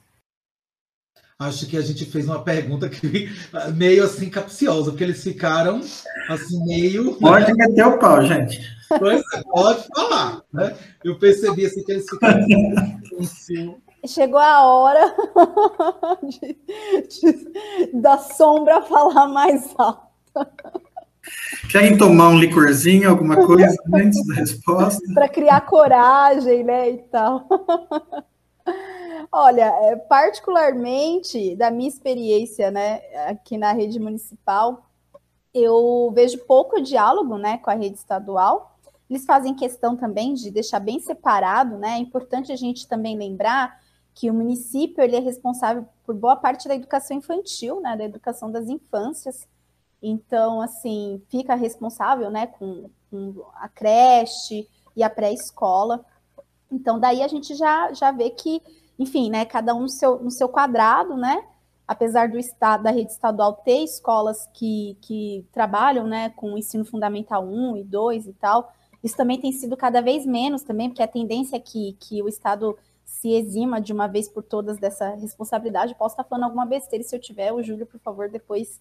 Acho 1.40 1.66
que 1.66 1.76
a 1.76 1.82
gente 1.82 2.06
fez 2.06 2.28
uma 2.28 2.44
pergunta 2.44 2.88
que 2.88 3.28
meio 3.76 4.06
assim 4.06 4.30
capciosa, 4.30 4.92
porque 4.92 5.04
eles 5.04 5.24
ficaram 5.24 5.82
assim 6.30 6.64
meio. 6.66 7.16
Pode 7.20 7.52
né? 7.52 7.66
meter 7.68 7.88
o 7.88 7.98
pau, 7.98 8.24
gente. 8.24 8.62
Pois 8.88 9.22
é, 9.34 9.42
pode 9.50 9.88
falar. 9.96 10.42
Né? 10.52 10.78
Eu 11.02 11.18
percebi 11.18 11.66
assim 11.66 11.82
que 11.82 11.94
eles 11.94 12.10
ficaram 12.10 12.46
assim, 13.22 13.74
Chegou 14.06 14.40
a 14.40 14.66
hora 14.66 15.16
de, 16.28 16.58
de, 17.08 17.92
da 17.94 18.18
sombra 18.18 18.82
falar 18.82 19.28
mais 19.28 19.74
alto. 19.78 20.12
Querem 21.70 21.98
tomar 21.98 22.30
um 22.30 22.40
licorzinho, 22.40 23.10
alguma 23.10 23.46
coisa 23.46 23.76
antes 23.94 24.26
da 24.26 24.34
resposta? 24.36 25.02
Para 25.14 25.30
criar 25.30 25.62
coragem, 25.62 26.64
né, 26.64 26.90
e 26.90 26.98
tal. 26.98 27.48
Olha, 29.32 29.66
é, 29.84 29.96
particularmente 29.96 31.56
da 31.56 31.72
minha 31.72 31.88
experiência, 31.88 32.70
né, 32.72 33.02
aqui 33.28 33.58
na 33.58 33.72
rede 33.72 34.00
municipal, 34.00 34.86
eu 35.54 36.12
vejo 36.14 36.40
pouco 36.40 36.82
diálogo, 36.82 37.38
né, 37.38 37.58
com 37.60 37.70
a 37.70 37.76
rede 37.76 37.98
estadual. 37.98 38.78
Eles 39.10 39.26
fazem 39.26 39.54
questão 39.54 39.96
também 39.96 40.34
de 40.34 40.50
deixar 40.50 40.80
bem 40.80 41.00
separado, 41.00 41.78
né? 41.78 41.96
É 41.96 41.98
importante 41.98 42.50
a 42.50 42.56
gente 42.56 42.88
também 42.88 43.18
lembrar 43.18 43.78
que 44.14 44.30
o 44.30 44.34
município 44.34 45.04
ele 45.04 45.18
é 45.18 45.20
responsável 45.20 45.86
por 46.06 46.16
boa 46.16 46.36
parte 46.36 46.68
da 46.68 46.76
educação 46.76 47.18
infantil, 47.18 47.82
né, 47.82 47.98
da 47.98 48.06
educação 48.06 48.50
das 48.50 48.68
infâncias. 48.70 49.48
Então, 50.02 50.62
assim, 50.62 51.22
fica 51.30 51.56
responsável, 51.56 52.30
né, 52.32 52.48
com, 52.48 52.90
com 53.10 53.46
a 53.56 53.70
creche 53.70 54.68
e 54.96 55.04
a 55.04 55.10
pré-escola. 55.10 56.04
Então, 56.72 57.00
daí 57.00 57.22
a 57.22 57.28
gente 57.28 57.54
já, 57.56 57.94
já 57.94 58.12
vê 58.12 58.30
que 58.30 58.62
enfim, 59.02 59.30
né, 59.30 59.46
cada 59.46 59.74
um 59.74 59.82
no 59.82 59.90
seu, 59.90 60.20
no 60.20 60.32
seu 60.32 60.48
quadrado, 60.48 61.18
né, 61.18 61.44
apesar 61.88 62.30
do 62.30 62.38
estado, 62.38 62.84
da 62.84 62.92
rede 62.92 63.12
estadual 63.12 63.54
ter 63.54 63.84
escolas 63.84 64.48
que, 64.54 64.98
que 65.02 65.46
trabalham, 65.52 66.06
né, 66.06 66.30
com 66.30 66.54
o 66.54 66.58
ensino 66.58 66.86
fundamental 66.86 67.44
1 67.44 67.78
e 67.78 67.84
2 67.84 68.28
e 68.28 68.34
tal, 68.34 68.72
isso 69.04 69.18
também 69.18 69.40
tem 69.40 69.52
sido 69.52 69.76
cada 69.76 70.02
vez 70.02 70.26
menos 70.26 70.62
também, 70.62 70.90
porque 70.90 71.02
a 71.02 71.08
tendência 71.08 71.56
é 71.56 71.60
que, 71.60 71.94
que 72.00 72.22
o 72.22 72.30
estado 72.30 72.78
se 73.04 73.34
exima 73.34 73.82
de 73.82 73.92
uma 73.92 74.08
vez 74.08 74.30
por 74.30 74.44
todas 74.44 74.78
dessa 74.78 75.16
responsabilidade. 75.16 75.96
Posso 75.96 76.14
estar 76.14 76.24
falando 76.24 76.46
alguma 76.46 76.66
besteira, 76.66 77.04
se 77.04 77.16
eu 77.16 77.20
tiver, 77.20 77.52
o 77.52 77.62
Júlio, 77.62 77.86
por 77.86 78.00
favor, 78.00 78.30
depois 78.30 78.80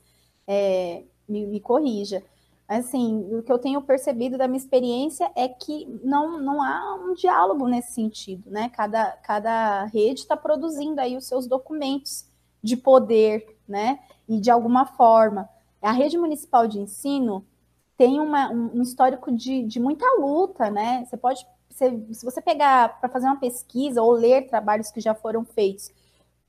é, 0.51 1.05
me, 1.28 1.46
me 1.46 1.61
corrija 1.61 2.22
assim, 2.70 3.26
o 3.34 3.42
que 3.42 3.51
eu 3.51 3.59
tenho 3.59 3.82
percebido 3.82 4.38
da 4.38 4.46
minha 4.46 4.57
experiência 4.57 5.28
é 5.34 5.48
que 5.48 5.88
não, 6.05 6.40
não 6.40 6.62
há 6.62 6.94
um 6.94 7.14
diálogo 7.14 7.66
nesse 7.66 7.92
sentido, 7.94 8.48
né? 8.48 8.68
Cada, 8.68 9.11
cada 9.24 9.84
rede 9.86 10.20
está 10.20 10.36
produzindo 10.36 11.01
aí 11.01 11.16
os 11.16 11.26
seus 11.26 11.48
documentos 11.48 12.26
de 12.62 12.76
poder, 12.76 13.44
né? 13.66 13.98
E 14.28 14.38
de 14.38 14.53
alguma 14.53 14.86
forma, 14.86 15.48
a 15.82 15.90
rede 15.90 16.16
municipal 16.16 16.68
de 16.68 16.78
ensino 16.78 17.44
tem 17.96 18.20
uma, 18.20 18.48
um 18.53 18.80
histórico 18.82 19.32
de, 19.32 19.64
de 19.64 19.80
muita 19.80 20.07
luta, 20.20 20.70
né? 20.70 21.05
Você 21.05 21.16
pode, 21.16 21.44
você, 21.68 22.01
se 22.12 22.24
você 22.24 22.40
pegar 22.40 23.01
para 23.01 23.09
fazer 23.09 23.26
uma 23.26 23.40
pesquisa 23.40 24.01
ou 24.01 24.12
ler 24.12 24.46
trabalhos 24.46 24.92
que 24.92 25.01
já 25.01 25.12
foram 25.12 25.44
feitos, 25.44 25.90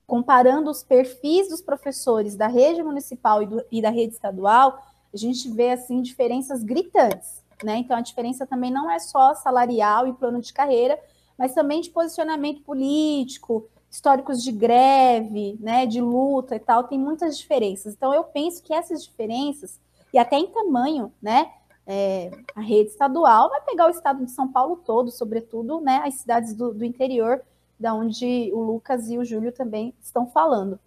comparando 0.06 0.70
os 0.70 0.84
perfis 0.84 1.49
dos 1.49 1.62
professores 1.62 2.36
da 2.36 2.47
rede 2.47 2.84
municipal 2.84 3.41
e, 3.41 3.45
do, 3.45 3.66
e 3.72 3.82
da 3.82 3.89
rede 3.89 4.14
estadual, 4.14 4.82
a 5.14 5.18
gente 5.18 5.49
vê 5.49 5.72
assim 5.72 6.02
diferenças 6.02 6.64
gritantes, 6.64 7.43
né? 7.64 7.78
Então 7.78 7.97
a 7.97 8.02
diferença 8.02 8.45
também 8.45 8.72
não 8.72 8.89
é 8.89 8.99
só 8.99 9.34
salarial 9.36 10.08
e 10.08 10.14
plano 10.14 10.41
de 10.41 10.54
carreira, 10.54 10.99
mas 11.38 11.54
também 11.54 11.82
de 11.82 11.89
posicionamento 11.89 12.62
político, 12.62 13.70
históricos 13.89 14.41
de 14.41 14.52
greve, 14.52 15.58
né, 15.60 15.86
de 15.86 15.99
luta 15.99 16.56
e 16.56 16.60
tal, 16.60 16.86
tem 16.86 16.97
muitas 16.97 17.38
diferenças. 17.38 17.93
Então 17.93 18.14
eu 18.14 18.24
penso 18.24 18.64
que 18.64 18.74
essas 18.74 19.04
diferenças 19.04 19.80
e 20.14 20.18
até 20.18 20.38
em 20.38 20.47
tamanho, 20.47 21.12
né, 21.22 21.52
é, 21.86 22.32
a 22.56 22.62
rede 22.62 22.91
estadual 22.91 23.49
vai 23.49 23.62
pegar 23.62 23.88
o 23.88 23.89
estado 23.89 24.24
de 24.26 24.32
São 24.32 24.47
Paulo 24.47 24.78
todo, 24.86 25.12
sobretudo, 25.12 25.82
né, 25.82 26.02
as 26.06 26.16
cidades 26.16 26.54
do, 26.54 26.74
do 26.74 26.86
interior, 26.86 27.41
da 27.82 27.93
onde 27.93 28.51
o 28.53 28.61
Lucas 28.61 29.09
e 29.09 29.17
o 29.17 29.25
Júlio 29.25 29.51
também 29.51 29.93
estão 30.01 30.27
falando. 30.27 30.79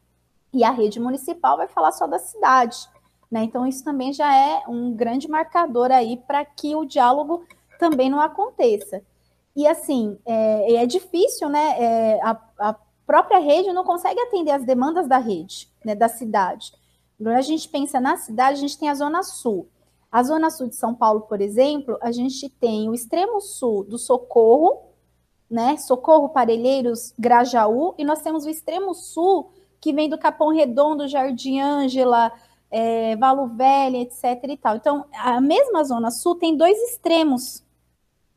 E 0.53 0.62
a 0.62 0.70
rede 0.70 1.01
municipal 1.01 1.57
vai 1.57 1.66
falar 1.66 1.90
só 1.92 2.07
da 2.07 2.18
cidade. 2.18 2.78
Né? 3.30 3.42
Então, 3.42 3.66
isso 3.66 3.82
também 3.82 4.12
já 4.12 4.32
é 4.32 4.62
um 4.68 4.95
grande 4.95 5.28
marcador 5.28 5.90
aí 5.90 6.16
para 6.16 6.45
que 6.45 6.76
o 6.76 6.84
diálogo 6.84 7.45
também 7.78 8.09
não 8.09 8.20
aconteça. 8.20 9.03
E 9.57 9.66
assim, 9.66 10.18
é, 10.24 10.74
é 10.76 10.86
difícil, 10.86 11.49
né? 11.49 11.74
É, 11.78 12.20
a, 12.22 12.40
a, 12.59 12.76
própria 13.07 13.38
rede 13.38 13.70
não 13.72 13.84
consegue 13.84 14.18
atender 14.18 14.51
as 14.51 14.64
demandas 14.64 15.07
da 15.07 15.18
rede, 15.18 15.68
né, 15.84 15.95
da 15.95 16.09
cidade. 16.09 16.72
Quando 17.18 17.36
a 17.36 17.42
gente 17.42 17.68
pensa 17.68 18.01
na 18.01 18.16
cidade, 18.16 18.57
a 18.57 18.61
gente 18.61 18.78
tem 18.78 18.88
a 18.88 18.95
Zona 18.95 19.22
Sul. 19.22 19.68
A 20.11 20.22
Zona 20.22 20.49
Sul 20.49 20.68
de 20.68 20.76
São 20.76 20.95
Paulo, 20.95 21.22
por 21.22 21.40
exemplo, 21.40 21.99
a 22.01 22.11
gente 22.11 22.49
tem 22.49 22.88
o 22.88 22.95
extremo 22.95 23.42
sul 23.42 23.84
do 23.84 23.99
Socorro, 23.99 24.93
né? 25.51 25.76
Socorro, 25.76 26.28
Parelheiros, 26.28 27.14
Grajaú, 27.18 27.95
e 27.99 28.05
nós 28.05 28.22
temos 28.22 28.45
o 28.45 28.51
extremo 28.51 28.95
sul, 28.95 29.51
que 29.80 29.92
vem 29.92 30.09
do 30.09 30.18
Capão 30.18 30.49
Redondo, 30.49 31.07
Jardim 31.07 31.61
Ângela, 31.61 32.32
é, 32.70 33.14
Valo 33.16 33.47
Velho, 33.47 33.97
etc. 33.97 34.42
e 34.49 34.57
tal. 34.57 34.76
Então, 34.76 35.05
a 35.12 35.40
mesma 35.40 35.84
Zona 35.84 36.11
Sul 36.11 36.36
tem 36.36 36.57
dois 36.57 36.76
extremos. 36.90 37.62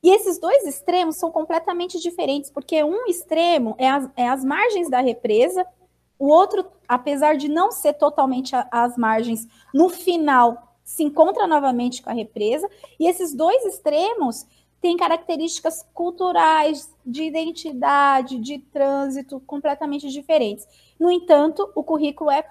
E 0.03 0.09
esses 0.09 0.39
dois 0.39 0.63
extremos 0.65 1.17
são 1.17 1.31
completamente 1.31 1.99
diferentes, 1.99 2.51
porque 2.51 2.83
um 2.83 3.07
extremo 3.07 3.75
é 3.77 3.89
as, 3.89 4.09
é 4.15 4.27
as 4.27 4.43
margens 4.43 4.89
da 4.89 4.99
represa, 4.99 5.65
o 6.19 6.27
outro, 6.27 6.65
apesar 6.87 7.35
de 7.35 7.47
não 7.47 7.71
ser 7.71 7.93
totalmente 7.93 8.55
a, 8.55 8.67
as 8.71 8.95
margens, 8.97 9.47
no 9.73 9.89
final 9.89 10.75
se 10.83 11.03
encontra 11.03 11.45
novamente 11.47 12.01
com 12.01 12.09
a 12.09 12.13
represa, 12.13 12.69
e 12.99 13.07
esses 13.07 13.33
dois 13.33 13.65
extremos 13.65 14.45
têm 14.81 14.97
características 14.97 15.85
culturais, 15.93 16.93
de 17.05 17.23
identidade, 17.23 18.39
de 18.39 18.59
trânsito 18.59 19.39
completamente 19.41 20.09
diferentes. 20.09 20.67
No 20.99 21.11
entanto, 21.11 21.71
o 21.75 21.83
currículo 21.83 22.29
é 22.29 22.45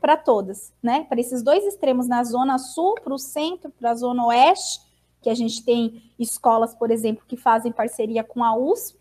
para 0.00 0.16
todas, 0.16 0.72
né? 0.82 1.04
Para 1.04 1.20
esses 1.20 1.42
dois 1.42 1.64
extremos, 1.64 2.06
na 2.06 2.22
zona 2.22 2.58
sul, 2.58 2.94
para 3.02 3.14
o 3.14 3.18
centro, 3.18 3.70
para 3.70 3.90
a 3.90 3.94
zona 3.94 4.26
oeste, 4.26 4.80
que 5.20 5.30
a 5.30 5.34
gente 5.34 5.64
tem 5.64 6.12
escolas, 6.18 6.74
por 6.74 6.90
exemplo, 6.90 7.24
que 7.26 7.36
fazem 7.36 7.72
parceria 7.72 8.22
com 8.22 8.44
a 8.44 8.56
USP, 8.56 8.98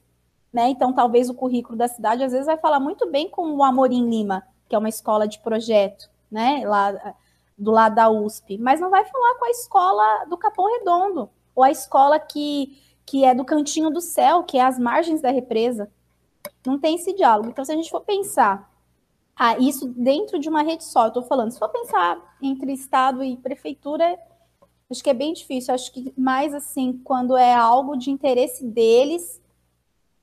né? 0.51 0.69
Então, 0.69 0.93
talvez 0.93 1.29
o 1.29 1.35
currículo 1.35 1.77
da 1.77 1.87
cidade 1.87 2.23
às 2.23 2.31
vezes 2.31 2.47
vai 2.47 2.57
falar 2.57 2.79
muito 2.79 3.09
bem 3.09 3.29
com 3.29 3.53
o 3.53 3.63
Amorim 3.63 4.09
Lima, 4.09 4.43
que 4.67 4.75
é 4.75 4.79
uma 4.79 4.89
escola 4.89 5.27
de 5.27 5.39
projeto, 5.39 6.09
né? 6.31 6.63
Lá 6.65 7.13
do 7.57 7.71
lado 7.71 7.95
da 7.95 8.09
USP, 8.09 8.57
mas 8.57 8.79
não 8.79 8.89
vai 8.89 9.03
falar 9.03 9.35
com 9.39 9.45
a 9.45 9.49
escola 9.49 10.25
do 10.25 10.37
Capão 10.37 10.65
Redondo, 10.77 11.29
ou 11.57 11.63
a 11.63 11.71
escola 11.71 12.19
que, 12.19 12.81
que 13.05 13.25
é 13.25 13.35
do 13.35 13.43
Cantinho 13.43 13.89
do 13.89 13.99
Céu, 13.99 14.43
que 14.43 14.57
é 14.57 14.61
as 14.61 14.79
margens 14.79 15.21
da 15.21 15.31
represa. 15.31 15.91
Não 16.65 16.79
tem 16.79 16.95
esse 16.95 17.13
diálogo. 17.13 17.49
Então, 17.49 17.65
se 17.65 17.71
a 17.71 17.75
gente 17.75 17.89
for 17.89 18.01
pensar 18.01 18.71
ah, 19.35 19.57
isso 19.57 19.87
dentro 19.89 20.39
de 20.39 20.47
uma 20.47 20.61
rede 20.61 20.83
só, 20.83 21.03
eu 21.03 21.07
estou 21.09 21.23
falando. 21.23 21.51
Se 21.51 21.59
for 21.59 21.69
pensar 21.69 22.37
entre 22.41 22.71
Estado 22.71 23.23
e 23.23 23.35
prefeitura, 23.35 24.17
Acho 24.89 25.03
que 25.03 25.09
é 25.09 25.13
bem 25.13 25.33
difícil. 25.33 25.73
Acho 25.73 25.91
que 25.91 26.13
mais 26.17 26.53
assim, 26.53 26.99
quando 27.03 27.35
é 27.35 27.53
algo 27.53 27.97
de 27.97 28.09
interesse 28.09 28.65
deles, 28.65 29.41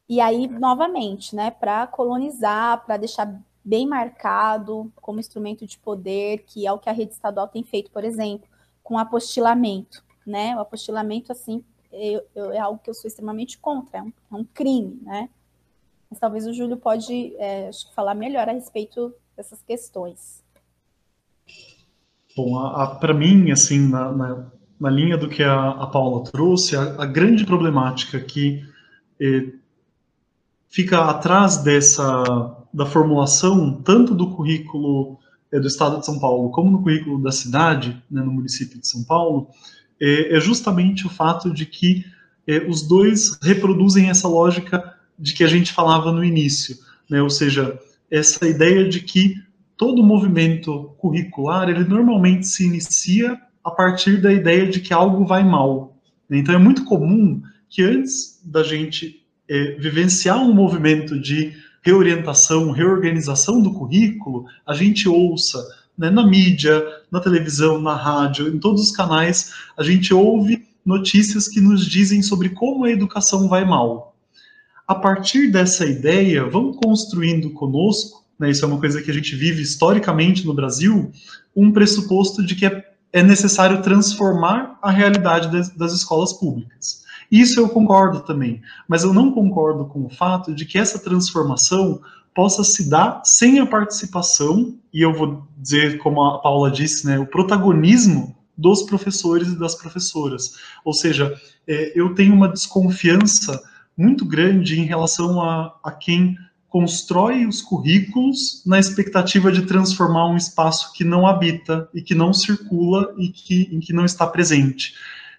e 0.09 0.21
aí, 0.21 0.47
novamente, 0.47 1.35
né, 1.35 1.51
para 1.51 1.87
colonizar, 1.87 2.85
para 2.85 2.97
deixar 2.97 3.41
bem 3.65 3.87
marcado 3.87 4.93
como 4.97 5.21
instrumento 5.21 5.67
de 5.67 5.79
poder, 5.79 6.45
que 6.47 6.67
é 6.67 6.73
o 6.73 6.79
que 6.79 6.89
a 6.89 6.93
rede 6.93 7.13
estadual 7.13 7.49
tem 7.49 7.63
feito, 7.63 7.91
por 7.91 8.05
exemplo, 8.05 8.47
com 8.83 8.99
apostilamento, 8.99 10.05
né? 10.27 10.57
O 10.57 10.61
apostilamento, 10.61 11.33
assim, 11.33 11.63
eu, 11.93 12.23
eu, 12.35 12.53
é 12.53 12.59
algo 12.59 12.81
que 12.83 12.91
eu 12.91 12.95
sou 12.95 13.09
extremamente 13.09 13.59
contra, 13.59 13.99
é 13.99 14.03
um, 14.03 14.13
é 14.33 14.35
um 14.35 14.45
crime, 14.45 14.99
né? 15.03 15.29
Mas 16.11 16.19
talvez 16.19 16.47
o 16.47 16.53
Júlio 16.53 16.77
pode 16.77 17.35
é, 17.39 17.71
falar 17.95 18.15
melhor 18.15 18.49
a 18.49 18.53
respeito 18.53 19.15
dessas 19.37 19.63
questões. 19.63 20.43
Bom, 22.37 22.53
para 22.99 23.15
mim, 23.15 23.51
assim, 23.51 23.89
na, 23.89 24.13
na, 24.13 24.47
na, 24.79 24.91
linha 24.91 25.17
do 25.17 25.29
que 25.29 25.43
a, 25.43 25.71
a 25.71 25.87
Paula 25.87 26.25
trouxe, 26.25 26.77
a, 26.77 27.03
a 27.03 27.07
grande 27.07 27.45
problemática 27.45 28.19
que 28.21 28.65
eh, 29.21 29.53
fica 30.69 31.05
atrás 31.05 31.59
dessa 31.59 32.57
da 32.73 32.85
formulação 32.85 33.81
tanto 33.83 34.13
do 34.17 34.35
currículo 34.35 35.17
eh, 35.53 35.61
do 35.61 35.69
Estado 35.69 36.01
de 36.01 36.07
São 36.07 36.19
Paulo 36.19 36.51
como 36.51 36.73
no 36.73 36.83
currículo 36.83 37.23
da 37.23 37.31
cidade, 37.31 38.03
né, 38.11 38.21
no 38.21 38.33
município 38.33 38.81
de 38.81 38.89
São 38.89 39.05
Paulo, 39.05 39.49
é, 40.01 40.37
é 40.37 40.41
justamente 40.41 41.07
o 41.07 41.11
fato 41.11 41.53
de 41.53 41.67
que 41.67 42.05
é, 42.47 42.59
os 42.69 42.87
dois 42.87 43.39
reproduzem 43.43 44.11
essa 44.11 44.29
lógica 44.29 44.95
de 45.19 45.33
que 45.33 45.45
a 45.45 45.49
gente 45.49 45.73
falava 45.73 46.13
no 46.13 46.25
início, 46.25 46.77
né? 47.09 47.23
ou 47.23 47.31
seja, 47.31 47.79
essa 48.11 48.47
ideia 48.47 48.89
de 48.89 49.01
que 49.01 49.37
todo 49.77 50.03
movimento 50.03 50.95
curricular 50.99 51.69
ele 51.69 51.85
normalmente 51.85 52.47
se 52.47 52.65
inicia 52.65 53.41
a 53.65 53.71
partir 53.71 54.21
da 54.21 54.33
ideia 54.33 54.69
de 54.69 54.81
que 54.81 54.93
algo 54.93 55.25
vai 55.25 55.43
mal. 55.43 55.97
Né? 56.29 56.39
Então 56.39 56.55
é 56.55 56.59
muito 56.59 56.85
comum 56.85 57.43
que 57.69 57.83
antes 57.83 58.41
da 58.45 58.63
gente 58.63 59.25
é, 59.49 59.77
vivenciar 59.79 60.39
um 60.39 60.53
movimento 60.53 61.19
de 61.19 61.53
reorientação, 61.83 62.71
reorganização 62.71 63.61
do 63.61 63.73
currículo, 63.73 64.47
a 64.67 64.75
gente 64.75 65.09
ouça 65.09 65.63
né, 65.97 66.11
na 66.11 66.27
mídia, 66.27 66.83
na 67.11 67.21
televisão, 67.21 67.81
na 67.81 67.95
rádio, 67.95 68.49
em 68.49 68.59
todos 68.59 68.83
os 68.83 68.91
canais, 68.91 69.53
a 69.77 69.83
gente 69.83 70.13
ouve 70.13 70.67
notícias 70.85 71.49
que 71.49 71.61
nos 71.61 71.87
dizem 71.87 72.23
sobre 72.23 72.51
como 72.51 72.85
a 72.85 72.91
educação 72.91 73.49
vai 73.49 73.65
mal. 73.65 74.15
A 74.87 74.95
partir 74.95 75.51
dessa 75.51 75.87
ideia, 75.87 76.45
vamos 76.45 76.77
construindo 76.77 77.51
conosco, 77.51 78.23
né, 78.39 78.51
isso 78.51 78.65
é 78.65 78.69
uma 78.69 78.81
coisa 78.81 79.01
que 79.01 79.11
a 79.11 79.15
gente 79.15 79.35
vive 79.35 79.63
historicamente 79.63 80.47
no 80.47 80.53
Brasil, 80.53 81.11
um 81.57 81.73
pressuposto 81.73 82.45
de 82.45 82.55
que 82.55 82.67
é, 82.67 82.85
é 83.13 83.23
necessário 83.23 83.81
transformar 83.81 84.79
a 84.83 84.91
realidade 84.91 85.51
das, 85.51 85.71
das 85.71 85.93
escolas 85.93 86.33
públicas. 86.33 87.05
Isso 87.31 87.59
eu 87.59 87.69
concordo 87.69 88.21
também, 88.21 88.61
mas 88.87 89.05
eu 89.05 89.15
não 89.15 89.31
concordo 89.31 89.87
com 89.87 90.05
o 90.05 90.11
fato 90.11 90.55
de 90.55 90.67
que 90.67 90.79
essa 90.79 90.99
transformação 90.99 92.01
possa 92.35 92.65
se 92.65 92.91
dar 92.91 93.23
sem 93.25 93.61
a 93.61 93.67
participação, 93.67 94.75
e 94.93 95.01
eu 95.01 95.15
vou 95.15 95.47
dizer, 95.65 95.97
como 95.97 96.23
a 96.23 96.39
Paula 96.41 96.71
disse, 96.71 97.07
né, 97.07 97.19
o 97.19 97.27
protagonismo 97.27 98.37
dos 98.57 98.83
professores 98.83 99.49
e 99.49 99.59
das 99.59 99.75
professoras. 99.75 100.57
Ou 100.85 100.93
seja, 100.93 101.35
é, 101.67 101.99
eu 101.99 102.15
tenho 102.15 102.35
uma 102.35 102.49
desconfiança 102.49 103.61
muito 103.97 104.27
grande 104.27 104.79
em 104.79 104.85
relação 104.85 105.41
a, 105.41 105.75
a 105.83 105.91
quem 105.91 106.37
constrói 106.69 107.47
os 107.47 107.63
currículos 107.63 108.63
na 108.67 108.79
expectativa 108.79 109.51
de 109.51 109.63
transformar 109.63 110.29
um 110.29 110.37
espaço 110.37 110.93
que 110.93 111.03
não 111.03 111.27
habita 111.27 111.89
e 111.95 112.03
que 112.03 112.15
não 112.15 112.33
circula 112.33 113.15
e 113.17 113.29
que, 113.29 113.71
em 113.73 113.81
que 113.81 113.93
não 113.93 114.05
está 114.05 114.27
presente. 114.27 114.93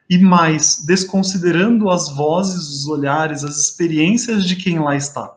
E 0.10 0.18
mais, 0.18 0.84
desconsiderando 0.86 1.90
as 1.90 2.10
vozes, 2.10 2.70
os 2.70 2.88
olhares, 2.88 3.44
as 3.44 3.58
experiências 3.58 4.46
de 4.46 4.56
quem 4.56 4.80
lá 4.80 4.96
está. 4.96 5.32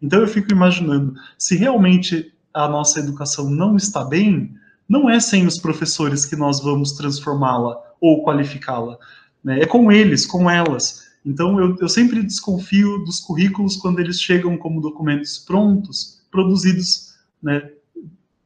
Então 0.00 0.20
eu 0.20 0.26
fico 0.26 0.50
imaginando, 0.50 1.14
se 1.38 1.56
realmente 1.56 2.31
a 2.54 2.68
nossa 2.68 3.00
educação 3.00 3.48
não 3.50 3.76
está 3.76 4.04
bem, 4.04 4.54
não 4.88 5.08
é 5.08 5.18
sem 5.20 5.46
os 5.46 5.58
professores 5.58 6.26
que 6.26 6.36
nós 6.36 6.60
vamos 6.60 6.92
transformá-la 6.92 7.80
ou 8.00 8.24
qualificá-la. 8.24 8.98
Né? 9.42 9.60
É 9.60 9.66
com 9.66 9.90
eles, 9.90 10.26
com 10.26 10.50
elas. 10.50 11.10
Então 11.24 11.58
eu, 11.58 11.76
eu 11.80 11.88
sempre 11.88 12.22
desconfio 12.22 12.98
dos 13.04 13.20
currículos 13.20 13.76
quando 13.76 14.00
eles 14.00 14.20
chegam 14.20 14.56
como 14.56 14.80
documentos 14.80 15.38
prontos, 15.38 16.20
produzidos 16.30 17.14
né, 17.42 17.70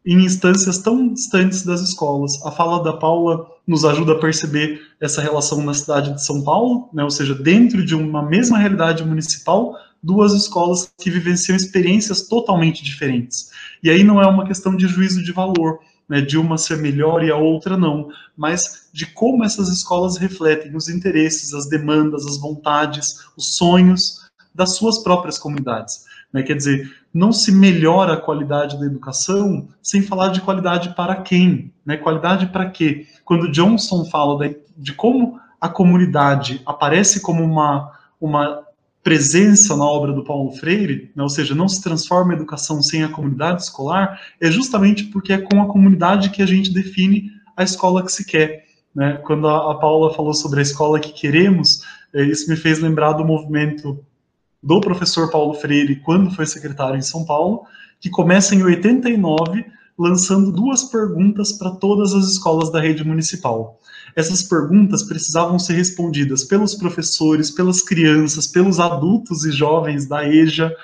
em 0.05 0.25
instâncias 0.25 0.79
tão 0.79 1.13
distantes 1.13 1.65
das 1.65 1.81
escolas. 1.81 2.41
A 2.45 2.51
fala 2.51 2.83
da 2.83 2.93
Paula 2.93 3.47
nos 3.67 3.85
ajuda 3.85 4.13
a 4.13 4.19
perceber 4.19 4.81
essa 5.01 5.21
relação 5.21 5.63
na 5.65 5.75
cidade 5.75 6.15
de 6.15 6.25
São 6.25 6.43
Paulo, 6.43 6.89
né, 6.93 7.03
ou 7.03 7.11
seja, 7.11 7.35
dentro 7.35 7.85
de 7.85 7.95
uma 7.95 8.23
mesma 8.23 8.59
realidade 8.59 9.05
municipal, 9.05 9.77
duas 10.07 10.33
escolas 10.33 10.93
que 10.99 11.11
vivenciam 11.11 11.57
experiências 11.57 12.29
totalmente 12.29 12.85
diferentes. 12.85 13.51
E 13.83 13.91
aí 13.91 14.05
não 14.05 14.23
é 14.23 14.27
uma 14.27 14.47
questão 14.47 14.77
de 14.77 14.87
juízo 14.87 15.23
de 15.23 15.33
valor, 15.33 15.81
né, 16.09 16.21
de 16.21 16.39
uma 16.39 16.57
ser 16.57 16.79
melhor 16.79 17.25
e 17.25 17.31
a 17.33 17.37
outra 17.37 17.77
não, 17.77 18.09
mas 18.37 18.89
de 18.93 19.05
como 19.07 19.45
essas 19.45 19.69
escolas 19.69 20.17
refletem 20.17 20.75
os 20.77 20.89
interesses, 20.89 21.53
as 21.53 21.69
demandas, 21.69 22.25
as 22.25 22.39
vontades, 22.39 23.27
os 23.37 23.57
sonhos 23.57 24.31
das 24.55 24.77
suas 24.77 24.99
próprias 25.03 25.37
comunidades. 25.39 26.05
Né? 26.33 26.45
Quer 26.45 26.55
dizer, 26.55 26.95
não 27.13 27.33
se 27.33 27.51
melhora 27.51 28.13
a 28.13 28.21
qualidade 28.21 28.79
da 28.79 28.87
educação 28.87 29.69
sem 29.83 30.03
falar 30.03 30.29
de 30.29 30.41
qualidade 30.41 30.95
para 30.95 31.17
quem, 31.17 31.73
né? 31.85 31.97
Qualidade 31.97 32.47
para 32.47 32.71
quê? 32.71 33.07
Quando 33.25 33.51
Johnson 33.51 34.05
fala 34.05 34.55
de, 34.77 34.93
como 34.93 35.41
a 35.61 35.69
comunidade 35.69 36.61
aparece 36.67 37.21
como 37.21 37.43
uma, 37.43 37.91
uma 38.21 38.66
presença 39.07 39.77
na 39.77 39.85
obra 39.85 40.13
do 40.13 40.25
Paulo 40.25 40.51
Freire, 40.51 41.13
né, 41.15 41.23
ou 41.23 41.29
seja, 41.29 41.55
não 41.55 41.69
se 41.69 41.81
transforma 41.81 42.33
a 42.33 42.35
educação 42.35 42.83
sem 42.83 43.05
a 43.05 43.09
comunidade 43.09 43.63
escolar, 43.63 44.21
é 44.41 44.51
justamente 44.51 45.05
porque 45.05 45.33
é 45.33 45.39
com 45.39 45.63
a 45.63 45.69
comunidade 45.69 46.31
que 46.31 46.43
a 46.43 46.47
gente 46.47 46.75
define 46.75 47.31
a 47.57 47.63
escola 47.63 48.03
que 48.05 48.11
se 48.11 48.27
quer. 48.27 48.65
Né? 48.93 49.13
Quando 49.25 49.47
a, 49.47 49.79
Paula 49.79 50.13
falou 50.13 50.35
sobre 50.35 50.59
a 50.59 50.63
escola 50.63 50.99
que 50.99 51.13
queremos, 51.13 51.83
é, 52.13 52.25
isso 52.25 52.51
me 52.51 52.57
fez 52.57 52.81
lembrar 52.81 53.13
do 53.13 53.25
movimento 53.25 54.05
do 54.61 54.81
professor 54.81 55.31
Paulo 55.31 55.55
Freire, 55.55 56.01
quando 56.01 56.33
foi 56.33 56.45
secretário 56.45 56.99
em 56.99 57.03
São 57.03 57.25
Paulo, 57.25 57.63
que 58.01 58.11
começa 58.11 58.57
em 58.57 58.65
89, 58.65 59.67
lançando 59.97 60.51
duas 60.51 60.83
perguntas 60.83 61.53
para 61.53 61.71
todas 61.71 62.13
as 62.13 62.25
escolas 62.27 62.73
da 62.73 62.81
rede 62.81 63.07
municipal 63.07 63.79
essas 64.17 64.43
perguntas 64.43 65.03
precisavam 65.03 65.59
ser 65.59 65.75
respondidas 65.75 66.43
pelos 66.43 66.75
professores, 66.75 67.51
pelas 67.51 67.83
crianças, 67.83 68.47
pelos 68.47 68.81
adultos 68.81 69.45
e 69.45 69.53
jovens 69.53 70.07
da 70.07 70.27
EJA, 70.27 70.75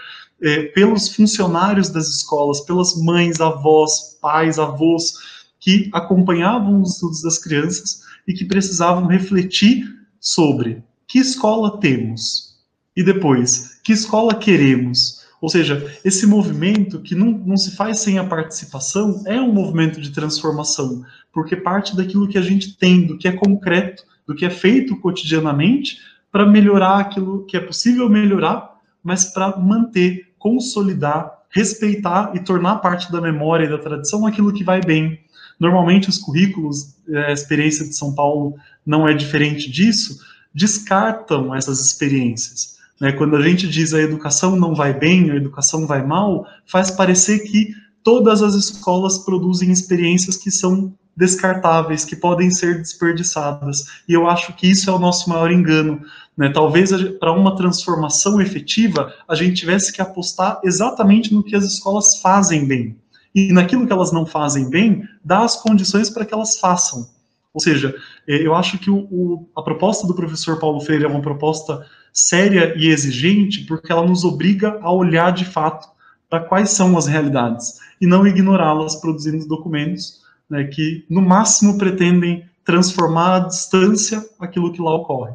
é, 0.43 0.64
pelos 0.64 1.09
funcionários 1.09 1.89
das 1.89 2.09
escolas, 2.09 2.61
pelas 2.61 2.95
mães, 3.03 3.41
avós, 3.41 4.18
pais, 4.20 4.59
avós, 4.59 5.14
que 5.59 5.89
acompanhavam 5.95 6.83
os 6.83 6.95
estudos 6.95 7.22
das 7.22 7.39
crianças 7.39 8.03
e 8.28 8.35
que 8.35 8.45
precisavam 8.45 9.07
refletir 9.07 9.87
sobre 10.20 10.83
que 11.09 11.18
escola 11.18 11.80
temos 11.80 12.59
e 12.95 13.03
depois 13.03 13.80
que 13.83 13.93
escola 13.93 14.35
queremos. 14.35 15.22
Ou 15.43 15.49
seja, 15.49 15.93
esse 16.05 16.24
movimento 16.24 17.01
que 17.01 17.16
não, 17.16 17.32
não 17.32 17.57
se 17.57 17.74
faz 17.74 17.99
sem 17.99 18.16
a 18.16 18.22
participação 18.22 19.24
é 19.26 19.40
um 19.40 19.53
movimento 19.53 20.01
de 20.01 20.12
transformação, 20.12 21.05
porque 21.32 21.57
parte 21.57 21.97
daquilo 21.97 22.28
que 22.28 22.38
a 22.38 22.43
gente 22.43 22.78
tem, 22.78 23.05
do 23.05 23.18
que 23.18 23.26
é 23.26 23.32
concreto, 23.32 24.05
do 24.24 24.36
que 24.36 24.45
é 24.45 24.51
feito 24.51 24.97
cotidianamente, 25.01 25.99
para 26.30 26.47
melhorar 26.47 27.01
aquilo 27.01 27.45
que 27.45 27.57
é 27.57 27.61
possível 27.61 28.09
melhorar, 28.09 28.70
mas 29.03 29.24
para 29.24 29.59
manter, 29.59 30.28
consolidar, 30.38 31.28
respeitar 31.51 32.30
e 32.36 32.40
tornar 32.40 32.76
parte 32.76 33.11
da 33.11 33.20
memória 33.20 33.64
e 33.64 33.68
da 33.68 33.78
tradição 33.78 34.24
aquilo 34.24 34.53
que 34.53 34.62
vai 34.62 34.80
bem. 34.80 35.18
Normalmente, 35.59 36.09
os 36.09 36.18
currículos, 36.18 36.95
é, 37.09 37.26
a 37.26 37.32
experiência 37.32 37.84
de 37.84 37.97
São 37.97 38.14
Paulo 38.14 38.55
não 38.86 39.09
é 39.09 39.12
diferente 39.12 39.68
disso, 39.68 40.20
descartam 40.55 41.53
essas 41.53 41.84
experiências. 41.84 42.72
Né? 43.03 43.11
Quando 43.11 43.34
a 43.34 43.42
gente 43.42 43.66
diz 43.68 43.92
a 43.92 44.00
educação 44.00 44.55
não 44.55 44.76
vai 44.76 44.96
bem, 44.96 45.28
a 45.28 45.34
educação 45.34 45.88
vai 45.88 46.07
mal, 46.07 46.46
faz 46.64 46.88
parecer 46.88 47.40
que 47.40 47.74
todas 48.00 48.40
as 48.40 48.55
escolas 48.55 49.18
produzem 49.18 49.72
experiências 49.72 50.36
que 50.36 50.53
são 50.53 50.94
descartáveis, 51.16 52.05
que 52.05 52.14
podem 52.14 52.48
ser 52.53 52.78
desperdiçadas. 52.78 53.86
E 54.09 54.12
eu 54.12 54.28
acho 54.28 54.53
que 54.55 54.70
isso 54.70 54.88
é 54.88 54.92
o 54.92 55.00
nosso 55.00 55.28
maior 55.28 55.50
engano. 55.50 56.00
Né? 56.36 56.48
Talvez 56.50 56.92
para 57.18 57.32
uma 57.32 57.57
transformação 57.57 58.40
efetiva, 58.40 59.12
a 59.26 59.34
gente 59.34 59.57
tivesse 59.57 59.92
que 59.92 60.00
apostar 60.00 60.61
exatamente 60.62 61.34
no 61.34 61.42
que 61.42 61.57
as 61.57 61.64
escolas 61.64 62.20
fazem 62.20 62.64
bem. 62.68 62.96
E 63.34 63.53
naquilo 63.53 63.84
que 63.84 63.92
elas 63.92 64.12
não 64.12 64.24
fazem 64.24 64.70
bem, 64.70 65.03
dar 65.24 65.42
as 65.42 65.61
condições 65.61 66.09
para 66.09 66.24
que 66.24 66.32
elas 66.32 66.57
façam. 66.57 67.09
Ou 67.53 67.61
seja, 67.61 67.94
eh, 68.28 68.46
eu 68.46 68.55
acho 68.55 68.78
que 68.78 68.90
o, 68.90 68.98
o, 69.11 69.48
a 69.57 69.62
proposta 69.62 70.07
do 70.07 70.14
professor 70.14 70.59
Paulo 70.61 70.80
Freire 70.80 71.05
é 71.05 71.09
uma 71.09 71.20
proposta 71.20 71.84
séria 72.12 72.74
e 72.76 72.88
exigente, 72.88 73.64
porque 73.64 73.90
ela 73.90 74.06
nos 74.06 74.24
obriga 74.24 74.78
a 74.82 74.92
olhar 74.92 75.32
de 75.32 75.44
fato 75.44 75.88
para 76.28 76.40
quais 76.40 76.70
são 76.70 76.96
as 76.96 77.06
realidades 77.06 77.78
e 78.00 78.06
não 78.06 78.26
ignorá-las 78.26 78.96
produzindo 78.96 79.46
documentos 79.46 80.22
né, 80.48 80.64
que, 80.64 81.04
no 81.08 81.22
máximo, 81.22 81.78
pretendem 81.78 82.44
transformar 82.64 83.36
à 83.36 83.38
distância 83.40 84.24
aquilo 84.38 84.72
que 84.72 84.80
lá 84.80 84.94
ocorre. 84.94 85.34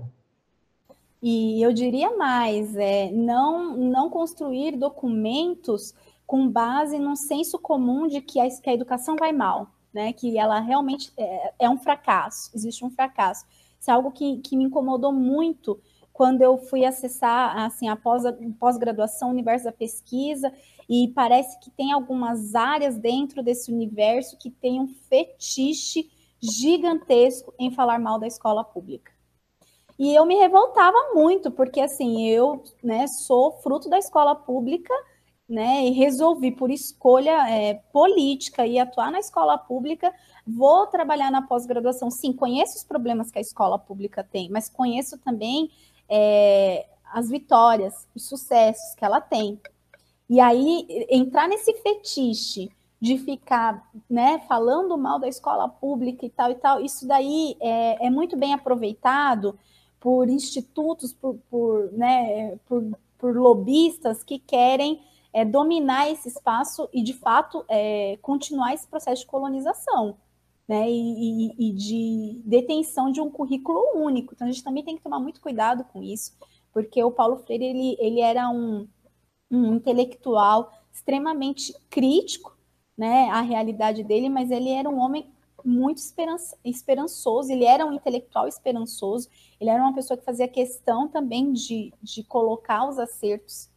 E 1.22 1.62
eu 1.62 1.74
diria 1.74 2.16
mais, 2.16 2.76
é 2.76 3.12
não, 3.12 3.76
não 3.76 4.10
construir 4.10 4.78
documentos 4.78 5.94
com 6.26 6.48
base 6.48 7.00
num 7.00 7.16
senso 7.16 7.58
comum 7.58 8.08
de 8.08 8.22
que 8.22 8.40
a, 8.40 8.48
que 8.50 8.70
a 8.70 8.74
educação 8.74 9.16
vai 9.16 9.32
mal, 9.32 9.68
né? 9.94 10.14
Que 10.14 10.38
ela 10.38 10.60
realmente 10.60 11.12
é, 11.18 11.54
é, 11.60 11.70
um 11.70 11.78
fracasso, 11.78 12.52
existe 12.54 12.86
um 12.86 12.90
fracasso. 12.90 13.46
Isso 13.80 13.90
é 13.90 13.94
algo 13.94 14.12
que, 14.12 14.38
que 14.38 14.56
me 14.56 14.66
incomodou 14.66 15.12
muito 15.12 15.80
quando 16.18 16.42
eu 16.42 16.58
fui 16.58 16.84
acessar 16.84 17.56
assim, 17.60 17.88
a 17.88 17.96
pós-graduação, 18.60 19.30
universo 19.30 19.66
da 19.66 19.72
pesquisa, 19.72 20.52
e 20.90 21.10
parece 21.10 21.60
que 21.60 21.70
tem 21.70 21.92
algumas 21.92 22.56
áreas 22.56 22.98
dentro 22.98 23.44
desse 23.44 23.72
universo 23.72 24.36
que 24.36 24.50
tem 24.50 24.82
um 24.82 24.88
fetiche 24.88 26.10
gigantesco 26.42 27.54
em 27.60 27.70
falar 27.70 28.00
mal 28.00 28.18
da 28.18 28.26
escola 28.26 28.64
pública. 28.64 29.12
E 30.00 30.12
eu 30.16 30.26
me 30.26 30.34
revoltava 30.34 31.14
muito, 31.14 31.52
porque 31.52 31.82
assim, 31.82 32.28
eu 32.28 32.64
né, 32.84 33.06
sou 33.06 33.52
fruto 33.62 33.88
da 33.88 34.00
escola 34.00 34.36
pública, 34.36 34.94
né, 35.48 35.86
e 35.86 35.92
resolvi 35.92 36.52
por 36.52 36.70
escolha 36.70 37.50
é, 37.50 37.76
política 37.94 38.66
e 38.68 38.78
atuar 38.78 39.12
na 39.12 39.20
escola 39.20 39.58
pública, 39.58 40.14
vou 40.46 40.88
trabalhar 40.88 41.32
na 41.32 41.42
pós-graduação. 41.42 42.12
Sim, 42.12 42.34
conheço 42.34 42.78
os 42.78 42.84
problemas 42.84 43.32
que 43.32 43.38
a 43.38 43.42
escola 43.42 43.80
pública 43.80 44.24
tem, 44.24 44.50
mas 44.50 44.68
conheço 44.68 45.18
também 45.20 45.72
é, 46.10 46.86
as 47.14 47.30
vitórias, 47.30 48.08
os 48.16 48.28
sucessos 48.28 48.96
que 48.96 49.04
ela 49.06 49.22
tem. 49.22 49.60
E 50.30 50.40
aí, 50.40 50.86
entrar 51.10 51.48
nesse 51.48 51.74
fetiche 51.76 52.70
de 53.00 53.18
ficar 53.18 53.90
né, 54.10 54.40
falando 54.48 54.98
mal 54.98 55.20
da 55.20 55.28
escola 55.28 55.70
pública 55.70 56.26
e 56.26 56.30
tal 56.30 56.52
e 56.52 56.56
tal, 56.56 56.82
isso 56.82 57.08
daí 57.08 57.56
é, 57.60 58.08
é 58.08 58.10
muito 58.10 58.36
bem 58.36 58.54
aproveitado 58.54 59.58
por 60.00 60.30
institutos, 60.30 61.14
por, 61.14 61.36
por, 61.50 61.92
né, 61.94 62.58
por, 62.66 62.84
por 63.18 63.36
lobistas 63.36 64.24
que 64.24 64.40
querem 64.40 65.02
é, 65.32 65.46
dominar 65.46 66.10
esse 66.10 66.28
espaço 66.28 66.90
e, 66.92 67.04
de 67.04 67.14
fato, 67.14 67.64
é, 67.68 68.18
continuar 68.22 68.74
esse 68.74 68.88
processo 68.88 69.22
de 69.22 69.28
colonização. 69.28 70.18
Né, 70.68 70.90
e, 70.90 71.70
e, 71.70 71.74
de 71.74 72.42
detenção 72.44 73.10
de 73.10 73.22
um 73.22 73.30
currículo 73.30 73.80
único. 73.96 74.34
Então, 74.34 74.46
a 74.46 74.52
gente 74.52 74.64
também 74.64 74.84
tem 74.84 74.98
que 74.98 75.02
tomar 75.02 75.18
muito 75.18 75.40
cuidado 75.40 75.86
com 75.86 76.04
isso, 76.04 76.36
porque 76.74 77.02
o 77.02 77.10
Paulo 77.10 77.38
Freire 77.38 77.64
ele, 77.64 77.96
ele 78.00 78.20
era 78.20 78.50
um, 78.50 78.86
um 79.50 79.76
intelectual 79.76 80.70
extremamente 80.92 81.74
crítico 81.90 82.58
né, 82.98 83.30
à 83.30 83.42
realidade 83.42 84.04
dele, 84.04 84.28
mas 84.28 84.52
ele 84.52 84.70
era 84.70 84.90
um 84.90 85.00
homem 85.00 85.32
muito 85.64 86.02
esperançoso, 86.64 87.52
ele 87.52 87.66
era 87.66 87.86
um 87.86 87.94
intelectual 87.94 88.48
esperançoso, 88.48 89.30
ele 89.60 89.70
era 89.70 89.82
uma 89.82 89.94
pessoa 89.94 90.18
que 90.18 90.24
fazia 90.24 90.48
questão 90.48 91.08
também 91.08 91.52
de, 91.52 91.94
de 92.02 92.24
colocar 92.24 92.88
os 92.88 92.98
acertos, 92.98 93.70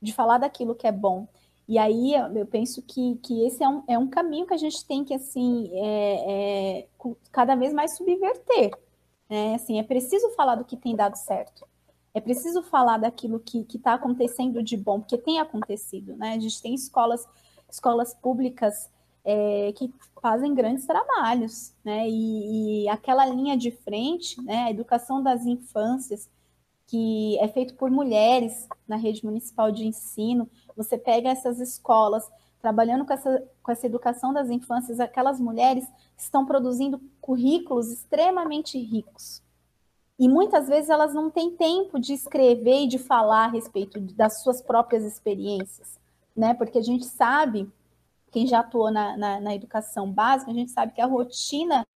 de 0.00 0.12
falar 0.12 0.38
daquilo 0.38 0.74
que 0.74 0.86
é 0.86 0.92
bom. 0.92 1.28
E 1.68 1.78
aí 1.78 2.14
eu 2.14 2.46
penso 2.46 2.80
que, 2.82 3.16
que 3.16 3.44
esse 3.44 3.62
é 3.62 3.68
um, 3.68 3.82
é 3.88 3.98
um 3.98 4.06
caminho 4.06 4.46
que 4.46 4.54
a 4.54 4.58
gente 4.58 4.84
tem 4.86 5.04
que, 5.04 5.12
assim, 5.12 5.68
é, 5.72 6.80
é, 6.80 6.88
cada 7.32 7.56
vez 7.56 7.72
mais 7.72 7.96
subverter. 7.96 8.70
Né? 9.28 9.54
Assim, 9.56 9.78
é 9.78 9.82
preciso 9.82 10.30
falar 10.30 10.54
do 10.54 10.64
que 10.64 10.76
tem 10.76 10.94
dado 10.94 11.16
certo. 11.16 11.66
É 12.14 12.20
preciso 12.20 12.62
falar 12.62 12.98
daquilo 12.98 13.40
que 13.40 13.66
está 13.74 13.94
acontecendo 13.94 14.62
de 14.62 14.76
bom, 14.76 15.00
porque 15.00 15.18
tem 15.18 15.38
acontecido, 15.38 16.16
né? 16.16 16.32
A 16.32 16.38
gente 16.38 16.62
tem 16.62 16.74
escolas, 16.74 17.28
escolas 17.70 18.14
públicas 18.14 18.90
é, 19.22 19.70
que 19.72 19.92
fazem 20.22 20.54
grandes 20.54 20.86
trabalhos, 20.86 21.74
né? 21.84 22.08
E, 22.08 22.84
e, 22.84 22.88
aquela 22.88 23.26
linha 23.26 23.54
de 23.54 23.70
frente, 23.70 24.40
né? 24.42 24.64
A 24.64 24.70
educação 24.70 25.22
das 25.22 25.44
infâncias, 25.44 26.30
que 26.86 27.38
é 27.38 27.48
feito 27.48 27.74
por 27.74 27.90
mulheres 27.90 28.66
na 28.88 28.96
rede 28.96 29.22
municipal 29.22 29.70
de 29.70 29.84
ensino. 29.84 30.48
Você 30.76 30.98
pega 30.98 31.30
essas 31.30 31.58
escolas 31.58 32.28
trabalhando 32.60 33.04
com 33.04 33.12
essa, 33.12 33.42
com 33.62 33.72
essa 33.72 33.86
educação 33.86 34.32
das 34.32 34.50
infâncias, 34.50 34.98
aquelas 35.00 35.40
mulheres 35.40 35.86
estão 36.16 36.44
produzindo 36.44 37.00
currículos 37.20 37.90
extremamente 37.90 38.78
ricos, 38.78 39.42
e 40.18 40.28
muitas 40.28 40.66
vezes 40.66 40.88
elas 40.88 41.12
não 41.12 41.30
têm 41.30 41.50
tempo 41.56 41.98
de 41.98 42.14
escrever 42.14 42.84
e 42.84 42.88
de 42.88 42.98
falar 42.98 43.44
a 43.44 43.50
respeito 43.50 44.00
das 44.00 44.42
suas 44.42 44.62
próprias 44.62 45.04
experiências, 45.04 45.98
né? 46.34 46.54
Porque 46.54 46.78
a 46.78 46.82
gente 46.82 47.04
sabe, 47.04 47.70
quem 48.32 48.46
já 48.46 48.60
atuou 48.60 48.90
na, 48.90 49.16
na, 49.16 49.40
na 49.40 49.54
educação 49.54 50.10
básica, 50.10 50.50
a 50.50 50.54
gente 50.54 50.70
sabe 50.70 50.92
que 50.92 51.02
a 51.02 51.06
rotina 51.06 51.86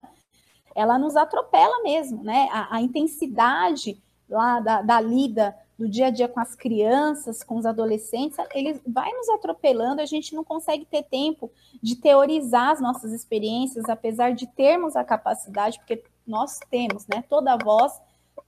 ela 0.74 0.98
nos 0.98 1.16
atropela 1.16 1.82
mesmo, 1.82 2.22
né? 2.22 2.48
A, 2.52 2.76
a 2.76 2.82
intensidade 2.82 4.00
lá 4.28 4.60
da, 4.60 4.82
da, 4.82 5.00
lida 5.00 5.56
do 5.80 5.88
dia 5.88 6.08
a 6.08 6.10
dia 6.10 6.28
com 6.28 6.38
as 6.38 6.54
crianças, 6.54 7.42
com 7.42 7.56
os 7.56 7.64
adolescentes, 7.64 8.36
ele 8.54 8.78
vai 8.86 9.10
nos 9.14 9.30
atropelando, 9.30 10.02
a 10.02 10.04
gente 10.04 10.34
não 10.34 10.44
consegue 10.44 10.84
ter 10.84 11.04
tempo 11.04 11.50
de 11.82 11.96
teorizar 11.96 12.68
as 12.68 12.82
nossas 12.82 13.12
experiências, 13.12 13.88
apesar 13.88 14.34
de 14.34 14.46
termos 14.46 14.94
a 14.94 15.02
capacidade, 15.02 15.78
porque 15.78 16.04
nós 16.26 16.60
temos, 16.70 17.06
né? 17.06 17.24
Toda 17.30 17.56
voz 17.56 17.98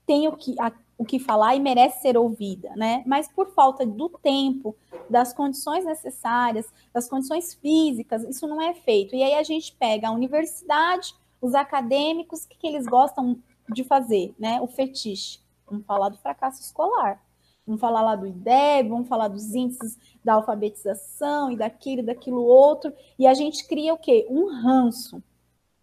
tem 0.06 0.28
o 0.28 0.36
que, 0.36 0.54
a, 0.60 0.70
o 0.98 1.06
que 1.06 1.18
falar 1.18 1.56
e 1.56 1.60
merece 1.60 2.02
ser 2.02 2.18
ouvida, 2.18 2.70
né? 2.76 3.02
Mas 3.06 3.28
por 3.28 3.54
falta 3.54 3.86
do 3.86 4.10
tempo, 4.10 4.76
das 5.08 5.32
condições 5.32 5.86
necessárias, 5.86 6.66
das 6.92 7.08
condições 7.08 7.54
físicas, 7.54 8.24
isso 8.24 8.46
não 8.46 8.60
é 8.60 8.74
feito. 8.74 9.16
E 9.16 9.22
aí 9.22 9.36
a 9.36 9.42
gente 9.42 9.74
pega 9.74 10.08
a 10.08 10.12
universidade, 10.12 11.14
os 11.40 11.54
acadêmicos, 11.54 12.44
o 12.44 12.48
que, 12.50 12.58
que 12.58 12.66
eles 12.66 12.84
gostam 12.84 13.38
de 13.72 13.84
fazer, 13.84 14.34
né? 14.38 14.60
O 14.60 14.66
fetiche. 14.66 15.40
Vamos 15.66 15.86
falar 15.86 16.08
do 16.08 16.18
fracasso 16.18 16.60
escolar. 16.60 17.22
Vamos 17.66 17.80
falar 17.80 18.02
lá 18.02 18.16
do 18.16 18.26
IDEB, 18.26 18.88
vamos 18.88 19.08
falar 19.08 19.28
dos 19.28 19.54
índices 19.54 19.96
da 20.24 20.34
alfabetização 20.34 21.50
e 21.50 21.56
daquilo, 21.56 22.02
daquilo 22.02 22.42
outro. 22.42 22.92
E 23.18 23.26
a 23.26 23.34
gente 23.34 23.66
cria 23.68 23.94
o 23.94 23.98
quê? 23.98 24.26
Um 24.28 24.46
ranço 24.46 25.22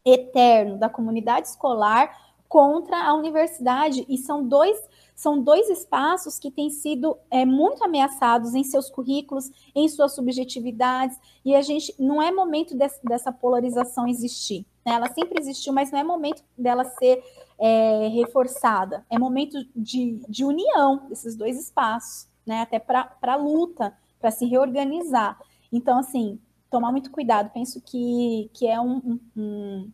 eterno 0.04 0.78
da 0.78 0.90
comunidade 0.90 1.48
escolar 1.48 2.30
contra 2.50 2.98
a 3.06 3.14
universidade 3.14 4.06
e 4.10 4.18
são 4.18 4.46
dois 4.46 4.78
são 5.20 5.44
dois 5.44 5.70
espaços 5.70 6.40
que 6.40 6.50
têm 6.50 6.70
sido 6.70 7.18
é, 7.30 7.46
muito 7.46 7.84
ameaçados 7.84 8.56
em 8.56 8.64
seus 8.64 8.90
currículos, 8.90 9.52
em 9.76 9.86
suas 9.90 10.16
subjetividades, 10.16 11.20
e 11.44 11.54
a 11.54 11.62
gente 11.62 11.94
não 12.00 12.22
é 12.22 12.32
momento 12.32 12.74
desse, 12.74 13.04
dessa 13.04 13.30
polarização 13.30 14.08
existir. 14.08 14.66
Né? 14.86 14.94
Ela 14.94 15.12
sempre 15.12 15.42
existiu, 15.42 15.74
mas 15.74 15.92
não 15.92 16.00
é 16.00 16.06
momento 16.06 16.42
dela 16.58 16.86
ser 16.86 17.22
é, 17.60 18.08
reforçada. 18.08 19.06
É 19.10 19.20
momento 19.20 19.58
de, 19.76 20.24
de 20.28 20.46
união 20.46 21.08
desses 21.10 21.36
dois 21.36 21.60
espaços, 21.60 22.28
né? 22.46 22.62
até 22.62 22.80
para 22.80 23.12
a 23.22 23.36
luta, 23.36 23.94
para 24.20 24.32
se 24.32 24.46
reorganizar. 24.46 25.40
Então, 25.72 26.00
assim, 26.00 26.40
tomar 26.70 26.92
muito 26.92 27.12
cuidado. 27.12 27.52
Penso 27.52 27.82
que, 27.82 28.50
que 28.54 28.68
é 28.68 28.80
um, 28.80 29.20
um 29.36 29.92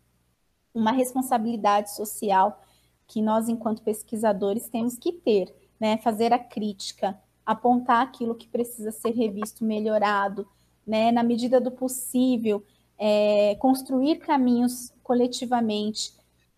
uma 0.76 0.92
responsabilidade 0.92 1.96
social 1.96 2.62
que 3.08 3.22
nós, 3.22 3.48
enquanto 3.48 3.82
pesquisadores, 3.82 4.68
temos 4.68 4.98
que 4.98 5.14
ter, 5.14 5.56
né? 5.80 5.98
Fazer 6.00 6.34
a 6.34 6.40
crítica, 6.40 7.18
apontar 7.46 8.02
aquilo 8.02 8.36
que 8.36 8.48
precisa 8.48 8.92
ser 8.92 9.12
revisto, 9.12 9.64
melhorado, 9.64 10.46
né? 10.86 11.12
Na 11.12 11.24
medida 11.24 11.62
do 11.62 11.72
possível, 11.72 12.64
é, 12.98 13.56
construir 13.56 14.18
caminhos 14.18 14.92
coletivamente, 15.02 16.14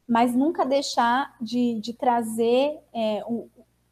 mas 0.07 0.33
nunca 0.33 0.65
deixar 0.65 1.35
de, 1.41 1.79
de 1.79 1.93
trazer 1.93 2.79
é, 2.93 3.23
o, 3.25 3.49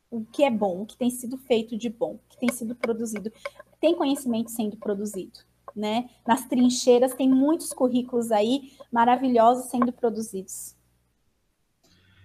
o 0.09 0.26
que 0.32 0.43
é 0.43 0.51
bom, 0.51 0.82
o 0.82 0.86
que 0.86 0.97
tem 0.97 1.09
sido 1.09 1.38
feito 1.38 1.78
de 1.78 1.89
bom, 1.89 2.13
o 2.13 2.30
que 2.30 2.39
tem 2.39 2.51
sido 2.51 2.76
produzido. 2.76 3.32
Tem 3.80 3.95
conhecimento 3.95 4.49
sendo 4.49 4.78
produzido 4.78 5.39
né? 5.76 6.09
Nas 6.26 6.47
trincheiras 6.47 7.13
tem 7.13 7.30
muitos 7.30 7.70
currículos 7.74 8.32
aí 8.32 8.72
maravilhosos 8.91 9.70
sendo 9.70 9.91
produzidos. 9.91 10.74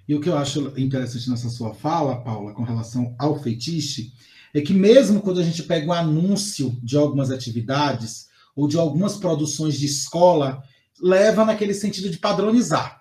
E 0.08 0.14
o 0.14 0.20
que 0.20 0.28
eu 0.28 0.36
acho 0.36 0.72
interessante 0.78 1.28
nessa 1.28 1.48
sua 1.48 1.74
fala, 1.74 2.22
Paula, 2.22 2.52
com 2.52 2.62
relação 2.62 3.14
ao 3.18 3.38
fetiche, 3.40 4.12
é 4.54 4.60
que 4.60 4.72
mesmo 4.72 5.20
quando 5.20 5.40
a 5.40 5.42
gente 5.42 5.62
pega 5.62 5.86
um 5.86 5.92
anúncio 5.92 6.78
de 6.82 6.96
algumas 6.96 7.30
atividades 7.30 8.28
ou 8.54 8.66
de 8.66 8.76
algumas 8.76 9.16
produções 9.16 9.78
de 9.78 9.86
escola, 9.86 10.62
leva 11.00 11.44
naquele 11.44 11.74
sentido 11.74 12.10
de 12.10 12.18
padronizar, 12.18 12.99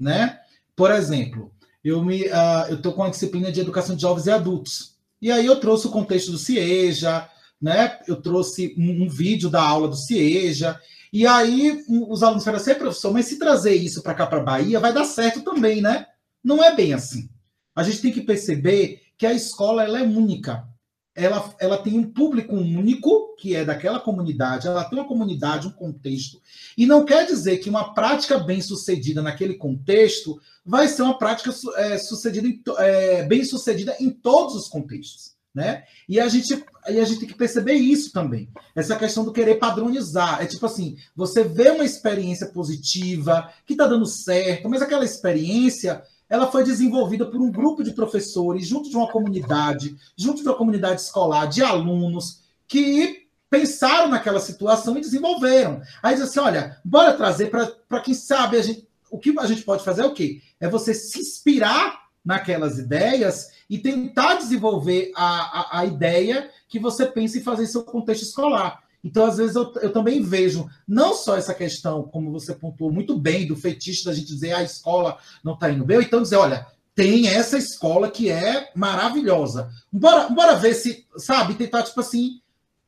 né? 0.00 0.40
Por 0.74 0.90
exemplo, 0.90 1.52
eu 1.84 2.02
me 2.02 2.24
uh, 2.24 2.68
eu 2.70 2.80
tô 2.80 2.92
com 2.92 3.02
a 3.02 3.10
disciplina 3.10 3.52
de 3.52 3.60
educação 3.60 3.94
de 3.94 4.02
jovens 4.02 4.26
e 4.26 4.30
adultos. 4.30 4.96
E 5.20 5.30
aí 5.30 5.44
eu 5.44 5.60
trouxe 5.60 5.86
o 5.86 5.90
contexto 5.90 6.32
do 6.32 6.38
CIEJA, 6.38 7.28
né? 7.60 7.98
Eu 8.08 8.16
trouxe 8.16 8.74
um, 8.78 9.04
um 9.04 9.08
vídeo 9.08 9.50
da 9.50 9.62
aula 9.62 9.88
do 9.88 9.96
CIEJA, 9.96 10.80
e 11.12 11.26
aí 11.26 11.84
os 12.08 12.22
alunos 12.22 12.44
falaram 12.44 12.62
assim, 12.62 12.74
professor, 12.74 13.12
mas 13.12 13.26
se 13.26 13.38
trazer 13.38 13.74
isso 13.74 14.02
para 14.02 14.14
cá, 14.14 14.26
para 14.26 14.42
Bahia, 14.42 14.80
vai 14.80 14.92
dar 14.92 15.04
certo 15.04 15.42
também, 15.42 15.80
né? 15.80 16.06
Não 16.42 16.62
é 16.62 16.74
bem 16.74 16.94
assim. 16.94 17.28
A 17.74 17.82
gente 17.82 18.00
tem 18.00 18.12
que 18.12 18.22
perceber 18.22 19.02
que 19.18 19.26
a 19.26 19.34
escola 19.34 19.84
ela 19.84 19.98
é 19.98 20.02
única. 20.02 20.66
Ela, 21.14 21.54
ela 21.58 21.78
tem 21.78 21.98
um 21.98 22.10
público 22.10 22.54
único, 22.54 23.34
que 23.36 23.54
é 23.54 23.64
daquela 23.64 24.00
comunidade, 24.00 24.66
ela 24.66 24.84
tem 24.84 24.98
uma 24.98 25.08
comunidade, 25.08 25.66
um 25.66 25.72
contexto, 25.72 26.40
e 26.76 26.86
não 26.86 27.04
quer 27.04 27.26
dizer 27.26 27.58
que 27.58 27.68
uma 27.68 27.92
prática 27.92 28.38
bem 28.38 28.60
sucedida 28.60 29.20
naquele 29.20 29.54
contexto 29.54 30.40
vai 30.64 30.88
ser 30.88 31.02
uma 31.02 31.18
prática 31.18 31.50
é, 31.76 31.98
sucedida 31.98 32.46
em, 32.46 32.62
é, 32.78 33.24
bem 33.24 33.44
sucedida 33.44 33.96
em 33.98 34.10
todos 34.10 34.54
os 34.54 34.68
contextos. 34.68 35.38
Né? 35.52 35.82
E 36.08 36.20
a 36.20 36.28
gente 36.28 36.64
e 36.88 37.00
a 37.00 37.04
gente 37.04 37.20
tem 37.20 37.28
que 37.28 37.34
perceber 37.34 37.74
isso 37.74 38.12
também. 38.12 38.48
Essa 38.74 38.94
questão 38.94 39.24
do 39.24 39.32
querer 39.32 39.56
padronizar. 39.56 40.40
É 40.40 40.46
tipo 40.46 40.64
assim, 40.64 40.96
você 41.14 41.42
vê 41.42 41.70
uma 41.70 41.84
experiência 41.84 42.46
positiva, 42.46 43.52
que 43.66 43.74
está 43.74 43.86
dando 43.86 44.06
certo, 44.06 44.68
mas 44.68 44.80
aquela 44.80 45.04
experiência 45.04 46.02
ela 46.30 46.50
foi 46.50 46.62
desenvolvida 46.62 47.26
por 47.26 47.40
um 47.40 47.50
grupo 47.50 47.82
de 47.82 47.90
professores, 47.90 48.66
junto 48.66 48.88
de 48.88 48.96
uma 48.96 49.08
comunidade, 49.08 49.96
junto 50.16 50.42
de 50.42 50.48
uma 50.48 50.56
comunidade 50.56 51.00
escolar, 51.00 51.46
de 51.46 51.60
alunos, 51.60 52.42
que 52.68 53.26
pensaram 53.50 54.08
naquela 54.08 54.38
situação 54.38 54.96
e 54.96 55.00
desenvolveram. 55.00 55.82
Aí 56.00 56.14
diz 56.14 56.22
assim: 56.22 56.38
olha, 56.38 56.78
bora 56.84 57.14
trazer 57.14 57.50
para 57.50 58.00
quem 58.00 58.14
sabe 58.14 58.56
a 58.56 58.62
gente, 58.62 58.86
o 59.10 59.18
que 59.18 59.34
a 59.36 59.46
gente 59.46 59.62
pode 59.62 59.84
fazer 59.84 60.02
é 60.02 60.06
o 60.06 60.14
quê? 60.14 60.40
É 60.60 60.68
você 60.68 60.94
se 60.94 61.18
inspirar 61.18 62.08
naquelas 62.24 62.78
ideias 62.78 63.48
e 63.68 63.78
tentar 63.78 64.34
desenvolver 64.34 65.10
a, 65.16 65.78
a, 65.78 65.80
a 65.80 65.84
ideia 65.84 66.48
que 66.68 66.78
você 66.78 67.06
pensa 67.06 67.38
em 67.38 67.42
fazer 67.42 67.64
em 67.64 67.66
seu 67.66 67.82
contexto 67.82 68.22
escolar. 68.22 68.84
Então, 69.02 69.24
às 69.24 69.38
vezes, 69.38 69.56
eu, 69.56 69.72
eu, 69.80 69.92
também 69.92 70.22
vejo 70.22 70.68
não 70.86 71.14
só 71.14 71.36
essa 71.36 71.54
questão, 71.54 72.02
como 72.02 72.30
você 72.30 72.54
pontuou 72.54 72.92
muito 72.92 73.18
bem, 73.18 73.46
do 73.46 73.56
fetiche 73.56 74.04
da 74.04 74.12
gente 74.12 74.26
dizer 74.26 74.52
ah, 74.52 74.58
a 74.58 74.62
escola 74.62 75.18
não 75.42 75.54
está 75.54 75.70
indo 75.70 75.84
bem, 75.84 75.96
ou 75.96 76.02
então 76.02 76.22
dizer, 76.22 76.36
olha, 76.36 76.66
tem 76.94 77.28
essa 77.28 77.56
escola 77.56 78.10
que 78.10 78.28
é 78.28 78.70
maravilhosa. 78.74 79.70
Bora, 79.90 80.28
bora 80.28 80.56
ver 80.56 80.74
se, 80.74 81.06
sabe, 81.16 81.54
tentar, 81.54 81.82
tipo 81.82 82.00
assim, 82.00 82.40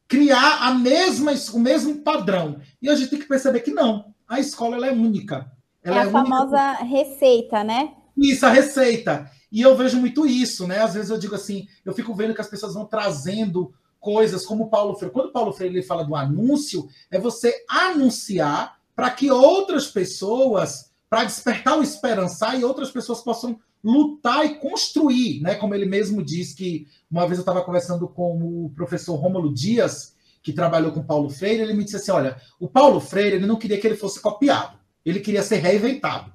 criar 0.06 0.66
a 0.66 0.74
mesma, 0.74 1.32
o 1.54 1.58
mesmo 1.58 2.02
padrão. 2.02 2.60
E 2.80 2.90
a 2.90 2.94
gente 2.94 3.08
tem 3.08 3.18
que 3.18 3.28
perceber 3.28 3.60
que 3.60 3.70
não. 3.70 4.12
A 4.28 4.38
escola 4.38 4.76
ela 4.76 4.88
é 4.88 4.92
única. 4.92 5.50
Ela 5.82 5.96
é 5.96 6.00
a 6.00 6.06
é 6.06 6.10
famosa 6.10 6.78
única. 6.80 6.84
receita, 6.84 7.64
né? 7.64 7.94
Isso, 8.16 8.44
a 8.44 8.50
receita. 8.50 9.30
E 9.50 9.62
eu 9.62 9.76
vejo 9.76 9.98
muito 9.98 10.26
isso, 10.26 10.66
né? 10.66 10.80
Às 10.80 10.94
vezes 10.94 11.10
eu 11.10 11.18
digo 11.18 11.34
assim, 11.34 11.66
eu 11.84 11.94
fico 11.94 12.14
vendo 12.14 12.34
que 12.34 12.40
as 12.40 12.48
pessoas 12.48 12.74
vão 12.74 12.84
trazendo 12.84 13.72
coisas 14.02 14.44
como 14.44 14.68
Paulo 14.68 14.96
Freire. 14.96 15.14
Quando 15.14 15.32
Paulo 15.32 15.52
Freire 15.52 15.76
ele 15.76 15.82
fala 15.82 16.04
do 16.04 16.16
anúncio, 16.16 16.88
é 17.10 17.18
você 17.18 17.64
anunciar 17.68 18.78
para 18.94 19.08
que 19.10 19.30
outras 19.30 19.86
pessoas, 19.86 20.92
para 21.08 21.24
despertar 21.24 21.78
o 21.78 21.82
esperançar 21.82 22.58
e 22.58 22.64
outras 22.64 22.90
pessoas 22.90 23.20
possam 23.20 23.58
lutar 23.82 24.44
e 24.44 24.56
construir, 24.56 25.40
né? 25.40 25.54
Como 25.54 25.74
ele 25.74 25.86
mesmo 25.86 26.22
diz 26.22 26.52
que 26.52 26.86
uma 27.10 27.26
vez 27.26 27.38
eu 27.38 27.42
estava 27.42 27.64
conversando 27.64 28.08
com 28.08 28.66
o 28.66 28.70
professor 28.70 29.14
Rômulo 29.14 29.54
Dias, 29.54 30.14
que 30.42 30.52
trabalhou 30.52 30.90
com 30.90 31.02
Paulo 31.02 31.30
Freire, 31.30 31.62
ele 31.62 31.74
me 31.74 31.84
disse 31.84 31.96
assim: 31.96 32.10
olha, 32.10 32.36
o 32.58 32.68
Paulo 32.68 33.00
Freire 33.00 33.36
ele 33.36 33.46
não 33.46 33.56
queria 33.56 33.80
que 33.80 33.86
ele 33.86 33.96
fosse 33.96 34.20
copiado, 34.20 34.76
ele 35.04 35.20
queria 35.20 35.42
ser 35.42 35.56
reinventado. 35.56 36.32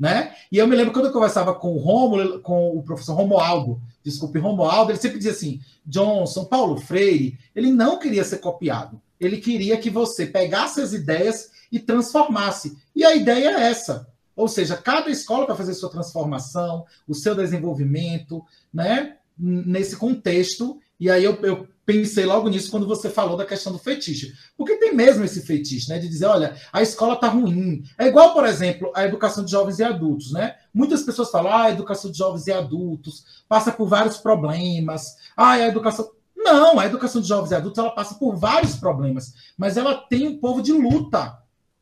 Né? 0.00 0.34
E 0.50 0.56
eu 0.56 0.66
me 0.66 0.74
lembro 0.74 0.94
quando 0.94 1.06
eu 1.06 1.12
conversava 1.12 1.54
com 1.54 1.74
o 1.74 1.78
Romulo, 1.78 2.40
com 2.40 2.74
o 2.74 2.82
professor 2.82 3.12
Romualdo, 3.12 3.78
desculpe, 4.02 4.38
Romualdo, 4.38 4.90
ele 4.90 4.98
sempre 4.98 5.18
dizia 5.18 5.32
assim: 5.32 5.60
Johnson, 5.84 6.46
Paulo 6.46 6.80
Freire, 6.80 7.38
ele 7.54 7.70
não 7.70 7.98
queria 7.98 8.24
ser 8.24 8.38
copiado. 8.38 8.98
Ele 9.20 9.36
queria 9.36 9.76
que 9.76 9.90
você 9.90 10.24
pegasse 10.24 10.80
as 10.80 10.94
ideias 10.94 11.50
e 11.70 11.78
transformasse. 11.78 12.78
E 12.96 13.04
a 13.04 13.14
ideia 13.14 13.50
é 13.50 13.64
essa. 13.64 14.08
Ou 14.34 14.48
seja, 14.48 14.74
cada 14.74 15.10
escola 15.10 15.46
vai 15.46 15.54
fazer 15.54 15.74
sua 15.74 15.90
transformação, 15.90 16.86
o 17.06 17.14
seu 17.14 17.34
desenvolvimento, 17.34 18.42
né? 18.72 19.18
Nesse 19.38 19.96
contexto. 19.96 20.80
E 20.98 21.10
aí 21.10 21.22
eu, 21.22 21.34
eu 21.42 21.68
pensei 21.90 22.24
logo 22.24 22.48
nisso 22.48 22.70
quando 22.70 22.86
você 22.86 23.10
falou 23.10 23.36
da 23.36 23.44
questão 23.44 23.72
do 23.72 23.78
fetiche. 23.78 24.32
Porque 24.56 24.76
tem 24.76 24.94
mesmo 24.94 25.24
esse 25.24 25.42
fetiche, 25.42 25.88
né? 25.88 25.98
De 25.98 26.08
dizer, 26.08 26.26
olha, 26.26 26.54
a 26.72 26.80
escola 26.80 27.16
tá 27.16 27.28
ruim. 27.28 27.82
É 27.98 28.06
igual, 28.06 28.32
por 28.32 28.46
exemplo, 28.46 28.92
a 28.94 29.04
educação 29.04 29.44
de 29.44 29.50
jovens 29.50 29.80
e 29.80 29.84
adultos, 29.84 30.32
né? 30.32 30.54
Muitas 30.72 31.02
pessoas 31.02 31.30
falam, 31.30 31.52
ah, 31.52 31.64
a 31.64 31.70
educação 31.70 32.10
de 32.10 32.18
jovens 32.18 32.46
e 32.46 32.52
adultos 32.52 33.44
passa 33.48 33.72
por 33.72 33.88
vários 33.88 34.18
problemas. 34.18 35.16
Ah, 35.36 35.50
a 35.50 35.66
educação. 35.66 36.08
Não, 36.36 36.78
a 36.78 36.86
educação 36.86 37.20
de 37.20 37.28
jovens 37.28 37.50
e 37.50 37.54
adultos 37.56 37.78
ela 37.78 37.90
passa 37.90 38.14
por 38.14 38.34
vários 38.36 38.76
problemas, 38.76 39.34
mas 39.58 39.76
ela 39.76 39.94
tem 39.94 40.28
um 40.28 40.38
povo 40.38 40.62
de 40.62 40.72
luta. 40.72 41.39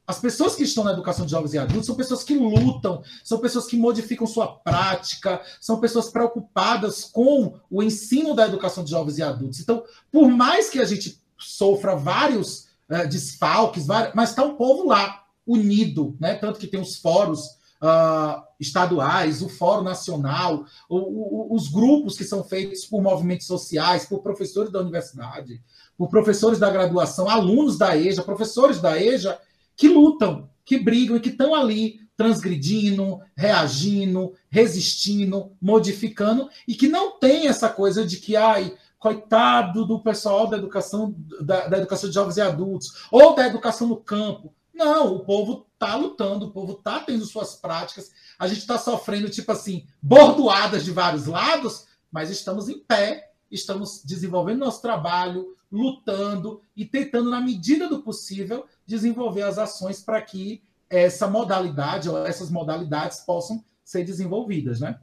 As 0.08 0.18
pessoas 0.18 0.54
que 0.56 0.62
estão 0.62 0.84
na 0.84 0.92
educação 0.92 1.26
de 1.26 1.32
jovens 1.32 1.52
e 1.52 1.58
adultos 1.58 1.84
são 1.84 1.94
pessoas 1.94 2.24
que 2.24 2.34
lutam, 2.34 3.02
são 3.22 3.38
pessoas 3.40 3.66
que 3.66 3.76
modificam 3.76 4.26
sua 4.26 4.46
prática, 4.46 5.38
são 5.60 5.80
pessoas 5.80 6.08
preocupadas 6.08 7.04
com 7.04 7.60
o 7.70 7.82
ensino 7.82 8.34
da 8.34 8.46
educação 8.46 8.82
de 8.82 8.90
jovens 8.90 9.18
e 9.18 9.22
adultos. 9.22 9.60
Então, 9.60 9.84
por 10.10 10.30
mais 10.30 10.70
que 10.70 10.80
a 10.80 10.86
gente 10.86 11.22
sofra 11.38 11.94
vários 11.94 12.68
uh, 12.90 13.06
desfalques, 13.06 13.86
vários, 13.86 14.14
mas 14.14 14.30
está 14.30 14.42
um 14.42 14.56
povo 14.56 14.88
lá, 14.88 15.24
unido, 15.46 16.16
né? 16.18 16.36
Tanto 16.36 16.58
que 16.58 16.66
tem 16.66 16.80
os 16.80 16.96
fóruns 16.96 17.40
uh, 17.82 18.42
estaduais, 18.58 19.42
o 19.42 19.48
Fórum 19.50 19.82
Nacional, 19.82 20.64
o, 20.88 20.96
o, 20.96 21.54
os 21.54 21.68
grupos 21.68 22.16
que 22.16 22.24
são 22.24 22.42
feitos 22.42 22.86
por 22.86 23.02
movimentos 23.02 23.46
sociais, 23.46 24.06
por 24.06 24.22
professores 24.22 24.72
da 24.72 24.80
universidade, 24.80 25.62
por 25.98 26.08
professores 26.08 26.58
da 26.58 26.70
graduação, 26.70 27.28
alunos 27.28 27.76
da 27.76 27.94
EJA, 27.94 28.22
professores 28.22 28.80
da 28.80 28.98
EJA 28.98 29.38
que 29.78 29.88
lutam, 29.88 30.50
que 30.64 30.76
brigam 30.76 31.16
e 31.16 31.20
que 31.20 31.28
estão 31.28 31.54
ali 31.54 32.00
transgredindo, 32.16 33.20
reagindo, 33.36 34.34
resistindo, 34.50 35.52
modificando 35.62 36.50
e 36.66 36.74
que 36.74 36.88
não 36.88 37.16
tem 37.16 37.46
essa 37.46 37.68
coisa 37.68 38.04
de 38.04 38.16
que 38.16 38.34
ai, 38.34 38.76
coitado 38.98 39.86
do 39.86 40.00
pessoal 40.00 40.48
da 40.48 40.56
educação 40.56 41.14
da, 41.40 41.68
da 41.68 41.78
educação 41.78 42.08
de 42.08 42.14
jovens 42.16 42.36
e 42.36 42.40
adultos 42.40 43.06
ou 43.12 43.36
da 43.36 43.46
educação 43.46 43.86
no 43.86 43.96
campo. 43.96 44.52
Não, 44.74 45.14
o 45.14 45.20
povo 45.20 45.68
está 45.74 45.94
lutando, 45.94 46.46
o 46.46 46.50
povo 46.50 46.72
está 46.72 46.98
tendo 46.98 47.24
suas 47.24 47.54
práticas. 47.54 48.10
A 48.36 48.48
gente 48.48 48.58
está 48.58 48.76
sofrendo, 48.78 49.30
tipo 49.30 49.52
assim, 49.52 49.86
bordoadas 50.02 50.84
de 50.84 50.90
vários 50.90 51.26
lados, 51.26 51.86
mas 52.10 52.30
estamos 52.30 52.68
em 52.68 52.80
pé, 52.80 53.27
estamos 53.50 54.02
desenvolvendo 54.04 54.60
nosso 54.60 54.82
trabalho, 54.82 55.54
lutando 55.70 56.60
e 56.76 56.84
tentando, 56.84 57.30
na 57.30 57.40
medida 57.40 57.88
do 57.88 58.02
possível, 58.02 58.64
desenvolver 58.86 59.42
as 59.42 59.58
ações 59.58 60.00
para 60.00 60.20
que 60.22 60.62
essa 60.88 61.28
modalidade 61.28 62.08
ou 62.08 62.26
essas 62.26 62.50
modalidades 62.50 63.20
possam 63.20 63.62
ser 63.84 64.04
desenvolvidas, 64.04 64.80
né? 64.80 64.98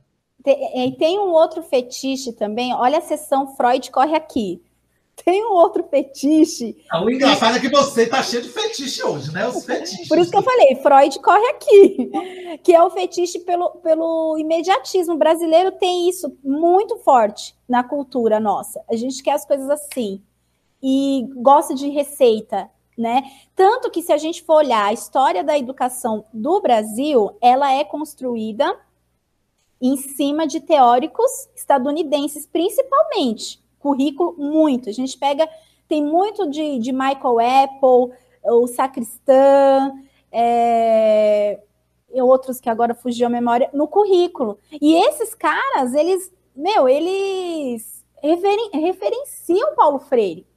E 0.46 0.92
tem 0.98 1.18
um 1.20 1.32
outro 1.32 1.64
fetiche 1.64 2.32
também. 2.32 2.74
Olha 2.74 3.00
a 3.00 3.02
sessão 3.02 3.56
Freud 3.56 3.90
corre 3.90 4.16
aqui. 4.16 4.62
Tem 5.26 5.44
um 5.44 5.54
outro 5.54 5.84
fetiche. 5.90 6.78
Ah, 6.92 7.04
o 7.04 7.10
engraçado 7.10 7.58
é 7.58 7.60
que 7.60 7.68
você 7.68 8.04
está 8.04 8.22
cheio 8.22 8.44
de 8.44 8.50
fetiche 8.50 9.04
hoje, 9.04 9.34
né? 9.34 9.48
Os 9.48 9.66
fetiches. 9.66 10.08
Por 10.08 10.20
isso 10.20 10.30
que 10.30 10.38
eu 10.38 10.44
falei, 10.44 10.76
Freud 10.76 11.20
corre 11.20 11.48
aqui. 11.48 12.12
Que 12.64 12.74
é 12.74 12.82
o 12.82 12.90
fetiche 12.90 13.40
pelo, 13.40 13.72
pelo 13.82 14.38
imediatismo. 14.38 15.16
O 15.16 15.18
brasileiro 15.18 15.72
tem 15.74 16.08
isso 16.08 16.38
muito 16.44 16.98
forte 17.00 17.56
na 17.68 17.84
cultura 17.84 18.40
nossa. 18.40 18.82
A 18.90 18.96
gente 18.96 19.22
quer 19.22 19.34
as 19.34 19.46
coisas 19.46 19.70
assim. 19.70 20.22
E 20.82 21.28
gosta 21.36 21.76
de 21.76 21.90
receita 21.90 22.70
né? 22.98 23.24
Tanto 23.56 23.92
que 23.92 24.02
se 24.02 24.14
a 24.14 24.18
gente 24.18 24.44
for 24.44 24.56
olhar 24.56 24.86
a 24.86 24.94
história 24.94 25.44
da 25.44 25.58
educação 25.58 26.26
do 26.34 26.62
Brasil, 26.62 27.36
ela 27.42 27.74
é 27.74 27.84
construída 27.84 28.80
em 29.82 29.98
cima 29.98 30.48
de 30.48 30.62
teóricos 30.62 31.50
estadunidenses, 31.56 32.48
principalmente. 32.48 33.62
Currículo 33.86 34.34
muito. 34.36 34.90
A 34.90 34.92
gente 34.92 35.16
pega, 35.16 35.48
tem 35.88 36.04
muito 36.04 36.50
de, 36.50 36.80
de 36.80 36.92
Michael 36.92 37.38
Apple, 37.64 38.18
o 38.44 38.66
Sacristã, 38.66 39.92
é, 40.32 41.60
e 42.12 42.20
outros 42.20 42.60
que 42.60 42.68
agora 42.68 42.96
fugiu 42.96 43.28
a 43.28 43.30
memória, 43.30 43.70
no 43.72 43.88
currículo. 43.88 44.58
E 44.82 44.96
esses 44.96 45.36
caras, 45.36 45.94
eles, 45.94 46.34
meu, 46.56 46.90
eles 46.90 48.04
referen, 48.24 48.72
referenciam 48.74 49.76
Paulo 49.76 50.00
Freire. 50.00 50.48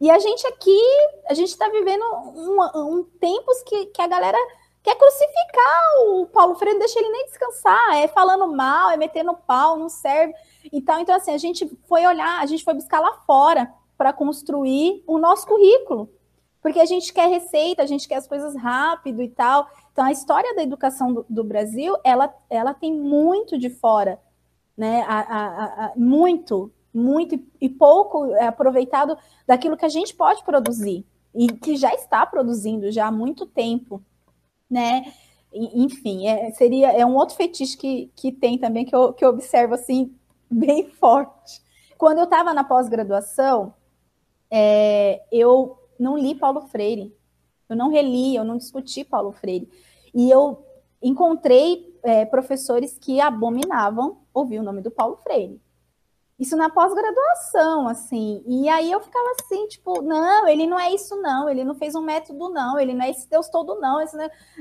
E 0.00 0.08
a 0.08 0.20
gente 0.20 0.46
aqui, 0.46 0.80
a 1.28 1.34
gente 1.34 1.48
está 1.48 1.68
vivendo 1.68 2.04
um, 2.04 2.60
um, 2.76 3.04
tempos 3.18 3.60
que, 3.64 3.86
que 3.86 4.00
a 4.00 4.06
galera 4.06 4.38
quer 4.84 4.96
crucificar 4.96 5.82
o 6.10 6.26
Paulo 6.26 6.54
Freire, 6.54 6.78
não 6.78 6.86
deixa 6.86 7.00
ele 7.00 7.10
nem 7.10 7.26
descansar, 7.26 7.96
é 7.96 8.06
falando 8.06 8.46
mal, 8.54 8.90
é 8.90 8.96
metendo 8.96 9.34
pau, 9.34 9.76
não 9.76 9.88
serve 9.88 10.32
e 10.72 10.80
tal. 10.80 11.00
Então, 11.00 11.14
assim, 11.14 11.32
a 11.32 11.38
gente 11.38 11.70
foi 11.86 12.06
olhar, 12.06 12.40
a 12.40 12.46
gente 12.46 12.64
foi 12.64 12.74
buscar 12.74 13.00
lá 13.00 13.12
fora 13.26 13.72
para 13.96 14.12
construir 14.12 15.02
o 15.06 15.18
nosso 15.18 15.46
currículo. 15.46 16.08
Porque 16.60 16.80
a 16.80 16.84
gente 16.86 17.12
quer 17.12 17.28
receita, 17.28 17.82
a 17.82 17.86
gente 17.86 18.08
quer 18.08 18.16
as 18.16 18.26
coisas 18.26 18.56
rápido 18.56 19.20
e 19.20 19.28
tal. 19.28 19.68
Então, 19.92 20.04
a 20.04 20.12
história 20.12 20.54
da 20.54 20.62
educação 20.62 21.12
do, 21.12 21.26
do 21.28 21.44
Brasil, 21.44 21.96
ela, 22.04 22.32
ela 22.48 22.72
tem 22.72 22.92
muito 22.92 23.58
de 23.58 23.68
fora, 23.68 24.18
né? 24.76 25.02
A, 25.08 25.20
a, 25.20 25.84
a, 25.86 25.92
muito 25.96 26.72
muito 26.94 27.40
e 27.60 27.68
pouco 27.68 28.26
é 28.34 28.46
aproveitado 28.46 29.16
daquilo 29.46 29.76
que 29.76 29.84
a 29.84 29.88
gente 29.88 30.14
pode 30.14 30.44
produzir 30.44 31.06
e 31.34 31.46
que 31.46 31.76
já 31.76 31.94
está 31.94 32.26
produzindo 32.26 32.92
já 32.92 33.06
há 33.06 33.12
muito 33.12 33.46
tempo, 33.46 34.02
né? 34.68 35.12
Enfim, 35.52 36.26
é, 36.26 36.50
seria 36.52 36.92
é 36.92 37.04
um 37.04 37.14
outro 37.14 37.34
fetiche 37.34 37.76
que, 37.76 38.10
que 38.14 38.32
tem 38.32 38.58
também 38.58 38.84
que 38.84 38.94
eu, 38.94 39.12
que 39.12 39.24
eu 39.24 39.30
observo 39.30 39.74
assim 39.74 40.14
bem 40.54 40.88
forte. 40.90 41.62
quando 41.96 42.18
eu 42.18 42.24
estava 42.24 42.52
na 42.52 42.64
pós-graduação, 42.64 43.74
é, 44.50 45.22
eu 45.32 45.78
não 45.98 46.18
li 46.18 46.34
Paulo 46.34 46.62
Freire, 46.62 47.16
eu 47.68 47.76
não 47.76 47.90
reli, 47.90 48.36
eu 48.36 48.44
não 48.44 48.58
discuti 48.58 49.02
Paulo 49.02 49.32
Freire. 49.32 49.68
E 50.14 50.30
eu 50.30 50.62
encontrei 51.02 51.98
é, 52.02 52.24
professores 52.26 52.98
que 52.98 53.20
abominavam 53.20 54.18
ouvir 54.34 54.58
o 54.58 54.62
nome 54.62 54.82
do 54.82 54.90
Paulo 54.90 55.16
Freire. 55.16 55.60
Isso 56.42 56.56
na 56.56 56.68
pós-graduação, 56.68 57.86
assim. 57.86 58.42
E 58.48 58.68
aí 58.68 58.90
eu 58.90 58.98
ficava 59.00 59.30
assim, 59.40 59.68
tipo, 59.68 60.02
não, 60.02 60.48
ele 60.48 60.66
não 60.66 60.78
é 60.78 60.92
isso, 60.92 61.14
não. 61.22 61.48
Ele 61.48 61.62
não 61.62 61.72
fez 61.72 61.94
um 61.94 62.02
método, 62.02 62.48
não. 62.48 62.80
Ele 62.80 62.94
não 62.94 63.04
é 63.04 63.10
esse 63.10 63.30
Deus 63.30 63.48
todo, 63.48 63.78
não. 63.78 64.00
Esse, 64.00 64.16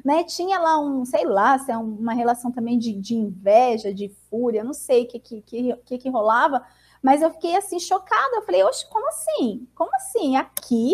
né? 0.05 0.23
Tinha 0.25 0.59
lá 0.59 0.79
um, 0.79 1.03
sei 1.05 1.25
lá, 1.25 1.57
se 1.57 1.71
é 1.71 1.77
uma 1.77 2.13
relação 2.13 2.51
também 2.51 2.77
de, 2.77 2.93
de 2.93 3.15
inveja, 3.15 3.91
de 3.91 4.09
fúria, 4.29 4.63
não 4.63 4.73
sei 4.73 5.05
o 5.05 5.07
que, 5.07 5.19
que, 5.19 5.41
que, 5.41 5.97
que 5.97 6.09
rolava. 6.09 6.63
Mas 7.01 7.23
eu 7.23 7.31
fiquei 7.31 7.55
assim, 7.55 7.79
chocada. 7.79 8.35
Eu 8.35 8.43
falei, 8.43 8.63
oxe, 8.63 8.87
como 8.87 9.07
assim? 9.07 9.67
Como 9.73 9.89
assim? 9.95 10.35
Aqui? 10.35 10.93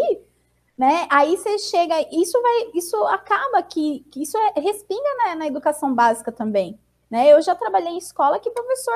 Né? 0.78 1.06
Aí 1.10 1.36
você 1.36 1.60
chega, 1.60 2.00
isso 2.14 2.42
vai, 2.42 2.72
isso 2.74 2.96
acaba 3.08 3.62
que, 3.62 4.06
que 4.10 4.22
isso 4.24 4.38
é, 4.38 4.62
respinga 4.62 5.16
né, 5.26 5.36
na 5.36 5.48
educação 5.48 5.94
básica 5.94 6.32
também. 6.32 6.80
Né? 7.12 7.28
Eu 7.28 7.42
já 7.42 7.54
trabalhei 7.56 7.92
em 7.92 7.98
escola 7.98 8.40
que 8.40 8.50
professor 8.52 8.96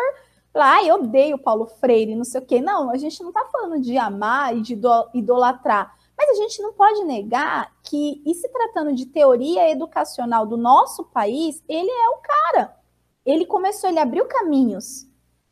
lá, 0.53 0.77
ah, 0.77 0.83
eu 0.83 0.95
odeio 0.95 1.37
Paulo 1.37 1.65
Freire, 1.65 2.15
não 2.15 2.23
sei 2.23 2.41
o 2.41 2.45
quê. 2.45 2.61
Não, 2.61 2.89
a 2.89 2.97
gente 2.97 3.21
não 3.21 3.29
está 3.29 3.45
falando 3.51 3.79
de 3.79 3.97
amar 3.97 4.55
e 4.55 4.61
de 4.61 4.77
idolatrar. 5.13 5.95
Mas 6.17 6.29
a 6.29 6.33
gente 6.35 6.61
não 6.61 6.73
pode 6.73 7.03
negar 7.03 7.73
que, 7.83 8.21
e 8.25 8.33
se 8.35 8.47
tratando 8.49 8.93
de 8.93 9.07
teoria 9.07 9.71
educacional 9.71 10.45
do 10.45 10.57
nosso 10.57 11.05
país, 11.05 11.63
ele 11.67 11.89
é 11.89 12.09
o 12.09 12.17
cara. 12.17 12.77
Ele 13.25 13.45
começou, 13.45 13.89
ele 13.89 13.99
abriu 13.99 14.25
caminhos. 14.25 15.07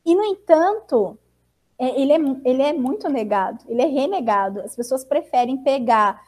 E, 0.06 0.14
no 0.14 0.24
entanto, 0.24 1.18
é, 1.78 2.00
ele, 2.00 2.14
é, 2.14 2.20
ele 2.44 2.62
é 2.62 2.74
muito 2.74 3.10
negado, 3.10 3.64
ele 3.68 3.82
é 3.82 3.86
renegado. 3.86 4.62
As 4.62 4.76
pessoas 4.76 5.04
preferem 5.04 5.64
pegar. 5.64 6.22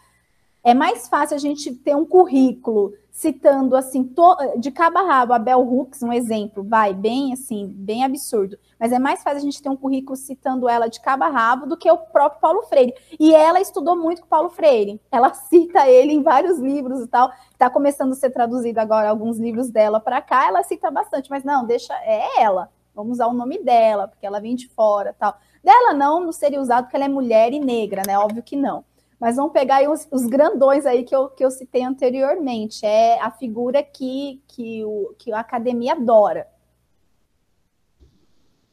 É 0.63 0.73
mais 0.73 1.07
fácil 1.09 1.35
a 1.35 1.39
gente 1.39 1.73
ter 1.75 1.95
um 1.95 2.05
currículo 2.05 2.93
citando 3.11 3.75
assim 3.75 4.03
to, 4.03 4.35
de 4.57 4.71
cabo 4.71 4.97
a 4.97 5.03
rabo 5.03 5.33
a 5.33 5.39
Bell 5.39 5.61
Hooks, 5.61 6.01
um 6.01 6.13
exemplo, 6.13 6.63
vai 6.63 6.93
bem 6.93 7.33
assim, 7.33 7.67
bem 7.67 8.03
absurdo. 8.03 8.57
Mas 8.79 8.91
é 8.91 8.97
mais 8.97 9.21
fácil 9.21 9.39
a 9.39 9.41
gente 9.41 9.61
ter 9.61 9.69
um 9.69 9.75
currículo 9.75 10.15
citando 10.15 10.67
ela 10.67 10.87
de 10.87 10.99
cabo 11.01 11.25
a 11.25 11.27
rabo 11.27 11.67
do 11.67 11.77
que 11.77 11.91
o 11.91 11.97
próprio 11.97 12.41
Paulo 12.41 12.63
Freire. 12.63 12.93
E 13.19 13.35
ela 13.35 13.59
estudou 13.59 13.95
muito 13.95 14.21
com 14.21 14.27
Paulo 14.27 14.49
Freire. 14.49 14.99
Ela 15.11 15.33
cita 15.35 15.87
ele 15.87 16.13
em 16.13 16.23
vários 16.23 16.57
livros 16.57 17.01
e 17.01 17.07
tal. 17.07 17.29
Está 17.51 17.69
começando 17.69 18.13
a 18.13 18.15
ser 18.15 18.31
traduzido 18.31 18.79
agora 18.79 19.09
alguns 19.09 19.37
livros 19.37 19.69
dela 19.69 19.99
para 19.99 20.21
cá. 20.21 20.47
Ela 20.47 20.63
cita 20.63 20.89
bastante, 20.89 21.29
mas 21.29 21.43
não, 21.43 21.65
deixa 21.65 21.93
é 22.03 22.41
ela. 22.41 22.71
Vamos 22.95 23.13
usar 23.13 23.27
o 23.27 23.33
nome 23.33 23.59
dela, 23.63 24.07
porque 24.07 24.25
ela 24.25 24.41
vem 24.41 24.55
de 24.55 24.67
fora, 24.67 25.15
tal. 25.17 25.37
Dela 25.63 25.93
não, 25.93 26.19
não 26.19 26.31
seria 26.31 26.59
usado 26.59 26.85
porque 26.85 26.95
ela 26.95 27.05
é 27.05 27.09
mulher 27.09 27.53
e 27.53 27.59
negra, 27.59 28.01
né? 28.05 28.17
Óbvio 28.17 28.43
que 28.43 28.55
não. 28.55 28.83
Mas 29.21 29.35
vamos 29.35 29.53
pegar 29.53 29.87
os, 29.87 30.07
os, 30.11 30.25
grandões 30.25 30.83
aí 30.83 31.03
que 31.03 31.15
eu, 31.15 31.29
que 31.29 31.45
eu 31.45 31.51
citei 31.51 31.83
anteriormente. 31.83 32.83
É 32.83 33.21
a 33.21 33.29
figura 33.29 33.83
que, 33.83 34.41
que, 34.47 34.83
o, 34.83 35.13
que 35.15 35.31
a 35.31 35.39
academia 35.39 35.93
adora. 35.93 36.47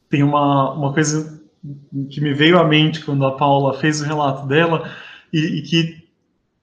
Tem 0.09 0.23
uma, 0.23 0.73
uma 0.73 0.91
coisa 0.91 1.39
que 2.09 2.19
me 2.19 2.33
veio 2.33 2.57
à 2.57 2.63
mente 2.63 3.05
quando 3.05 3.23
a 3.27 3.37
Paula 3.37 3.77
fez 3.77 4.01
o 4.01 4.05
relato 4.05 4.47
dela 4.47 4.89
e, 5.31 5.59
e 5.59 5.61
que 5.61 6.09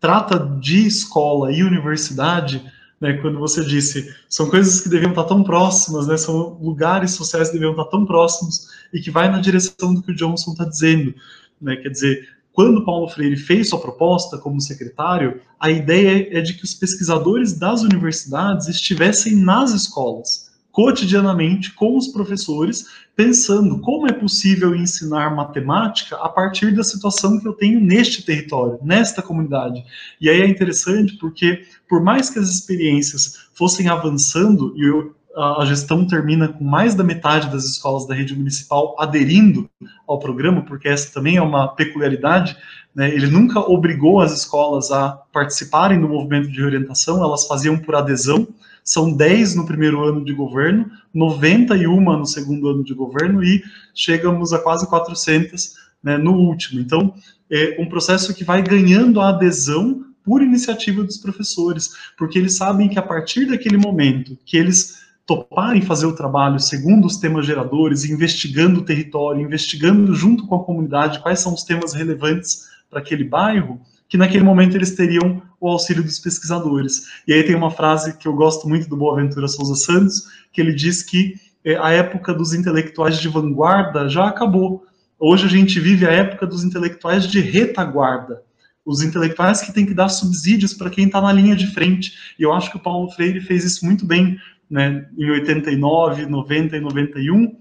trata 0.01 0.37
de 0.37 0.85
escola 0.85 1.53
e 1.53 1.63
universidade, 1.63 2.61
né, 3.01 3.13
quando 3.19 3.39
você 3.39 3.65
disse, 3.65 4.13
são 4.29 4.51
coisas 4.51 4.81
que 4.81 4.89
deviam 4.89 5.11
estar 5.11 5.25
tão 5.25 5.45
próximas, 5.45 6.09
né, 6.09 6.17
são 6.17 6.59
lugares 6.61 7.13
sociais 7.13 7.49
que 7.49 7.55
deviam 7.55 7.71
estar 7.71 7.85
tão 7.85 8.05
próximos 8.05 8.69
e 8.93 9.01
que 9.01 9.13
vai 9.13 9.31
na 9.31 9.41
direção 9.41 9.95
do 9.95 10.03
que 10.03 10.11
o 10.11 10.17
Johnson 10.17 10.51
está 10.53 10.65
dizendo. 10.65 11.15
Né, 11.61 11.77
quer 11.77 11.91
dizer, 11.91 12.36
quando 12.57 12.87
Paulo 12.87 13.07
Freire 13.07 13.37
fez 13.37 13.69
sua 13.69 13.79
proposta 13.79 14.39
como 14.39 14.63
secretário, 14.63 15.43
a 15.61 15.71
ideia 15.71 16.27
é 16.39 16.41
de 16.41 16.55
que 16.55 16.65
os 16.65 16.73
pesquisadores 16.73 17.53
das 17.53 17.83
universidades 17.83 18.67
estivessem 18.67 19.37
nas 19.37 19.73
escolas, 19.73 20.51
cotidianamente, 20.73 21.75
com 21.75 21.99
os 21.99 22.09
professores, 22.09 22.87
pensando 23.15 23.79
como 23.83 24.07
é 24.07 24.13
possível 24.15 24.75
ensinar 24.75 25.37
matemática 25.37 26.17
a 26.17 26.31
partir 26.31 26.75
da 26.75 26.83
situação 26.83 27.39
que 27.39 27.47
eu 27.47 27.53
tenho 27.53 27.79
neste 27.79 28.23
território, 28.25 28.79
nesta 28.83 29.21
comunidade. 29.21 29.85
E 30.19 30.31
aí 30.31 30.41
é 30.41 30.49
interessante 30.49 31.13
porque, 31.19 31.63
por 31.87 32.03
mais 32.03 32.31
que 32.31 32.39
as 32.39 32.49
experiências 32.49 33.51
fossem 33.53 33.89
avançando, 33.89 34.73
e 34.79 34.89
eu 34.89 35.15
a 35.37 35.65
gestão 35.67 36.07
termina 36.07 36.49
com 36.49 36.65
mais 36.65 36.95
da 36.95 37.05
metade 37.05 37.51
das 37.51 37.65
escolas 37.65 38.07
da 38.07 38.15
rede 38.15 38.35
municipal 38.35 38.97
aderindo 38.99 39.69
ao 40.09 40.19
programa, 40.19 40.63
porque 40.63 40.89
essa 40.89 41.13
também 41.13 41.37
é 41.37 41.43
uma 41.43 41.69
peculiaridade. 41.69 42.57
Né? 42.95 43.15
Ele 43.15 43.27
nunca 43.27 43.61
obrigou 43.61 44.21
as 44.21 44.33
escolas 44.33 44.91
a 44.91 45.11
participarem 45.33 46.01
do 46.01 46.09
movimento 46.09 46.51
de 46.51 46.63
orientação, 46.65 47.23
elas 47.23 47.47
faziam 47.47 47.77
por 47.77 47.95
adesão. 47.95 48.49
São 48.83 49.13
10 49.13 49.57
no 49.57 49.67
primeiro 49.67 50.05
ano 50.05 50.25
de 50.25 50.33
governo, 50.33 50.91
91 51.13 52.01
no 52.01 52.25
segundo 52.25 52.69
ano 52.69 52.85
de 52.85 52.95
governo 52.95 53.43
e 53.43 53.63
chegamos 53.95 54.53
a 54.53 54.59
quase 54.59 54.89
400 54.89 55.75
né, 56.03 56.17
no 56.17 56.33
último. 56.33 56.81
Então, 56.81 57.13
é 57.51 57.77
um 57.81 57.89
processo 57.89 58.33
que 58.33 58.45
vai 58.45 58.63
ganhando 58.63 59.21
a 59.21 59.31
adesão 59.31 60.05
por 60.25 60.41
iniciativa 60.41 61.03
dos 61.05 61.19
professores, 61.19 61.91
porque 62.17 62.39
eles 62.39 62.55
sabem 62.55 62.89
que 62.89 62.99
a 62.99 63.03
partir 63.03 63.47
daquele 63.47 63.77
momento 63.77 64.39
que 64.45 64.57
eles 64.57 65.06
toparem 65.27 65.83
fazer 65.83 66.07
o 66.07 66.15
trabalho 66.15 66.61
segundo 66.61 67.07
os 67.07 67.17
temas 67.17 67.45
geradores, 67.45 68.05
investigando 68.05 68.81
o 68.81 68.85
território, 68.85 69.43
investigando 69.43 70.15
junto 70.15 70.47
com 70.47 70.55
a 70.55 70.65
comunidade 70.65 71.19
quais 71.19 71.41
são 71.41 71.53
os 71.53 71.65
temas 71.65 71.93
relevantes 71.93 72.65
para 72.89 73.01
aquele 73.01 73.25
bairro, 73.25 73.81
que 74.09 74.17
naquele 74.17 74.45
momento 74.45 74.77
eles 74.77 74.95
teriam 74.95 75.43
o 75.61 75.69
auxílio 75.69 76.05
dos 76.05 76.21
pesquisadores. 76.21 77.09
E 77.27 77.33
aí 77.33 77.43
tem 77.43 77.57
uma 77.57 77.73
frase 77.73 78.17
que 78.17 78.29
eu 78.29 78.35
gosto 78.35 78.69
muito 78.69 78.89
do 78.89 78.97
Boaventura 78.97 79.49
Souza 79.49 79.75
Santos, 79.75 80.29
que 80.53 80.61
ele 80.61 80.73
diz 80.73 81.03
que 81.03 81.35
é, 81.65 81.77
a 81.77 81.91
época 81.91 82.33
dos 82.33 82.55
intelectuais 82.55 83.19
de 83.19 83.29
vanguarda 83.29 84.09
já 84.09 84.29
acabou. 84.29 84.85
Hoje 85.19 85.47
a 85.47 85.49
gente 85.49 85.81
vive 85.81 86.07
a 86.07 86.13
época 86.13 86.47
dos 86.47 86.63
intelectuais 86.63 87.27
de 87.27 87.41
retaguarda. 87.41 88.43
Os 88.85 89.03
intelectuais 89.03 89.61
que 89.61 89.73
têm 89.73 89.85
que 89.85 89.95
dar 89.95 90.09
subsídios 90.09 90.73
para 90.73 90.91
quem 90.91 91.07
está 91.07 91.21
na 91.21 91.33
linha 91.33 91.57
de 91.57 91.67
frente. 91.67 92.13
E 92.39 92.45
eu 92.45 92.53
acho 92.53 92.71
que 92.71 92.77
o 92.77 92.81
Paulo 92.81 93.11
Freire 93.11 93.41
fez 93.41 93.65
isso 93.65 93.85
muito 93.85 94.07
bem 94.07 94.39
né, 94.71 95.07
em 95.17 95.31
89, 95.31 96.27
90 96.27 96.77
e 96.77 96.81
91, 96.81 97.57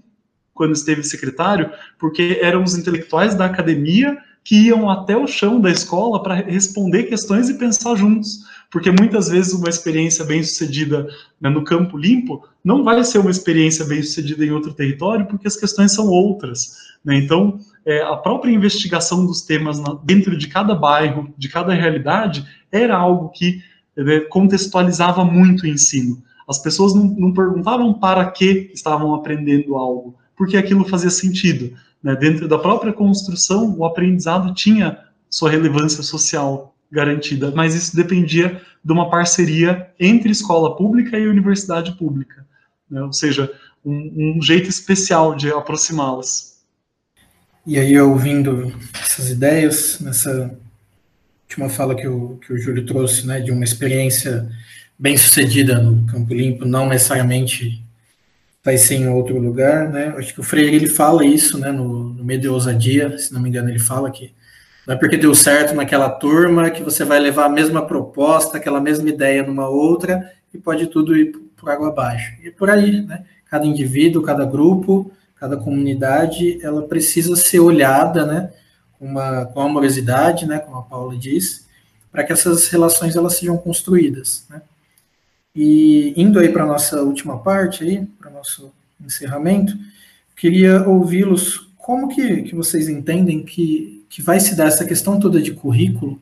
quando 0.52 0.74
esteve 0.74 1.02
secretário, 1.02 1.70
porque 1.98 2.38
eram 2.42 2.62
os 2.62 2.76
intelectuais 2.76 3.34
da 3.34 3.44
academia 3.44 4.16
que 4.42 4.66
iam 4.66 4.88
até 4.88 5.16
o 5.16 5.26
chão 5.26 5.60
da 5.60 5.70
escola 5.70 6.22
para 6.22 6.36
responder 6.36 7.04
questões 7.04 7.48
e 7.48 7.58
pensar 7.58 7.96
juntos. 7.96 8.44
Porque 8.70 8.92
muitas 8.92 9.28
vezes 9.28 9.52
uma 9.52 9.68
experiência 9.68 10.24
bem 10.24 10.42
sucedida 10.42 11.08
né, 11.40 11.50
no 11.50 11.64
campo 11.64 11.98
limpo 11.98 12.48
não 12.64 12.84
vai 12.84 13.02
ser 13.02 13.18
uma 13.18 13.30
experiência 13.30 13.84
bem 13.84 14.02
sucedida 14.02 14.44
em 14.44 14.52
outro 14.52 14.72
território, 14.72 15.26
porque 15.26 15.48
as 15.48 15.56
questões 15.56 15.92
são 15.92 16.06
outras. 16.06 16.76
Né? 17.04 17.16
Então, 17.16 17.58
é, 17.84 18.02
a 18.02 18.16
própria 18.16 18.52
investigação 18.52 19.26
dos 19.26 19.42
temas 19.42 19.80
na, 19.80 19.98
dentro 20.04 20.36
de 20.36 20.46
cada 20.46 20.76
bairro, 20.76 21.32
de 21.36 21.48
cada 21.48 21.74
realidade, 21.74 22.46
era 22.70 22.96
algo 22.96 23.30
que 23.30 23.60
é, 23.96 24.20
contextualizava 24.20 25.24
muito 25.24 25.64
o 25.64 25.66
ensino. 25.66 26.22
As 26.48 26.58
pessoas 26.58 26.94
não, 26.94 27.04
não 27.04 27.32
perguntavam 27.32 27.94
para 27.94 28.24
que 28.30 28.70
estavam 28.72 29.14
aprendendo 29.14 29.76
algo, 29.76 30.14
porque 30.36 30.56
aquilo 30.56 30.88
fazia 30.88 31.10
sentido. 31.10 31.76
Né? 32.02 32.14
Dentro 32.14 32.46
da 32.46 32.58
própria 32.58 32.92
construção, 32.92 33.74
o 33.76 33.84
aprendizado 33.84 34.54
tinha 34.54 34.98
sua 35.28 35.50
relevância 35.50 36.02
social 36.02 36.74
garantida, 36.90 37.50
mas 37.50 37.74
isso 37.74 37.96
dependia 37.96 38.60
de 38.84 38.92
uma 38.92 39.10
parceria 39.10 39.90
entre 39.98 40.30
escola 40.30 40.76
pública 40.76 41.18
e 41.18 41.26
universidade 41.26 41.92
pública, 41.92 42.46
né? 42.88 43.02
ou 43.02 43.12
seja, 43.12 43.52
um, 43.84 44.36
um 44.38 44.42
jeito 44.42 44.68
especial 44.68 45.34
de 45.34 45.50
aproximá-las. 45.50 46.56
E 47.66 47.78
aí, 47.78 47.98
ouvindo 48.00 48.72
essas 49.02 49.28
ideias, 49.30 49.98
nessa 50.00 50.56
última 51.42 51.68
fala 51.68 51.96
que 51.96 52.06
o, 52.06 52.36
que 52.36 52.52
o 52.52 52.58
Júlio 52.58 52.86
trouxe, 52.86 53.26
né, 53.26 53.40
de 53.40 53.50
uma 53.50 53.64
experiência 53.64 54.48
bem 54.98 55.16
sucedida 55.16 55.78
no 55.78 56.06
Campo 56.06 56.32
Limpo 56.32 56.64
não 56.64 56.88
necessariamente 56.88 57.82
vai 58.64 58.76
ser 58.76 58.96
em 58.96 59.08
outro 59.08 59.38
lugar, 59.38 59.88
né? 59.90 60.14
Acho 60.16 60.34
que 60.34 60.40
o 60.40 60.42
Freire 60.42 60.74
ele 60.74 60.88
fala 60.88 61.24
isso, 61.24 61.58
né? 61.58 61.70
No, 61.70 62.10
no 62.10 62.24
meio 62.24 62.40
de 62.40 62.48
ousadia, 62.48 63.16
se 63.16 63.32
não 63.32 63.40
me 63.40 63.48
engano, 63.48 63.68
ele 63.68 63.78
fala 63.78 64.10
que 64.10 64.34
não 64.86 64.94
é 64.94 64.98
porque 64.98 65.16
deu 65.16 65.34
certo 65.34 65.74
naquela 65.74 66.08
turma 66.08 66.70
que 66.70 66.82
você 66.82 67.04
vai 67.04 67.18
levar 67.18 67.46
a 67.46 67.48
mesma 67.48 67.84
proposta, 67.86 68.56
aquela 68.56 68.80
mesma 68.80 69.08
ideia 69.08 69.42
numa 69.42 69.68
outra 69.68 70.32
e 70.54 70.58
pode 70.58 70.86
tudo 70.86 71.16
ir 71.16 71.32
por 71.56 71.70
água 71.70 71.88
abaixo. 71.88 72.34
E 72.42 72.50
por 72.50 72.70
aí, 72.70 73.02
né? 73.02 73.24
Cada 73.50 73.66
indivíduo, 73.66 74.22
cada 74.22 74.44
grupo, 74.44 75.10
cada 75.36 75.56
comunidade, 75.56 76.58
ela 76.64 76.82
precisa 76.82 77.36
ser 77.36 77.60
olhada, 77.60 78.24
né? 78.24 78.50
Com, 78.98 79.06
uma, 79.06 79.46
com 79.46 79.60
amorosidade, 79.60 80.46
né? 80.46 80.58
Como 80.58 80.76
a 80.76 80.82
Paula 80.82 81.16
disse, 81.16 81.66
para 82.10 82.24
que 82.24 82.32
essas 82.32 82.68
relações 82.68 83.14
elas 83.14 83.34
sejam 83.34 83.56
construídas, 83.56 84.44
né? 84.48 84.62
E 85.56 86.12
indo 86.20 86.38
aí 86.38 86.50
para 86.50 86.64
a 86.64 86.66
nossa 86.66 87.00
última 87.02 87.38
parte, 87.38 87.82
aí, 87.82 88.04
para 88.20 88.30
o 88.30 88.34
nosso 88.34 88.70
encerramento, 89.02 89.74
queria 90.36 90.86
ouvi-los 90.86 91.70
como 91.78 92.08
que, 92.08 92.42
que 92.42 92.54
vocês 92.54 92.88
entendem 92.90 93.42
que, 93.42 94.04
que 94.10 94.20
vai 94.20 94.38
se 94.38 94.54
dar 94.54 94.66
essa 94.66 94.84
questão 94.84 95.18
toda 95.18 95.40
de 95.40 95.52
currículo 95.52 96.20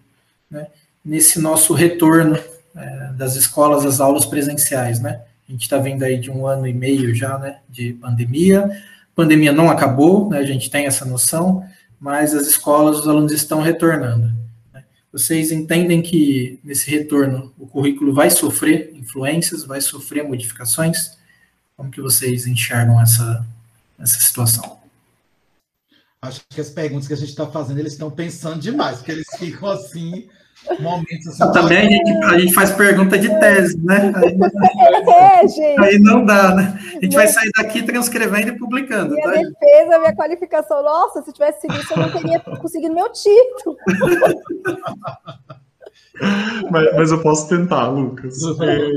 né, 0.48 0.68
nesse 1.04 1.40
nosso 1.40 1.74
retorno 1.74 2.38
é, 2.76 3.12
das 3.16 3.34
escolas 3.34 3.84
às 3.84 4.00
aulas 4.00 4.24
presenciais, 4.24 5.00
né? 5.00 5.22
A 5.48 5.52
gente 5.52 5.62
está 5.62 5.78
vendo 5.78 6.02
aí 6.04 6.18
de 6.18 6.30
um 6.30 6.46
ano 6.46 6.66
e 6.66 6.72
meio 6.72 7.14
já, 7.14 7.36
né, 7.38 7.58
de 7.68 7.92
pandemia. 7.94 8.70
Pandemia 9.16 9.52
não 9.52 9.70
acabou, 9.70 10.30
né, 10.30 10.38
a 10.38 10.46
gente 10.46 10.70
tem 10.70 10.86
essa 10.86 11.04
noção, 11.04 11.64
mas 11.98 12.34
as 12.34 12.46
escolas, 12.46 13.00
os 13.00 13.08
alunos 13.08 13.32
estão 13.32 13.60
retornando. 13.60 14.43
Vocês 15.14 15.52
entendem 15.52 16.02
que 16.02 16.58
nesse 16.64 16.90
retorno 16.90 17.54
o 17.56 17.68
currículo 17.68 18.12
vai 18.12 18.28
sofrer 18.32 18.92
influências, 18.96 19.62
vai 19.62 19.80
sofrer 19.80 20.24
modificações? 20.24 21.16
Como 21.76 21.88
que 21.88 22.00
vocês 22.00 22.48
enxergam 22.48 23.00
essa, 23.00 23.46
essa 23.96 24.18
situação? 24.18 24.80
Acho 26.20 26.40
que 26.50 26.60
as 26.60 26.68
perguntas 26.68 27.06
que 27.06 27.12
a 27.12 27.16
gente 27.16 27.28
está 27.28 27.46
fazendo, 27.46 27.78
eles 27.78 27.92
estão 27.92 28.10
pensando 28.10 28.60
demais, 28.60 28.96
porque 28.96 29.12
eles 29.12 29.28
ficam 29.38 29.70
assim, 29.70 30.28
momentos 30.80 31.26
assim. 31.28 31.52
Também 31.52 31.78
a 31.78 31.90
gente, 31.90 32.10
a 32.24 32.38
gente 32.38 32.54
faz 32.54 32.70
pergunta 32.72 33.18
de 33.18 33.28
tese, 33.40 33.78
né? 33.84 34.12
Aí, 34.16 34.38
é, 35.12 35.48
gente. 35.48 35.80
aí 35.80 35.98
não 35.98 36.24
dá, 36.24 36.54
né? 36.54 36.78
A 36.96 37.00
gente 37.04 37.14
vai 37.14 37.28
sair 37.28 37.50
daqui 37.56 37.82
transcrevendo 37.82 38.48
e 38.48 38.58
publicando. 38.58 39.14
Minha 39.14 39.24
tá? 39.24 39.32
defesa, 39.32 39.98
minha 39.98 40.14
qualificação. 40.14 40.82
Nossa, 40.82 41.22
se 41.22 41.32
tivesse 41.32 41.62
sido 41.62 41.74
isso, 41.74 41.92
eu 41.92 41.98
não 41.98 42.10
teria 42.10 42.40
conseguido 42.40 42.94
meu 42.94 43.12
título. 43.12 43.76
mas, 46.70 46.96
mas 46.96 47.10
eu 47.10 47.20
posso 47.22 47.48
tentar, 47.48 47.88
Lucas. 47.88 48.38
É, 48.60 48.88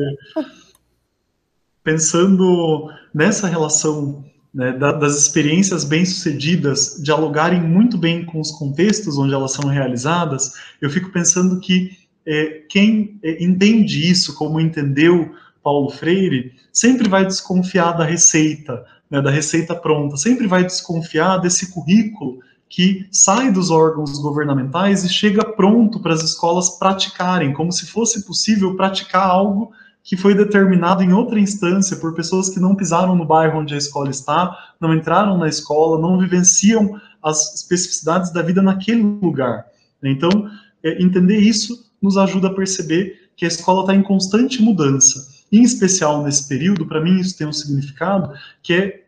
pensando 1.83 2.89
nessa 3.13 3.47
relação 3.47 4.23
né, 4.57 4.71
das 4.73 5.15
experiências 5.15 5.83
bem-sucedidas 5.83 6.99
dialogarem 6.99 7.61
muito 7.61 7.95
bem 7.95 8.25
com 8.25 8.39
os 8.39 8.49
contextos 8.49 9.15
onde 9.15 9.31
elas 9.31 9.51
são 9.51 9.69
realizadas, 9.69 10.51
eu 10.81 10.89
fico 10.89 11.11
pensando 11.11 11.59
que 11.59 11.91
é, 12.25 12.63
quem 12.67 13.19
é, 13.21 13.43
entende 13.43 14.09
isso, 14.09 14.33
como 14.33 14.59
entendeu 14.59 15.31
Paulo 15.63 15.91
Freire, 15.91 16.55
sempre 16.73 17.07
vai 17.07 17.23
desconfiar 17.23 17.91
da 17.91 18.03
receita, 18.03 18.83
né, 19.11 19.21
da 19.21 19.29
receita 19.29 19.75
pronta, 19.75 20.17
sempre 20.17 20.47
vai 20.47 20.63
desconfiar 20.63 21.37
desse 21.37 21.71
currículo 21.71 22.39
que 22.67 23.07
sai 23.11 23.51
dos 23.51 23.69
órgãos 23.69 24.17
governamentais 24.17 25.03
e 25.03 25.09
chega 25.09 25.45
pronto 25.53 25.99
para 25.99 26.15
as 26.15 26.23
escolas 26.23 26.79
praticarem, 26.79 27.53
como 27.53 27.71
se 27.71 27.85
fosse 27.85 28.25
possível 28.25 28.75
praticar 28.75 29.29
algo 29.29 29.71
que 30.07 30.15
foi 30.15 30.33
determinado 30.33 31.03
em 31.03 31.11
outra 31.11 31.37
instância 31.37 31.97
por 31.97 32.15
pessoas 32.15 32.49
que 32.49 32.61
não 32.61 32.73
pisaram 32.73 33.13
no 33.13 33.25
bairro 33.25 33.59
onde 33.59 33.73
a 33.73 33.77
escola 33.77 34.09
está, 34.09 34.57
não 34.79 34.93
entraram 34.93 35.37
na 35.37 35.49
escola, 35.49 35.99
não 35.99 36.17
vivenciam 36.17 36.97
as 37.21 37.55
especificidades 37.55 38.31
da 38.31 38.41
vida 38.41 38.61
naquele 38.61 39.01
lugar. 39.01 39.65
Então, 40.01 40.49
é, 40.81 41.03
entender 41.03 41.39
isso 41.39 41.91
nos 42.01 42.15
ajuda 42.15 42.47
a 42.47 42.53
perceber 42.53 43.31
que 43.35 43.43
a 43.43 43.49
escola 43.49 43.81
está 43.81 43.93
em 43.93 44.01
constante 44.01 44.61
mudança. 44.61 45.27
Em 45.51 45.61
especial 45.61 46.23
nesse 46.23 46.47
período, 46.47 46.85
para 46.85 47.01
mim 47.01 47.19
isso 47.19 47.37
tem 47.37 47.45
um 47.45 47.51
significado 47.51 48.31
que 48.63 48.73
é 48.73 49.03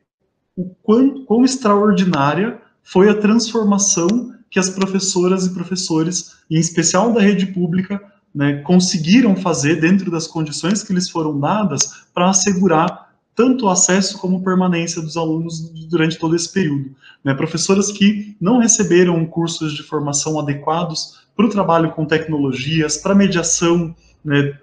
o 0.54 0.66
quão, 0.84 1.24
quão 1.24 1.45
extraordinária 1.45 2.62
foi 2.84 3.10
a 3.10 3.16
transformação 3.16 4.36
que 4.52 4.60
as 4.60 4.70
professoras 4.70 5.45
e 5.45 5.54
professores, 5.54 6.39
em 6.52 6.58
especial 6.58 7.14
da 7.14 7.22
rede 7.22 7.45
pública, 7.45 8.04
né, 8.34 8.62
conseguiram 8.62 9.36
fazer 9.36 9.80
dentro 9.80 10.12
das 10.12 10.28
condições 10.28 10.84
que 10.84 10.94
lhes 10.94 11.10
foram 11.10 11.40
dadas 11.40 12.06
para 12.14 12.30
assegurar 12.30 13.10
tanto 13.36 13.66
o 13.66 13.70
acesso 13.70 14.18
como 14.18 14.44
permanência 14.44 15.02
dos 15.02 15.16
alunos 15.16 15.70
durante 15.90 16.18
todo 16.18 16.36
esse 16.36 16.52
período. 16.52 16.94
Né, 17.24 17.34
professoras 17.34 17.92
que 17.92 18.36
não 18.40 18.60
receberam 18.60 19.26
cursos 19.26 19.74
de 19.74 19.84
formação 19.84 20.40
adequados 20.40 21.20
para 21.36 21.46
o 21.46 21.50
trabalho 21.50 21.92
com 21.92 22.06
tecnologias, 22.06 22.98
para 22.98 23.16
mediação, 23.16 23.96
né, 24.24 24.58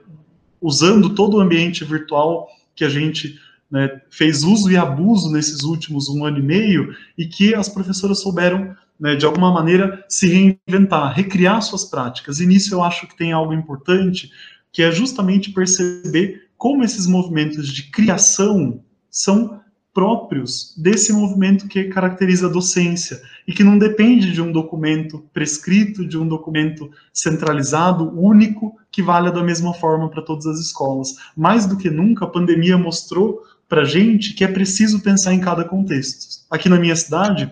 usando 0.60 1.14
todo 1.14 1.38
o 1.38 1.40
ambiente 1.40 1.84
virtual 1.84 2.48
que 2.74 2.84
a 2.84 2.88
gente 2.88 3.38
né, 3.70 4.00
fez 4.10 4.42
uso 4.42 4.70
e 4.70 4.76
abuso 4.76 5.30
nesses 5.30 5.62
últimos 5.62 6.08
um 6.08 6.24
ano 6.24 6.38
e 6.38 6.42
meio, 6.42 6.94
e 7.16 7.26
que 7.26 7.54
as 7.54 7.68
professoras 7.68 8.20
souberam 8.20 8.74
né, 8.98 9.14
de 9.14 9.26
alguma 9.26 9.52
maneira, 9.52 10.04
se 10.08 10.26
reinventar, 10.26 11.14
recriar 11.14 11.60
suas 11.62 11.84
práticas. 11.84 12.40
E 12.40 12.46
nisso 12.46 12.74
eu 12.74 12.82
acho 12.82 13.06
que 13.06 13.16
tem 13.16 13.32
algo 13.32 13.52
importante, 13.52 14.30
que 14.72 14.82
é 14.82 14.90
justamente 14.90 15.52
perceber 15.52 16.48
como 16.56 16.82
esses 16.82 17.06
movimentos 17.06 17.68
de 17.68 17.90
criação 17.90 18.80
são 19.10 19.60
próprios 19.92 20.74
desse 20.76 21.10
movimento 21.10 21.66
que 21.68 21.84
caracteriza 21.84 22.48
a 22.48 22.50
docência 22.50 23.18
e 23.48 23.52
que 23.54 23.64
não 23.64 23.78
depende 23.78 24.30
de 24.30 24.42
um 24.42 24.52
documento 24.52 25.24
prescrito, 25.32 26.06
de 26.06 26.18
um 26.18 26.28
documento 26.28 26.90
centralizado, 27.14 28.12
único, 28.14 28.76
que 28.90 29.02
valha 29.02 29.32
da 29.32 29.42
mesma 29.42 29.72
forma 29.72 30.10
para 30.10 30.20
todas 30.20 30.46
as 30.46 30.58
escolas. 30.58 31.14
Mais 31.34 31.64
do 31.64 31.78
que 31.78 31.88
nunca, 31.88 32.26
a 32.26 32.28
pandemia 32.28 32.76
mostrou 32.76 33.40
para 33.68 33.84
gente 33.84 34.34
que 34.34 34.44
é 34.44 34.48
preciso 34.48 35.00
pensar 35.00 35.34
em 35.34 35.40
cada 35.40 35.64
contexto. 35.64 36.44
Aqui 36.50 36.68
na 36.68 36.78
minha 36.78 36.94
cidade, 36.94 37.50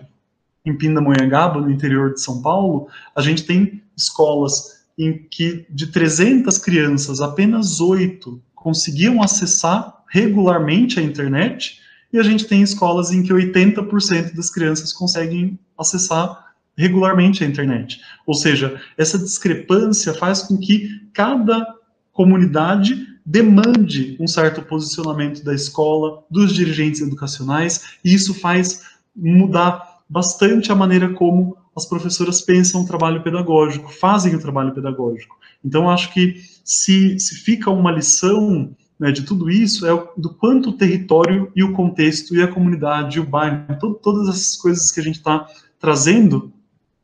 em 0.65 0.75
Pindamonhangaba, 0.75 1.61
no 1.61 1.69
interior 1.69 2.13
de 2.13 2.21
São 2.21 2.41
Paulo, 2.41 2.87
a 3.15 3.21
gente 3.21 3.43
tem 3.43 3.81
escolas 3.95 4.85
em 4.97 5.17
que 5.29 5.65
de 5.69 5.87
300 5.87 6.57
crianças, 6.57 7.21
apenas 7.21 7.79
oito 7.81 8.41
conseguiam 8.53 9.21
acessar 9.21 10.03
regularmente 10.09 10.99
a 10.99 11.03
internet, 11.03 11.79
e 12.11 12.17
a 12.17 12.23
gente 12.23 12.45
tem 12.45 12.61
escolas 12.61 13.11
em 13.11 13.21
que 13.21 13.33
80% 13.33 14.33
das 14.33 14.49
crianças 14.49 14.93
conseguem 14.93 15.59
acessar 15.77 16.53
regularmente 16.77 17.43
a 17.43 17.47
internet. 17.47 17.99
Ou 18.25 18.33
seja, 18.33 18.79
essa 18.97 19.19
discrepância 19.19 20.13
faz 20.13 20.43
com 20.43 20.57
que 20.57 20.89
cada 21.13 21.65
comunidade 22.13 23.05
demande 23.25 24.15
um 24.19 24.27
certo 24.27 24.61
posicionamento 24.61 25.43
da 25.43 25.53
escola, 25.53 26.23
dos 26.29 26.53
dirigentes 26.53 27.01
educacionais, 27.01 27.97
e 28.03 28.13
isso 28.13 28.33
faz 28.33 28.83
mudar 29.15 30.01
bastante 30.07 30.71
a 30.71 30.75
maneira 30.75 31.11
como 31.13 31.57
as 31.75 31.85
professoras 31.85 32.41
pensam 32.41 32.81
o 32.81 32.87
trabalho 32.87 33.23
pedagógico, 33.23 33.91
fazem 33.91 34.35
o 34.35 34.39
trabalho 34.39 34.73
pedagógico. 34.73 35.35
Então, 35.63 35.89
acho 35.89 36.13
que 36.13 36.35
se, 36.63 37.19
se 37.19 37.35
fica 37.35 37.69
uma 37.71 37.91
lição 37.91 38.75
né, 38.99 39.11
de 39.11 39.23
tudo 39.23 39.49
isso, 39.49 39.85
é 39.85 40.07
do 40.15 40.29
quanto 40.29 40.69
o 40.69 40.77
território 40.77 41.51
e 41.55 41.63
o 41.63 41.73
contexto 41.73 42.35
e 42.35 42.41
a 42.41 42.47
comunidade, 42.47 43.17
e 43.17 43.19
o 43.19 43.25
bairro, 43.25 43.77
to, 43.79 43.95
todas 43.95 44.29
essas 44.29 44.55
coisas 44.55 44.91
que 44.91 44.99
a 44.99 45.03
gente 45.03 45.17
está 45.17 45.47
trazendo 45.79 46.53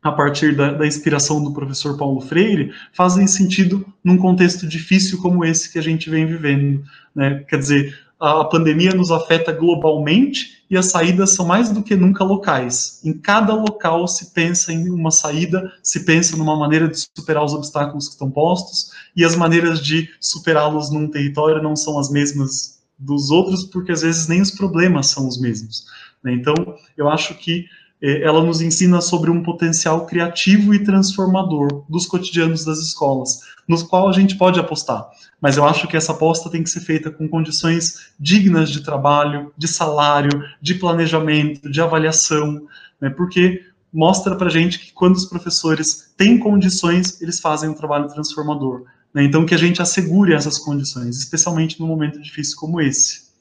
a 0.01 0.11
partir 0.11 0.55
da, 0.55 0.71
da, 0.71 0.87
inspiração 0.87 1.43
do 1.43 1.53
professor 1.53 1.95
Paulo 1.95 2.21
Freire, 2.21 2.73
fazem 2.91 3.27
sentido 3.27 3.85
num 4.03 4.17
contexto 4.17 4.67
difícil 4.67 5.21
como 5.21 5.45
esse 5.45 5.71
que 5.71 5.77
a 5.77 5.83
gente 5.83 6.09
vem 6.09 6.25
vivendo. 6.25 6.83
Né? 7.15 7.45
Quer 7.47 7.59
dizer, 7.59 7.99
a 8.19 8.43
pandemia 8.45 8.91
nos 8.91 9.11
afeta 9.11 9.51
globalmente 9.51 10.63
e 10.69 10.77
as 10.77 10.87
saídas 10.87 11.31
são 11.31 11.45
mais 11.45 11.69
do 11.69 11.83
que 11.83 11.95
nunca 11.95 12.23
locais. 12.23 13.01
Em 13.03 13.13
cada 13.13 13.53
local 13.53 14.07
se 14.07 14.31
pensa 14.31 14.71
em 14.71 14.89
uma 14.89 15.11
saída, 15.11 15.71
se 15.83 16.05
pensa 16.05 16.37
numa 16.37 16.55
maneira 16.55 16.87
de 16.87 16.97
superar 17.17 17.43
os 17.43 17.53
obstáculos 17.53 18.07
que 18.07 18.13
estão 18.13 18.29
postos, 18.29 18.91
e 19.15 19.25
as 19.25 19.35
maneiras 19.35 19.83
de 19.83 20.09
superá-los 20.19 20.91
num 20.91 21.09
território 21.09 21.61
não 21.61 21.75
são 21.75 21.99
as 21.99 22.09
mesmas 22.09 22.79
dos 22.97 23.31
outros, 23.31 23.65
porque 23.65 23.91
às 23.91 24.01
vezes 24.01 24.27
nem 24.27 24.39
os 24.39 24.51
problemas 24.51 25.07
são 25.07 25.27
os 25.27 25.39
mesmos. 25.39 25.85
Né? 26.23 26.33
Então, 26.33 26.53
eu 26.95 27.09
acho 27.09 27.33
que 27.35 27.65
ela 28.01 28.43
nos 28.43 28.61
ensina 28.61 28.99
sobre 29.01 29.29
um 29.29 29.43
potencial 29.43 30.05
criativo 30.05 30.73
e 30.73 30.83
transformador 30.83 31.83
dos 31.87 32.05
cotidianos 32.05 32.65
das 32.65 32.79
escolas, 32.79 33.41
nos 33.67 33.83
qual 33.83 34.09
a 34.09 34.13
gente 34.13 34.37
pode 34.37 34.59
apostar 34.59 35.09
mas 35.41 35.57
eu 35.57 35.65
acho 35.65 35.87
que 35.87 35.97
essa 35.97 36.11
aposta 36.11 36.51
tem 36.51 36.63
que 36.63 36.69
ser 36.69 36.81
feita 36.81 37.09
com 37.09 37.27
condições 37.27 38.11
dignas 38.19 38.69
de 38.69 38.83
trabalho, 38.83 39.51
de 39.57 39.67
salário, 39.67 40.43
de 40.61 40.75
planejamento, 40.75 41.69
de 41.69 41.81
avaliação, 41.81 42.67
né, 43.01 43.09
porque 43.09 43.65
mostra 43.91 44.35
para 44.35 44.49
gente 44.49 44.79
que 44.79 44.93
quando 44.93 45.15
os 45.15 45.25
professores 45.25 46.13
têm 46.15 46.37
condições, 46.37 47.19
eles 47.19 47.39
fazem 47.39 47.69
um 47.69 47.73
trabalho 47.73 48.07
transformador. 48.07 48.85
Né, 49.11 49.23
então, 49.23 49.45
que 49.45 49.55
a 49.55 49.57
gente 49.57 49.81
assegure 49.81 50.33
essas 50.33 50.59
condições, 50.59 51.17
especialmente 51.17 51.79
num 51.79 51.87
momento 51.87 52.21
difícil 52.21 52.55
como 52.57 52.79
esse. 52.79 53.31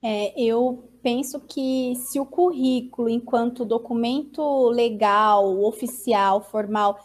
É, 0.00 0.32
eu 0.40 0.88
penso 1.06 1.38
que 1.38 1.94
se 1.94 2.18
o 2.18 2.26
currículo, 2.26 3.08
enquanto 3.08 3.64
documento 3.64 4.68
legal, 4.70 5.62
oficial, 5.62 6.40
formal, 6.40 6.98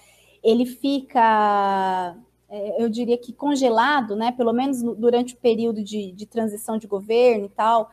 ele 0.43 0.65
fica 0.65 2.17
é, 2.49 2.83
eu 2.83 2.89
diria 2.89 3.15
que 3.15 3.31
congelado, 3.31 4.15
né, 4.15 4.31
pelo 4.31 4.53
menos 4.53 4.81
durante 4.97 5.35
o 5.35 5.37
período 5.37 5.83
de, 5.83 6.11
de, 6.13 6.25
transição 6.25 6.79
de 6.79 6.87
governo 6.87 7.45
e 7.45 7.49
tal, 7.49 7.91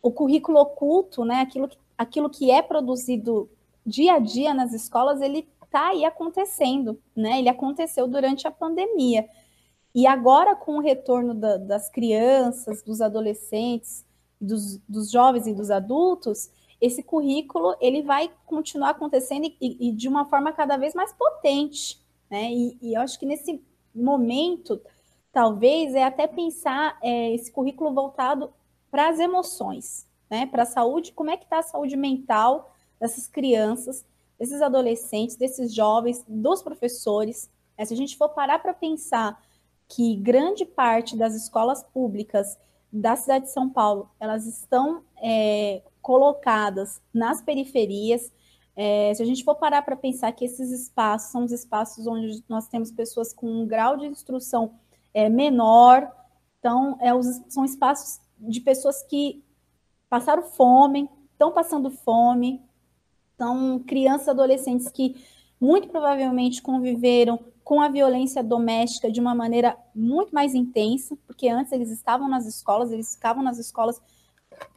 o 0.00 0.10
currículo 0.10 0.58
oculto, 0.60 1.26
né, 1.26 1.42
aquilo, 1.42 1.68
aquilo 1.98 2.30
que 2.30 2.50
é 2.50 2.62
produzido 2.62 3.50
dia 3.84 4.14
a 4.14 4.18
dia 4.18 4.54
nas 4.54 4.72
escolas, 4.72 5.20
ele 5.20 5.46
está 5.62 5.88
aí 5.90 6.06
acontecendo, 6.06 6.98
né, 7.14 7.38
ele 7.38 7.50
aconteceu 7.50 8.08
durante 8.08 8.48
a 8.48 8.50
pandemia. 8.50 9.28
E 9.94 10.06
agora, 10.06 10.56
com 10.56 10.78
o 10.78 10.80
retorno 10.80 11.34
da, 11.34 11.58
das 11.58 11.90
crianças, 11.90 12.82
dos 12.82 13.02
adolescentes, 13.02 14.03
dos, 14.40 14.78
dos 14.88 15.10
jovens 15.10 15.46
e 15.46 15.54
dos 15.54 15.70
adultos, 15.70 16.50
esse 16.80 17.02
currículo 17.02 17.74
ele 17.80 18.02
vai 18.02 18.30
continuar 18.46 18.90
acontecendo 18.90 19.46
e, 19.60 19.88
e 19.88 19.92
de 19.92 20.08
uma 20.08 20.24
forma 20.26 20.52
cada 20.52 20.76
vez 20.76 20.94
mais 20.94 21.12
potente, 21.12 22.00
né? 22.30 22.52
E, 22.52 22.76
e, 22.82 22.94
eu 22.94 23.00
acho 23.00 23.18
que 23.18 23.26
nesse 23.26 23.62
momento, 23.94 24.80
talvez, 25.32 25.94
é 25.94 26.04
até 26.04 26.26
pensar 26.26 26.98
é, 27.02 27.32
esse 27.32 27.50
currículo 27.50 27.94
voltado 27.94 28.52
para 28.90 29.08
as 29.08 29.18
emoções, 29.18 30.06
né? 30.30 30.46
Para 30.46 30.64
a 30.64 30.66
saúde, 30.66 31.12
como 31.12 31.30
é 31.30 31.36
que 31.36 31.44
está 31.44 31.58
a 31.58 31.62
saúde 31.62 31.96
mental 31.96 32.74
dessas 33.00 33.26
crianças, 33.26 34.04
desses 34.38 34.60
adolescentes, 34.60 35.36
desses 35.36 35.74
jovens, 35.74 36.24
dos 36.26 36.62
professores. 36.62 37.50
Né? 37.78 37.84
Se 37.84 37.94
a 37.94 37.96
gente 37.96 38.16
for 38.16 38.28
parar 38.30 38.58
para 38.58 38.74
pensar 38.74 39.40
que 39.88 40.16
grande 40.16 40.64
parte 40.64 41.16
das 41.16 41.34
escolas 41.34 41.82
públicas 41.82 42.58
da 42.94 43.16
cidade 43.16 43.46
de 43.46 43.50
São 43.50 43.68
Paulo, 43.68 44.08
elas 44.20 44.46
estão 44.46 45.02
é, 45.20 45.82
colocadas 46.00 47.02
nas 47.12 47.42
periferias. 47.42 48.32
É, 48.76 49.12
se 49.12 49.20
a 49.20 49.26
gente 49.26 49.42
for 49.42 49.56
parar 49.56 49.82
para 49.82 49.96
pensar 49.96 50.30
que 50.30 50.44
esses 50.44 50.70
espaços 50.70 51.32
são 51.32 51.44
os 51.44 51.50
espaços 51.50 52.06
onde 52.06 52.44
nós 52.48 52.68
temos 52.68 52.92
pessoas 52.92 53.32
com 53.32 53.48
um 53.48 53.66
grau 53.66 53.96
de 53.96 54.06
instrução 54.06 54.78
é, 55.12 55.28
menor, 55.28 56.08
então 56.60 56.96
é 57.00 57.12
os, 57.12 57.26
são 57.48 57.64
espaços 57.64 58.20
de 58.38 58.60
pessoas 58.60 59.02
que 59.02 59.44
passaram 60.08 60.44
fome, 60.44 61.10
estão 61.32 61.50
passando 61.50 61.90
fome, 61.90 62.62
são 63.36 63.80
crianças 63.80 64.28
e 64.28 64.30
adolescentes 64.30 64.88
que 64.88 65.16
muito 65.60 65.88
provavelmente 65.88 66.62
conviveram 66.62 67.40
com 67.64 67.80
a 67.80 67.88
violência 67.88 68.44
doméstica 68.44 69.10
de 69.10 69.18
uma 69.18 69.34
maneira 69.34 69.76
muito 69.94 70.34
mais 70.34 70.54
intensa, 70.54 71.16
porque 71.26 71.48
antes 71.48 71.72
eles 71.72 71.90
estavam 71.90 72.28
nas 72.28 72.46
escolas, 72.46 72.92
eles 72.92 73.14
ficavam 73.14 73.42
nas 73.42 73.58
escolas 73.58 74.00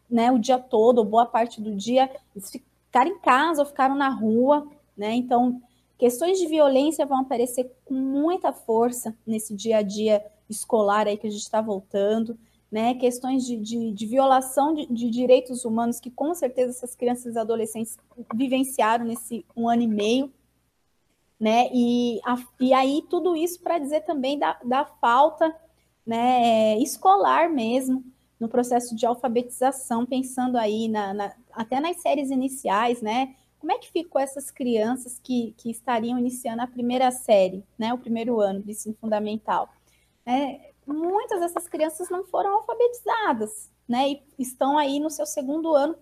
né, 0.09 0.31
o 0.31 0.39
dia 0.39 0.57
todo, 0.57 1.03
boa 1.03 1.25
parte 1.25 1.61
do 1.61 1.75
dia, 1.75 2.09
eles 2.33 2.49
ficaram 2.49 3.11
em 3.11 3.19
casa 3.19 3.61
ou 3.61 3.67
ficaram 3.67 3.93
na 3.93 4.07
rua, 4.07 4.65
né? 4.95 5.13
Então, 5.13 5.61
questões 5.97 6.39
de 6.39 6.47
violência 6.47 7.05
vão 7.05 7.19
aparecer 7.19 7.69
com 7.83 7.93
muita 7.93 8.53
força 8.53 9.13
nesse 9.25 9.53
dia 9.53 9.79
a 9.79 9.81
dia 9.81 10.25
escolar 10.49 11.07
aí 11.07 11.17
que 11.17 11.27
a 11.27 11.29
gente 11.29 11.41
está 11.41 11.59
voltando, 11.59 12.37
né? 12.71 12.93
Questões 12.93 13.45
de, 13.45 13.57
de, 13.57 13.91
de 13.91 14.05
violação 14.05 14.73
de, 14.73 14.85
de, 14.87 15.09
direitos 15.09 15.65
humanos 15.65 15.99
que 15.99 16.09
com 16.09 16.33
certeza 16.33 16.71
essas 16.71 16.95
crianças 16.95 17.35
e 17.35 17.39
adolescentes 17.39 17.97
vivenciaram 18.33 19.05
nesse 19.05 19.45
um 19.55 19.67
ano 19.67 19.81
e 19.81 19.87
meio, 19.87 20.31
né? 21.39 21.69
E, 21.73 22.19
a, 22.25 22.35
e 22.59 22.73
aí 22.73 23.03
tudo 23.09 23.35
isso 23.35 23.59
para 23.61 23.77
dizer 23.77 24.01
também 24.01 24.39
da, 24.39 24.59
da 24.63 24.85
falta 24.85 25.55
né, 26.05 26.73
é, 26.73 26.79
escolar 26.79 27.49
mesmo 27.49 28.03
no 28.39 28.47
processo 28.47 28.95
de 28.95 29.05
alfabetização, 29.05 30.05
pensando 30.05 30.57
aí 30.57 30.87
na, 30.87 31.13
na, 31.13 31.35
até 31.51 31.79
nas 31.79 31.97
séries 31.97 32.29
iniciais, 32.29 33.01
né? 33.01 33.35
Como 33.59 33.71
é 33.71 33.79
que 33.79 33.91
ficou 33.91 34.21
essas 34.21 34.51
crianças 34.51 35.19
que, 35.19 35.53
que 35.57 35.71
estariam 35.71 36.19
iniciando 36.19 36.61
a 36.61 36.67
primeira 36.67 37.09
série, 37.11 37.63
né? 37.77 37.93
O 37.93 37.97
primeiro 37.97 38.39
ano 38.39 38.61
do 38.61 38.69
ensino 38.69 38.95
fundamental. 39.01 39.69
É, 40.25 40.71
muitas 40.85 41.39
dessas 41.39 41.67
crianças 41.67 42.09
não 42.09 42.23
foram 42.25 42.57
alfabetizadas, 42.57 43.71
né? 43.87 44.11
E 44.11 44.23
estão 44.37 44.77
aí 44.77 44.99
no 44.99 45.09
seu 45.09 45.25
segundo 45.25 45.73
ano, 45.73 45.95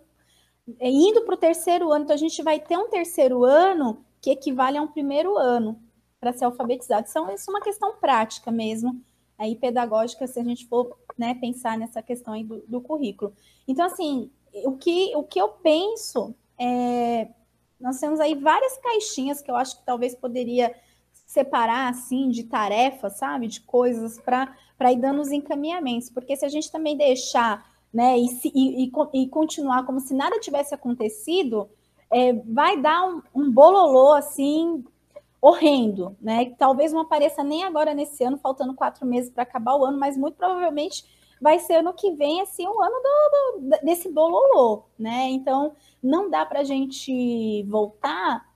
é, 0.80 0.90
indo 0.90 1.22
para 1.22 1.36
o 1.36 1.38
terceiro 1.38 1.92
ano. 1.92 2.04
Então, 2.04 2.14
a 2.14 2.20
gente 2.20 2.44
vai 2.44 2.60
ter 2.60 2.78
um 2.78 2.90
terceiro 2.90 3.46
ano 3.46 4.04
que 4.26 4.32
equivale 4.32 4.76
a 4.76 4.82
um 4.82 4.88
primeiro 4.88 5.38
ano 5.38 5.80
para 6.20 6.34
ser 6.34 6.46
alfabetizado. 6.46 7.06
Então, 7.08 7.32
isso 7.32 7.52
é 7.52 7.54
uma 7.54 7.62
questão 7.62 7.98
prática 7.98 8.50
mesmo, 8.50 9.00
aí 9.38 9.56
pedagógica, 9.56 10.26
se 10.26 10.40
a 10.40 10.44
gente 10.44 10.66
for 10.66 10.98
né, 11.16 11.36
pensar 11.36 11.78
nessa 11.78 12.02
questão 12.02 12.34
aí 12.34 12.44
do, 12.44 12.64
do 12.68 12.82
currículo. 12.82 13.36
Então, 13.68 13.86
assim, 13.86 14.32
o 14.66 14.76
que, 14.78 15.16
o 15.16 15.22
que 15.22 15.40
eu 15.40 15.50
penso 15.50 16.34
é. 16.60 17.28
Nós 17.80 18.00
temos 18.00 18.20
aí 18.20 18.34
várias 18.34 18.78
caixinhas 18.80 19.42
que 19.42 19.52
eu 19.52 19.56
acho 19.56 19.78
que 19.78 19.86
talvez 19.86 20.16
poderia 20.16 20.74
separar 21.28 21.90
assim 21.90 22.30
de 22.30 22.46
tarefas, 22.46 23.18
sabe, 23.18 23.48
de 23.48 23.62
coisas 23.62 24.20
para 24.20 24.92
ir 24.92 24.98
dando 24.98 25.22
os 25.22 25.32
encaminhamentos, 25.32 26.10
porque 26.10 26.36
se 26.36 26.46
a 26.46 26.50
gente 26.50 26.72
também 26.72 26.98
deixar, 26.98 27.64
né, 27.94 28.18
e, 28.18 28.28
se, 28.30 28.52
e, 28.56 28.86
e, 28.86 28.92
e 29.14 29.28
continuar 29.28 29.86
como 29.86 30.00
se 30.00 30.16
nada 30.16 30.40
tivesse 30.40 30.74
acontecido, 30.74 31.70
é, 32.12 32.34
vai 32.34 32.82
dar 32.82 33.06
um, 33.08 33.22
um 33.34 33.52
bololô 33.52 34.14
assim 34.14 34.84
horrendo, 35.42 36.16
né? 36.20 36.54
Talvez 36.58 36.92
não 36.92 37.02
apareça 37.02 37.44
nem 37.44 37.64
agora 37.64 37.94
nesse 37.94 38.24
ano, 38.24 38.38
faltando 38.38 38.74
quatro 38.74 39.06
meses 39.06 39.30
para 39.30 39.44
acabar 39.44 39.76
o 39.76 39.86
ano, 39.86 40.00
mas 40.00 40.18
muito 40.18 40.36
provavelmente 40.36 41.06
vai 41.40 41.60
ser 41.60 41.76
ano 41.76 41.94
que 41.94 42.12
vem, 42.14 42.42
assim, 42.42 42.66
o 42.66 42.82
ano 42.82 42.96
do, 42.96 43.60
do, 43.62 43.86
desse 43.86 44.10
bololô, 44.12 44.86
né? 44.98 45.30
Então, 45.30 45.76
não 46.02 46.30
dá 46.30 46.46
para 46.46 46.62
a 46.62 46.64
gente 46.64 47.64
voltar 47.64 48.50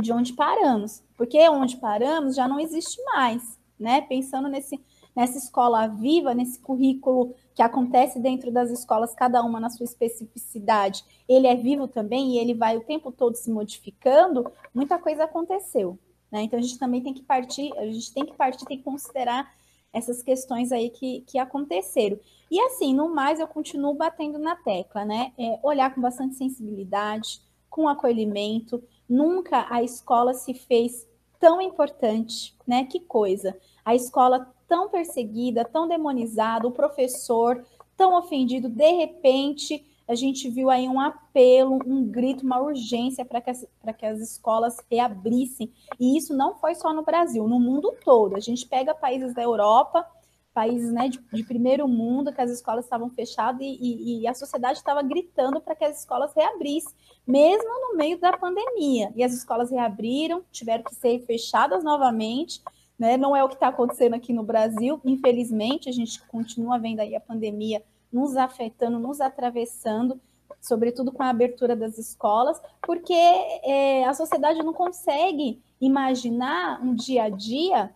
de 0.00 0.12
onde 0.12 0.32
paramos, 0.32 1.02
porque 1.16 1.48
onde 1.48 1.76
paramos 1.76 2.36
já 2.36 2.46
não 2.46 2.60
existe 2.60 3.02
mais, 3.04 3.58
né? 3.78 4.02
Pensando 4.02 4.48
nesse, 4.48 4.80
nessa 5.16 5.38
escola 5.38 5.88
viva, 5.88 6.34
nesse 6.34 6.60
currículo 6.60 7.34
que 7.54 7.62
acontece 7.62 8.18
dentro 8.18 8.50
das 8.50 8.70
escolas, 8.70 9.14
cada 9.14 9.42
uma 9.42 9.60
na 9.60 9.70
sua 9.70 9.84
especificidade, 9.84 11.04
ele 11.28 11.46
é 11.46 11.54
vivo 11.54 11.86
também 11.86 12.32
e 12.32 12.38
ele 12.38 12.54
vai 12.54 12.76
o 12.76 12.84
tempo 12.84 13.12
todo 13.12 13.36
se 13.36 13.50
modificando, 13.50 14.50
muita 14.74 14.98
coisa 14.98 15.24
aconteceu. 15.24 15.98
Né? 16.30 16.42
Então 16.42 16.58
a 16.58 16.62
gente 16.62 16.78
também 16.78 17.02
tem 17.02 17.12
que 17.12 17.22
partir, 17.22 17.76
a 17.76 17.84
gente 17.84 18.12
tem 18.12 18.24
que 18.24 18.34
partir, 18.34 18.64
tem 18.64 18.78
que 18.78 18.84
considerar 18.84 19.52
essas 19.92 20.22
questões 20.22 20.72
aí 20.72 20.88
que, 20.88 21.20
que 21.22 21.38
aconteceram. 21.38 22.18
E 22.50 22.58
assim, 22.60 22.94
no 22.94 23.14
mais, 23.14 23.38
eu 23.38 23.46
continuo 23.46 23.94
batendo 23.94 24.38
na 24.38 24.56
tecla, 24.56 25.04
né? 25.04 25.32
É 25.38 25.58
olhar 25.62 25.94
com 25.94 26.00
bastante 26.00 26.34
sensibilidade, 26.34 27.42
com 27.68 27.88
acolhimento. 27.88 28.82
Nunca 29.08 29.66
a 29.68 29.82
escola 29.82 30.32
se 30.32 30.54
fez 30.54 31.06
tão 31.38 31.60
importante, 31.60 32.56
né? 32.66 32.84
Que 32.84 33.00
coisa. 33.00 33.56
A 33.84 33.94
escola 33.94 34.51
tão 34.72 34.88
perseguida, 34.88 35.66
tão 35.66 35.86
demonizada, 35.86 36.66
o 36.66 36.72
professor 36.72 37.62
tão 37.94 38.16
ofendido, 38.18 38.70
de 38.70 38.90
repente 38.92 39.84
a 40.08 40.14
gente 40.14 40.48
viu 40.48 40.70
aí 40.70 40.88
um 40.88 40.98
apelo, 40.98 41.78
um 41.86 42.02
grito, 42.06 42.42
uma 42.42 42.58
urgência 42.58 43.22
para 43.22 43.42
que, 43.42 43.50
as, 43.50 43.66
que 43.98 44.06
as 44.06 44.18
escolas 44.18 44.78
reabrissem. 44.90 45.70
E 46.00 46.16
isso 46.16 46.34
não 46.34 46.54
foi 46.54 46.74
só 46.74 46.94
no 46.94 47.02
Brasil, 47.02 47.46
no 47.46 47.60
mundo 47.60 47.94
todo. 48.02 48.34
A 48.34 48.40
gente 48.40 48.66
pega 48.66 48.94
países 48.94 49.34
da 49.34 49.42
Europa, 49.42 50.06
países 50.54 50.90
né, 50.90 51.06
de, 51.10 51.20
de 51.32 51.44
primeiro 51.44 51.86
mundo, 51.86 52.32
que 52.32 52.40
as 52.40 52.50
escolas 52.50 52.86
estavam 52.86 53.10
fechadas 53.10 53.60
e, 53.60 53.76
e, 53.78 54.20
e 54.22 54.26
a 54.26 54.32
sociedade 54.32 54.78
estava 54.78 55.02
gritando 55.02 55.60
para 55.60 55.74
que 55.74 55.84
as 55.84 56.00
escolas 56.00 56.32
reabrissem, 56.34 56.94
mesmo 57.26 57.68
no 57.68 57.96
meio 57.96 58.18
da 58.18 58.32
pandemia. 58.38 59.12
E 59.14 59.22
as 59.22 59.34
escolas 59.34 59.70
reabriram, 59.70 60.42
tiveram 60.50 60.82
que 60.82 60.94
ser 60.94 61.20
fechadas 61.26 61.84
novamente 61.84 62.62
né? 63.02 63.16
Não 63.16 63.34
é 63.34 63.42
o 63.42 63.48
que 63.48 63.54
está 63.54 63.66
acontecendo 63.66 64.14
aqui 64.14 64.32
no 64.32 64.44
Brasil, 64.44 65.00
infelizmente, 65.04 65.88
a 65.88 65.92
gente 65.92 66.24
continua 66.28 66.78
vendo 66.78 67.00
aí 67.00 67.16
a 67.16 67.20
pandemia 67.20 67.82
nos 68.12 68.36
afetando, 68.36 68.96
nos 68.96 69.20
atravessando, 69.20 70.20
sobretudo 70.60 71.10
com 71.10 71.20
a 71.20 71.28
abertura 71.28 71.74
das 71.74 71.98
escolas, 71.98 72.62
porque 72.80 73.12
é, 73.12 74.04
a 74.04 74.14
sociedade 74.14 74.62
não 74.62 74.72
consegue 74.72 75.60
imaginar 75.80 76.80
um 76.80 76.94
dia 76.94 77.24
a 77.24 77.28
dia 77.28 77.92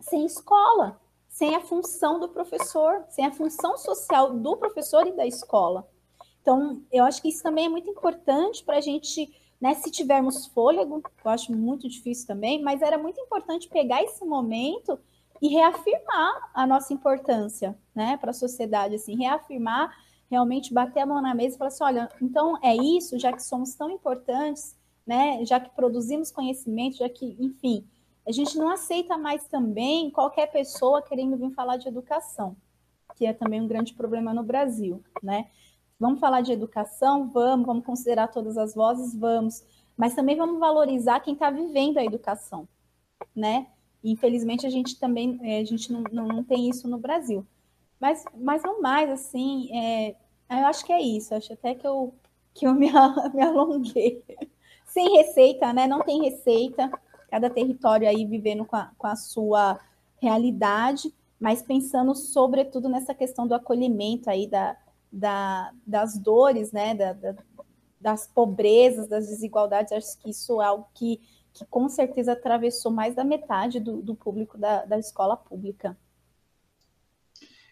sem 0.00 0.26
escola, 0.26 1.00
sem 1.28 1.54
a 1.54 1.60
função 1.60 2.18
do 2.18 2.28
professor, 2.28 3.04
sem 3.08 3.24
a 3.24 3.30
função 3.30 3.76
social 3.76 4.32
do 4.32 4.56
professor 4.56 5.06
e 5.06 5.12
da 5.12 5.24
escola. 5.24 5.86
Então, 6.42 6.82
eu 6.90 7.04
acho 7.04 7.22
que 7.22 7.28
isso 7.28 7.44
também 7.44 7.66
é 7.66 7.68
muito 7.68 7.88
importante 7.88 8.64
para 8.64 8.78
a 8.78 8.80
gente 8.80 9.32
né? 9.60 9.74
Se 9.74 9.90
tivermos 9.90 10.46
fôlego, 10.46 11.02
eu 11.24 11.30
acho 11.30 11.52
muito 11.52 11.88
difícil 11.88 12.26
também, 12.26 12.62
mas 12.62 12.82
era 12.82 12.96
muito 12.96 13.20
importante 13.20 13.68
pegar 13.68 14.02
esse 14.02 14.24
momento 14.24 14.98
e 15.40 15.48
reafirmar 15.48 16.50
a 16.54 16.66
nossa 16.66 16.92
importância, 16.92 17.76
né, 17.94 18.16
para 18.18 18.30
a 18.30 18.34
sociedade, 18.34 18.94
assim, 18.94 19.16
reafirmar, 19.16 19.90
realmente 20.30 20.72
bater 20.72 21.00
a 21.00 21.06
mão 21.06 21.20
na 21.22 21.34
mesa 21.34 21.54
e 21.54 21.58
falar 21.58 21.68
assim, 21.68 21.84
olha, 21.84 22.08
então 22.20 22.58
é 22.62 22.76
isso, 22.76 23.18
já 23.18 23.32
que 23.32 23.42
somos 23.42 23.74
tão 23.74 23.90
importantes, 23.90 24.76
né, 25.06 25.44
já 25.44 25.58
que 25.58 25.74
produzimos 25.74 26.30
conhecimento, 26.30 26.98
já 26.98 27.08
que, 27.08 27.36
enfim, 27.38 27.86
a 28.26 28.32
gente 28.32 28.56
não 28.56 28.68
aceita 28.68 29.16
mais 29.16 29.44
também 29.48 30.10
qualquer 30.10 30.46
pessoa 30.52 31.02
querendo 31.02 31.36
vir 31.36 31.50
falar 31.52 31.78
de 31.78 31.88
educação, 31.88 32.54
que 33.16 33.26
é 33.26 33.32
também 33.32 33.60
um 33.60 33.66
grande 33.66 33.94
problema 33.94 34.32
no 34.32 34.42
Brasil, 34.42 35.02
né? 35.22 35.48
Vamos 36.00 36.18
falar 36.18 36.40
de 36.40 36.50
educação? 36.50 37.28
Vamos, 37.28 37.66
vamos 37.66 37.84
considerar 37.84 38.28
todas 38.28 38.56
as 38.56 38.74
vozes? 38.74 39.14
Vamos. 39.14 39.62
Mas 39.96 40.14
também 40.14 40.34
vamos 40.36 40.58
valorizar 40.58 41.20
quem 41.20 41.34
está 41.34 41.50
vivendo 41.50 41.98
a 41.98 42.04
educação, 42.04 42.66
né? 43.36 43.66
infelizmente 44.02 44.66
a 44.66 44.70
gente 44.70 44.98
também 44.98 45.38
é, 45.42 45.60
a 45.60 45.64
gente 45.64 45.92
não, 45.92 46.02
não, 46.10 46.26
não, 46.26 46.44
tem 46.44 46.68
isso 46.68 46.88
no 46.88 46.98
Brasil. 46.98 47.46
Mas, 47.98 48.24
mas 48.34 48.62
não 48.62 48.80
mais, 48.80 49.10
assim, 49.10 49.68
é, 49.76 50.16
eu 50.48 50.66
acho 50.66 50.84
que 50.84 50.92
é 50.92 51.00
isso. 51.00 51.34
Acho 51.34 51.52
até 51.52 51.74
que 51.74 51.86
eu, 51.86 52.14
que 52.54 52.66
eu 52.66 52.74
me, 52.74 52.90
me 53.34 53.42
alonguei. 53.42 54.24
Sem 54.86 55.16
receita, 55.18 55.72
né? 55.72 55.86
Não 55.86 56.00
tem 56.00 56.22
receita. 56.22 56.90
Cada 57.30 57.50
território 57.50 58.08
aí 58.08 58.24
vivendo 58.24 58.64
com 58.64 58.76
a, 58.76 58.90
com 58.96 59.06
a 59.06 59.16
sua 59.16 59.78
realidade, 60.20 61.14
mas 61.38 61.62
pensando 61.62 62.14
sobretudo 62.14 62.88
nessa 62.88 63.14
questão 63.14 63.46
do 63.46 63.54
acolhimento 63.54 64.28
aí 64.28 64.46
da, 64.46 64.76
da, 65.12 65.72
das 65.86 66.18
dores, 66.18 66.72
né, 66.72 66.94
da, 66.94 67.12
da, 67.12 67.34
das 68.00 68.26
pobrezas, 68.26 69.08
das 69.08 69.28
desigualdades, 69.28 69.92
acho 69.92 70.18
que 70.18 70.30
isso 70.30 70.60
é 70.60 70.64
algo 70.64 70.86
que, 70.94 71.20
que 71.52 71.64
com 71.66 71.88
certeza 71.88 72.32
atravessou 72.32 72.90
mais 72.90 73.14
da 73.14 73.24
metade 73.24 73.80
do, 73.80 74.00
do 74.00 74.14
público 74.14 74.56
da, 74.56 74.84
da 74.84 74.98
escola 74.98 75.36
pública. 75.36 75.96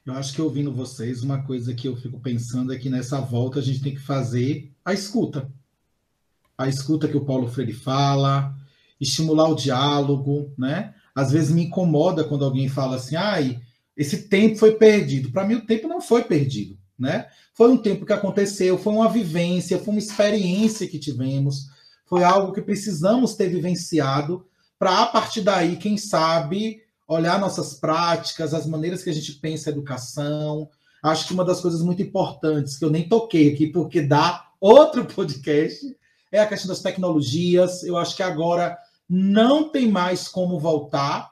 Eu 0.05 0.15
acho 0.15 0.32
que 0.32 0.40
ouvindo 0.40 0.73
vocês, 0.73 1.23
uma 1.23 1.43
coisa 1.43 1.74
que 1.74 1.86
eu 1.86 1.94
fico 1.94 2.19
pensando 2.19 2.73
é 2.73 2.78
que 2.78 2.89
nessa 2.89 3.20
volta 3.20 3.59
a 3.59 3.62
gente 3.62 3.82
tem 3.82 3.94
que 3.94 4.01
fazer 4.01 4.73
a 4.82 4.94
escuta. 4.94 5.52
A 6.56 6.66
escuta 6.66 7.06
que 7.06 7.16
o 7.16 7.27
Paulo 7.27 7.47
Freire 7.47 7.74
fala, 7.74 8.56
estimular 8.98 9.48
o 9.48 9.55
diálogo, 9.55 10.51
né? 10.56 10.94
Às 11.15 11.31
vezes 11.31 11.51
me 11.51 11.65
incomoda 11.65 12.24
quando 12.24 12.44
alguém 12.44 12.69
fala 12.69 12.97
assim, 12.97 13.16
ai, 13.16 13.60
esse 13.94 14.28
tempo 14.28 14.56
foi 14.56 14.77
perdido. 14.77 15.31
Para 15.31 15.47
mim, 15.47 15.56
o 15.56 15.66
tempo 15.66 15.86
não 15.86 16.01
foi 16.01 16.24
perdido, 16.24 16.78
né? 16.99 17.27
Foi 17.55 17.70
um 17.70 17.77
tempo 17.77 18.05
que 18.05 18.12
aconteceu, 18.12 18.77
foi 18.79 18.93
uma 18.93 19.09
vivência, 19.09 19.79
foi 19.79 19.93
uma 19.95 19.99
experiência 19.99 20.89
que 20.89 20.99
tivemos, 20.99 21.69
foi 22.07 22.25
algo 22.25 22.53
que 22.53 22.62
precisamos 22.62 23.35
ter 23.35 23.49
vivenciado 23.49 24.47
para, 24.79 25.03
a 25.03 25.07
partir 25.07 25.43
daí, 25.43 25.77
quem 25.77 25.97
sabe, 25.97 26.83
olhar 27.07 27.41
nossas 27.41 27.75
práticas, 27.75 28.55
as 28.55 28.66
maneiras 28.66 29.03
que 29.03 29.11
a 29.11 29.15
gente 29.15 29.33
pensa 29.33 29.70
a 29.70 29.73
educação. 29.73 30.69
Acho 31.03 31.27
que 31.27 31.35
uma 31.35 31.45
das 31.45 31.61
coisas 31.61 31.83
muito 31.83 32.03
importantes, 32.03 32.77
que 32.77 32.85
eu 32.85 32.91
nem 32.91 33.09
toquei 33.09 33.53
aqui, 33.53 33.66
porque 33.66 34.03
dá 34.03 34.49
outro 34.61 35.05
podcast, 35.12 35.97
é 36.31 36.41
a 36.41 36.47
questão 36.47 36.69
das 36.69 36.83
tecnologias. 36.83 37.83
Eu 37.83 37.97
acho 37.97 38.15
que 38.15 38.23
agora 38.23 38.77
não 39.09 39.69
tem 39.70 39.91
mais 39.91 40.29
como 40.29 40.61
voltar 40.61 41.31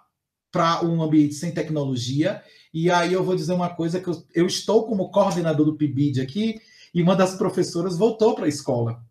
para 0.51 0.83
um 0.85 1.03
ambiente 1.03 1.35
sem 1.35 1.53
tecnologia. 1.53 2.43
E 2.73 2.91
aí 2.91 3.13
eu 3.13 3.25
vou 3.25 3.37
dizer 3.37 3.53
uma 3.53 3.71
coisa 3.71 4.01
que 4.01 4.09
eu, 4.09 4.25
eu 4.35 4.47
estou 4.47 4.87
como 4.87 5.11
coordenador 5.11 5.67
do 5.67 5.77
PIBID 5.77 6.21
aqui, 6.21 6.61
e 6.95 7.03
uma 7.03 7.17
das 7.17 7.35
professoras 7.35 7.97
voltou 7.97 8.35
para 8.35 8.47
a 8.47 8.49
escola. 8.49 9.03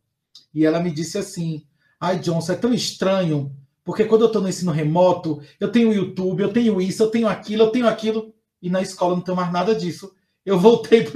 E 0.53 0.65
ela 0.65 0.79
me 0.79 0.91
disse 0.91 1.17
assim: 1.17 1.65
Ai, 1.99 2.19
Johnson, 2.19 2.53
é 2.53 2.55
tão 2.55 2.73
estranho 2.73 3.55
porque 3.85 4.03
quando 4.03 4.21
eu 4.21 4.27
estou 4.27 4.41
no 4.41 4.49
ensino 4.49 4.71
remoto, 4.71 5.39
eu 5.59 5.71
tenho 5.71 5.93
YouTube, 5.93 6.41
eu 6.41 6.51
tenho 6.51 6.81
isso, 6.81 7.03
eu 7.03 7.11
tenho 7.11 7.27
aquilo, 7.27 7.61
eu 7.61 7.69
tenho 7.69 7.87
aquilo, 7.87 8.33
e 8.59 8.67
na 8.67 8.81
escola 8.81 9.15
não 9.15 9.21
tenho 9.21 9.37
mais 9.37 9.53
nada 9.53 9.75
disso. 9.75 10.11
Eu 10.43 10.59
voltei 10.59 11.07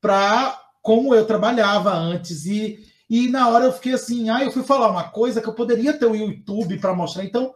para 0.00 0.62
como 0.80 1.12
eu 1.12 1.26
trabalhava 1.26 1.92
antes, 1.92 2.46
e, 2.46 2.78
e 3.10 3.28
na 3.28 3.48
hora 3.48 3.64
eu 3.64 3.72
fiquei 3.72 3.92
assim, 3.92 4.30
ah, 4.30 4.44
eu 4.44 4.52
fui 4.52 4.62
falar 4.62 4.88
uma 4.88 5.08
coisa 5.08 5.42
que 5.42 5.48
eu 5.48 5.52
poderia 5.52 5.92
ter 5.98 6.06
o 6.06 6.14
YouTube 6.14 6.78
para 6.78 6.94
mostrar. 6.94 7.24
Então, 7.24 7.52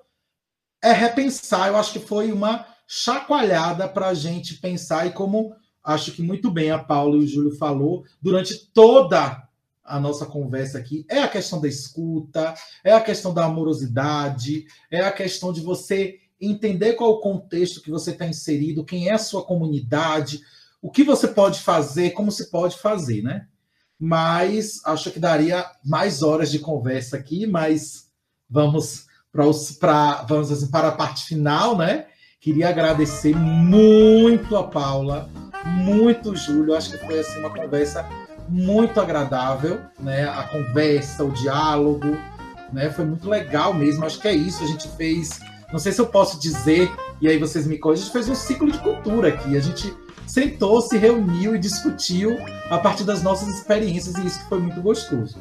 é 0.83 0.91
repensar. 0.91 1.69
Eu 1.69 1.77
acho 1.77 1.93
que 1.93 2.01
foi 2.01 2.33
uma 2.33 2.67
chacoalhada 2.93 3.87
para 3.87 4.09
a 4.09 4.15
gente 4.15 4.57
pensar, 4.57 5.07
e 5.07 5.13
como 5.13 5.55
acho 5.83 6.11
que 6.11 6.23
muito 6.23 6.51
bem 6.51 6.73
a 6.73 6.79
Paula 6.79 7.15
e 7.15 7.21
o 7.21 7.27
Júlio 7.27 7.57
falou, 7.57 8.05
durante 8.21 8.67
toda 8.75 9.49
a 9.85 10.01
nossa 10.01 10.27
conversa 10.27 10.79
aqui 10.79 11.07
é 11.09 11.21
a 11.21 11.29
questão 11.29 11.61
da 11.61 11.69
escuta, 11.69 12.53
é 12.83 12.93
a 12.93 13.01
questão 13.01 13.33
da 13.33 13.45
amorosidade, 13.45 14.67
é 14.91 15.03
a 15.03 15.13
questão 15.13 15.53
de 15.53 15.61
você 15.61 16.19
entender 16.41 16.95
qual 16.95 17.13
o 17.13 17.21
contexto 17.21 17.81
que 17.81 17.93
você 17.93 18.11
está 18.11 18.27
inserido, 18.27 18.85
quem 18.85 19.09
é 19.09 19.13
a 19.13 19.19
sua 19.19 19.45
comunidade, 19.45 20.41
o 20.83 20.91
que 20.91 21.05
você 21.05 21.29
pode 21.29 21.61
fazer, 21.61 22.11
como 22.11 22.33
se 22.33 22.51
pode 22.51 22.77
fazer, 22.77 23.23
né? 23.23 23.47
Mas 23.97 24.85
acho 24.85 25.13
que 25.13 25.21
daria 25.21 25.65
mais 25.85 26.25
horas 26.25 26.51
de 26.51 26.59
conversa 26.59 27.17
aqui, 27.17 27.47
mas 27.47 28.11
vamos 28.49 29.07
para 29.31 29.47
os 29.47 29.71
para 29.71 30.23
vamos 30.23 30.51
assim, 30.51 30.69
para 30.69 30.89
a 30.89 30.93
parte 30.93 31.25
final, 31.25 31.79
né? 31.79 32.10
Queria 32.41 32.71
agradecer 32.71 33.37
muito 33.37 34.57
a 34.57 34.65
Paula, 34.65 35.29
muito 35.67 36.31
o 36.31 36.37
Júlio. 36.37 36.75
Acho 36.75 36.93
que 36.93 36.97
foi 37.05 37.19
assim 37.19 37.39
uma 37.39 37.51
conversa 37.51 38.09
muito 38.49 38.99
agradável, 38.99 39.79
né? 39.99 40.27
A 40.27 40.45
conversa, 40.45 41.23
o 41.23 41.31
diálogo, 41.33 42.17
né? 42.73 42.89
Foi 42.89 43.05
muito 43.05 43.29
legal 43.29 43.75
mesmo. 43.75 44.07
Acho 44.07 44.19
que 44.19 44.27
é 44.27 44.33
isso. 44.33 44.65
A 44.65 44.67
gente 44.67 44.89
fez, 44.97 45.39
não 45.71 45.79
sei 45.79 45.93
se 45.93 46.01
eu 46.01 46.07
posso 46.07 46.41
dizer, 46.41 46.91
e 47.21 47.29
aí 47.29 47.37
vocês 47.37 47.67
me 47.67 47.77
corrigem, 47.77 48.05
a 48.05 48.07
gente 48.07 48.13
fez 48.15 48.29
um 48.31 48.35
ciclo 48.35 48.73
de 48.73 48.79
cultura 48.79 49.29
aqui. 49.29 49.55
A 49.55 49.61
gente 49.61 49.95
sentou, 50.27 50.81
se 50.81 50.97
reuniu 50.97 51.55
e 51.55 51.59
discutiu 51.59 52.39
a 52.71 52.79
partir 52.79 53.05
das 53.05 53.23
nossas 53.23 53.49
experiências, 53.49 54.15
e 54.17 54.27
isso 54.27 54.41
foi 54.49 54.61
muito 54.61 54.81
gostoso. 54.81 55.37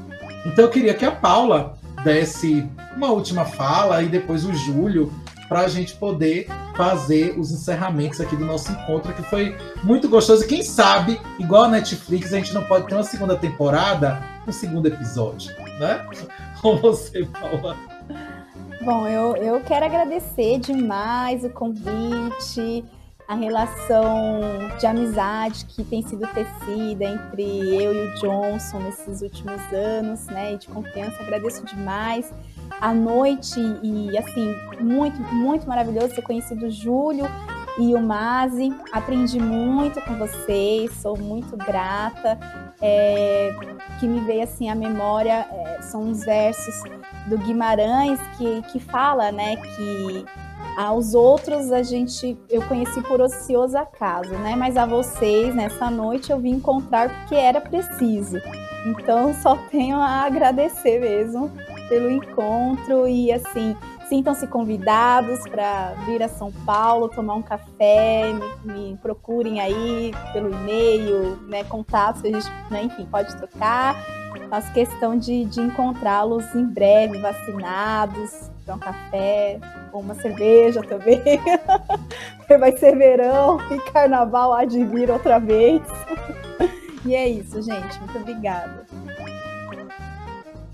Então 0.45 0.65
eu 0.65 0.69
queria 0.69 0.93
que 0.93 1.05
a 1.05 1.11
Paula 1.11 1.77
desse 2.03 2.67
uma 2.95 3.09
última 3.09 3.45
fala 3.45 4.03
e 4.03 4.09
depois 4.09 4.43
o 4.43 4.53
Júlio 4.53 5.13
para 5.49 5.61
a 5.61 5.67
gente 5.67 5.95
poder 5.95 6.47
fazer 6.77 7.38
os 7.38 7.51
encerramentos 7.51 8.21
aqui 8.21 8.35
do 8.35 8.45
nosso 8.45 8.71
encontro, 8.71 9.11
que 9.13 9.23
foi 9.23 9.57
muito 9.84 10.07
gostoso. 10.07 10.43
E 10.43 10.47
quem 10.47 10.61
sabe, 10.61 11.19
igual 11.39 11.63
a 11.63 11.67
Netflix, 11.67 12.31
a 12.31 12.38
gente 12.38 12.53
não 12.53 12.63
pode 12.63 12.88
ter 12.88 12.93
uma 12.93 13.03
segunda 13.03 13.35
temporada, 13.35 14.21
um 14.47 14.51
segundo 14.51 14.85
episódio, 14.85 15.51
né? 15.80 16.05
Com 16.61 16.77
você, 16.77 17.26
Paula. 17.26 17.76
Bom, 18.81 19.07
eu, 19.07 19.35
eu 19.38 19.59
quero 19.61 19.85
agradecer 19.85 20.59
demais 20.59 21.43
o 21.43 21.49
convite, 21.49 22.85
a 23.27 23.35
relação 23.35 24.41
de 24.80 24.85
amizade 24.85 25.65
que 25.65 25.84
tem 25.84 26.01
sido 26.01 26.26
tecida 26.27 27.05
entre 27.05 27.43
eu 27.43 27.93
e 27.93 28.07
o 28.07 28.15
Johnson 28.15 28.80
nesses 28.80 29.21
últimos 29.21 29.61
anos, 29.73 30.26
né? 30.27 30.53
E 30.53 30.57
de 30.57 30.67
confiança, 30.67 31.21
agradeço 31.21 31.65
demais 31.65 32.31
a 32.80 32.93
noite 32.93 33.60
e 33.84 34.18
assim, 34.18 34.56
muito, 34.80 35.19
muito 35.34 35.68
maravilhoso 35.68 36.15
ter 36.15 36.22
conhecido 36.22 36.68
o 36.68 36.72
Júlio 36.72 37.26
e 37.77 37.93
o 37.93 38.01
Mazi. 38.01 38.73
Aprendi 38.91 39.39
muito 39.39 40.01
com 40.01 40.15
vocês, 40.15 40.91
sou 41.01 41.18
muito 41.18 41.56
grata. 41.57 42.38
É, 42.81 43.53
que 43.99 44.07
me 44.07 44.22
veio 44.22 44.43
assim 44.43 44.69
a 44.69 44.76
memória 44.76 45.45
é, 45.51 45.81
são 45.81 46.10
os 46.10 46.23
versos 46.23 46.73
do 47.27 47.38
Guimarães 47.38 48.19
que, 48.38 48.61
que 48.72 48.80
fala, 48.80 49.34
né, 49.34 49.57
que 49.57 50.26
aos 50.77 51.14
outros 51.14 51.73
a 51.73 51.84
gente 51.84 52.38
eu 52.49 52.61
conheci 52.61 53.01
por 53.01 53.19
ocioso 53.19 53.77
acaso, 53.77 54.31
né? 54.35 54.56
Mas 54.56 54.77
a 54.77 54.85
vocês 54.85 55.53
nessa 55.53 55.91
noite 55.91 56.31
eu 56.31 56.39
vim 56.39 56.51
encontrar 56.51 57.10
porque 57.10 57.35
era 57.35 57.60
preciso. 57.60 58.38
Então 58.85 59.34
só 59.34 59.57
tenho 59.69 59.97
a 59.97 60.22
agradecer 60.26 61.01
mesmo 61.01 61.51
pelo 61.90 62.10
encontro 62.10 63.07
e 63.07 63.32
assim, 63.32 63.76
sintam-se 64.07 64.48
convidados 64.48 65.41
para 65.49 65.94
vir 66.06 66.24
a 66.24 66.30
São 66.30 66.52
Paulo, 66.66 67.10
tomar 67.10 67.36
um 67.36 67.41
café, 67.41 68.32
me, 68.64 68.74
me 68.74 68.98
procurem 68.98 69.60
aí 69.60 70.14
pelo 70.32 70.52
e-mail, 70.52 71.38
né, 71.48 71.64
contatos 71.66 72.24
a 72.24 72.28
gente, 72.28 72.48
né, 72.70 72.84
enfim, 72.84 73.06
pode 73.06 73.36
trocar. 73.36 73.95
Faço 74.49 74.72
questão 74.74 75.16
de, 75.16 75.45
de 75.45 75.61
encontrá-los 75.61 76.44
em 76.56 76.66
breve, 76.66 77.20
vacinados, 77.20 78.49
para 78.66 78.76
um 78.76 78.80
café, 78.80 79.60
ou 79.91 80.02
uma 80.02 80.16
cerveja 80.16 80.82
também. 80.82 81.22
Vai 82.60 82.76
ser 82.78 82.95
verão 82.95 83.60
e 83.72 83.80
carnaval 83.91 84.53
há 84.53 84.66
de 84.66 84.84
vir 84.84 85.10
outra 85.11 85.40
vez. 85.40 85.82
E 87.06 87.16
é 87.16 87.28
isso, 87.30 87.61
gente. 87.61 87.98
Muito 87.99 88.18
obrigada. 88.18 88.86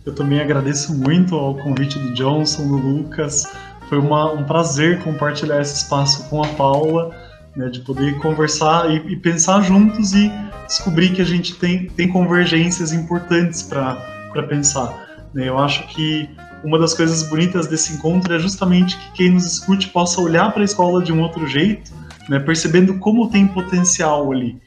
Eu 0.05 0.13
também 0.13 0.39
agradeço 0.39 0.93
muito 0.93 1.35
ao 1.35 1.55
convite 1.55 1.97
do 1.97 2.13
Johnson, 2.13 2.67
do 2.67 2.77
Lucas. 2.77 3.47
Foi 3.89 3.97
uma, 3.97 4.31
um 4.33 4.43
prazer 4.43 4.99
compartilhar 4.99 5.59
esse 5.61 5.75
espaço 5.77 6.29
com 6.29 6.43
a 6.43 6.47
Paula, 6.49 7.11
né, 7.55 7.69
de 7.69 7.79
poder 7.79 8.17
conversar 8.19 8.91
e, 8.91 8.97
e, 9.13 9.15
pensar 9.15 9.61
juntos 9.61 10.13
e 10.13 10.31
descobrir 10.67 11.09
que 11.09 11.21
a 11.21 11.25
gente 11.25 11.55
tem, 11.55 11.87
tem 11.87 12.07
convergências 12.07 12.93
importantes 12.93 13.63
para 13.63 14.43
pensar. 14.47 15.27
Né. 15.33 15.49
Eu 15.49 15.57
acho 15.57 15.87
que 15.87 16.29
uma 16.63 16.77
das 16.77 16.93
coisas 16.93 17.23
bonitas 17.23 17.67
desse 17.67 17.93
encontro 17.93 18.33
é 18.33 18.39
justamente 18.39 18.97
que 18.97 19.11
quem 19.13 19.31
nos 19.31 19.45
escute 19.45 19.89
possa 19.89 20.21
olhar 20.21 20.51
para 20.51 20.61
a 20.61 20.65
escola 20.65 21.03
de 21.03 21.11
um 21.11 21.21
outro 21.21 21.47
jeito, 21.47 21.91
né, 22.29 22.39
percebendo 22.39 22.99
como 22.99 23.29
tem 23.29 23.47
potencial 23.47 24.31
ali. 24.31 24.59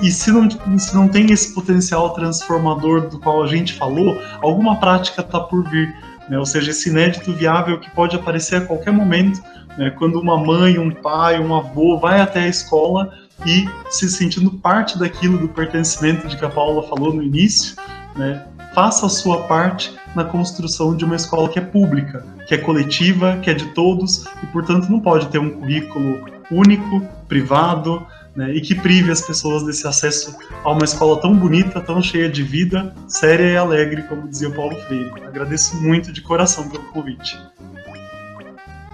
E 0.00 0.10
se 0.10 0.30
não, 0.30 0.48
se 0.78 0.94
não 0.94 1.08
tem 1.08 1.32
esse 1.32 1.54
potencial 1.54 2.10
transformador 2.10 3.08
do 3.08 3.18
qual 3.18 3.42
a 3.42 3.46
gente 3.46 3.74
falou, 3.74 4.20
alguma 4.40 4.76
prática 4.76 5.20
está 5.20 5.40
por 5.40 5.68
vir. 5.68 5.94
Né? 6.28 6.38
Ou 6.38 6.46
seja, 6.46 6.70
esse 6.70 6.88
inédito 6.88 7.32
viável 7.32 7.78
que 7.78 7.90
pode 7.90 8.16
aparecer 8.16 8.56
a 8.56 8.60
qualquer 8.60 8.92
momento, 8.92 9.42
né? 9.76 9.90
quando 9.90 10.20
uma 10.20 10.38
mãe, 10.38 10.78
um 10.78 10.90
pai, 10.90 11.38
um 11.40 11.54
avô 11.54 11.98
vai 11.98 12.20
até 12.20 12.40
a 12.40 12.48
escola 12.48 13.12
e 13.44 13.68
se 13.90 14.08
sentindo 14.08 14.50
parte 14.50 14.98
daquilo 14.98 15.38
do 15.38 15.48
pertencimento 15.48 16.26
de 16.26 16.36
que 16.36 16.44
a 16.44 16.48
Paula 16.48 16.82
falou 16.84 17.12
no 17.12 17.22
início, 17.22 17.76
né? 18.16 18.44
faça 18.74 19.06
a 19.06 19.08
sua 19.08 19.42
parte 19.42 19.94
na 20.14 20.24
construção 20.24 20.96
de 20.96 21.04
uma 21.04 21.16
escola 21.16 21.48
que 21.48 21.58
é 21.58 21.62
pública, 21.62 22.24
que 22.46 22.54
é 22.54 22.58
coletiva, 22.58 23.38
que 23.42 23.50
é 23.50 23.54
de 23.54 23.66
todos 23.74 24.26
e, 24.42 24.46
portanto, 24.46 24.88
não 24.88 25.00
pode 25.00 25.28
ter 25.28 25.38
um 25.38 25.50
currículo 25.50 26.24
único, 26.50 27.02
privado, 27.28 28.06
né, 28.36 28.52
e 28.52 28.60
que 28.60 28.74
prive 28.74 29.10
as 29.10 29.22
pessoas 29.22 29.64
desse 29.64 29.86
acesso 29.86 30.36
a 30.62 30.70
uma 30.70 30.84
escola 30.84 31.20
tão 31.20 31.34
bonita, 31.34 31.80
tão 31.80 32.02
cheia 32.02 32.28
de 32.28 32.42
vida, 32.42 32.94
séria 33.08 33.52
e 33.52 33.56
alegre, 33.56 34.02
como 34.02 34.28
dizia 34.28 34.48
o 34.48 34.54
Paulo 34.54 34.76
Freire. 34.82 35.10
Agradeço 35.24 35.76
muito 35.76 36.12
de 36.12 36.20
coração 36.20 36.68
pelo 36.68 36.84
convite. 36.84 37.38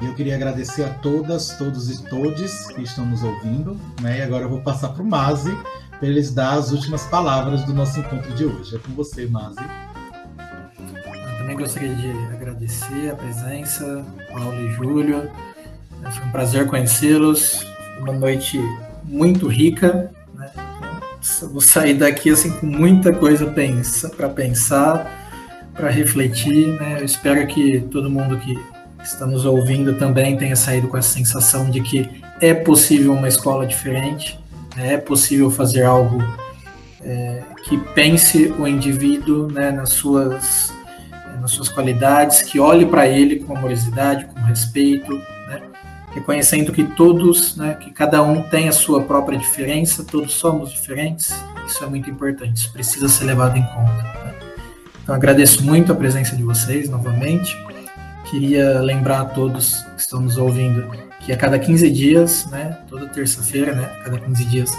Eu 0.01 0.15
queria 0.15 0.35
agradecer 0.35 0.85
a 0.85 0.89
todas, 0.89 1.57
todos 1.57 1.91
e 1.91 2.05
todes 2.05 2.67
que 2.69 2.83
estão 2.83 3.05
nos 3.07 3.23
ouvindo, 3.23 3.79
né? 4.01 4.19
E 4.19 4.23
agora 4.23 4.45
eu 4.45 4.49
vou 4.49 4.61
passar 4.61 4.89
para 4.91 5.03
o 5.03 5.07
Mazi 5.07 5.57
para 5.99 6.09
eles 6.09 6.35
dar 6.35 6.55
as 6.55 6.73
últimas 6.73 7.07
palavras 7.07 7.65
do 7.65 7.73
nosso 7.73 8.01
encontro 8.01 8.33
de 8.35 8.45
hoje. 8.45 8.75
É 8.75 8.79
com 8.79 8.93
você, 8.93 9.27
Mazi. 9.27 9.61
gostaria 11.57 11.95
de 11.95 12.11
agradecer 12.35 13.13
a 13.13 13.15
presença, 13.15 14.05
Paulo 14.33 14.55
e 14.55 14.73
Júlio. 14.73 15.31
Foi 16.11 16.27
um 16.27 16.31
prazer 16.33 16.67
conhecê-los. 16.67 17.65
Uma 18.01 18.13
noite 18.13 18.59
muito 19.05 19.47
rica. 19.47 20.11
Né? 20.35 20.51
Vou 21.51 21.61
sair 21.61 21.95
daqui 21.95 22.31
assim 22.31 22.51
com 22.51 22.67
muita 22.67 23.13
coisa 23.13 23.47
para 24.17 24.29
pensar, 24.29 25.71
para 25.75 25.89
refletir. 25.89 26.69
Né? 26.81 26.97
Eu 27.01 27.05
espero 27.05 27.47
que 27.47 27.81
todo 27.91 28.11
mundo 28.11 28.39
que 28.39 28.59
está 29.03 29.27
nos 29.27 29.45
ouvindo 29.45 29.95
também 29.99 30.37
tenha 30.37 30.57
saído 30.57 30.89
com 30.89 30.97
essa 30.97 31.13
sensação 31.13 31.71
de 31.71 31.81
que 31.81 32.23
é 32.41 32.55
possível 32.55 33.13
uma 33.13 33.29
escola 33.29 33.67
diferente, 33.67 34.39
né? 34.77 34.95
é 34.95 34.97
possível 34.97 35.51
fazer 35.51 35.83
algo 35.83 36.23
é, 37.05 37.43
que 37.65 37.77
pense 37.95 38.47
o 38.59 38.67
indivíduo 38.67 39.51
né, 39.51 39.71
nas, 39.71 39.91
suas, 39.91 40.73
nas 41.41 41.51
suas 41.51 41.69
qualidades, 41.69 42.43
que 42.43 42.61
olhe 42.61 42.87
para 42.87 43.07
ele 43.07 43.41
com 43.41 43.57
amorosidade, 43.57 44.27
com 44.27 44.41
respeito, 44.41 45.21
reconhecendo 46.15 46.73
que 46.73 46.85
todos, 46.85 47.57
né, 47.57 47.75
que 47.75 47.91
cada 47.91 48.23
um 48.23 48.43
tem 48.43 48.69
a 48.69 48.73
sua 48.73 49.03
própria 49.03 49.39
diferença, 49.39 50.05
todos 50.05 50.33
somos 50.33 50.71
diferentes, 50.71 51.35
isso 51.67 51.83
é 51.83 51.87
muito 51.87 52.11
importante, 52.11 52.57
isso 52.59 52.73
precisa 52.73 53.09
ser 53.09 53.25
levado 53.25 53.57
em 53.57 53.63
conta. 53.63 54.03
Né. 54.03 54.35
Então 55.03 55.15
agradeço 55.15 55.65
muito 55.65 55.93
a 55.93 55.95
presença 55.95 56.37
de 56.37 56.43
vocês 56.43 56.89
novamente. 56.89 57.57
Queria 58.31 58.81
lembrar 58.81 59.21
a 59.23 59.25
todos 59.25 59.83
que 59.95 60.01
estão 60.01 60.21
nos 60.21 60.37
ouvindo 60.37 60.91
que 61.21 61.33
a 61.33 61.37
cada 61.37 61.59
15 61.59 61.91
dias, 61.91 62.47
né, 62.51 62.79
toda 62.89 63.07
terça-feira, 63.09 63.75
né, 63.75 63.85
a 63.85 64.05
cada 64.05 64.19
15 64.19 64.45
dias, 64.45 64.71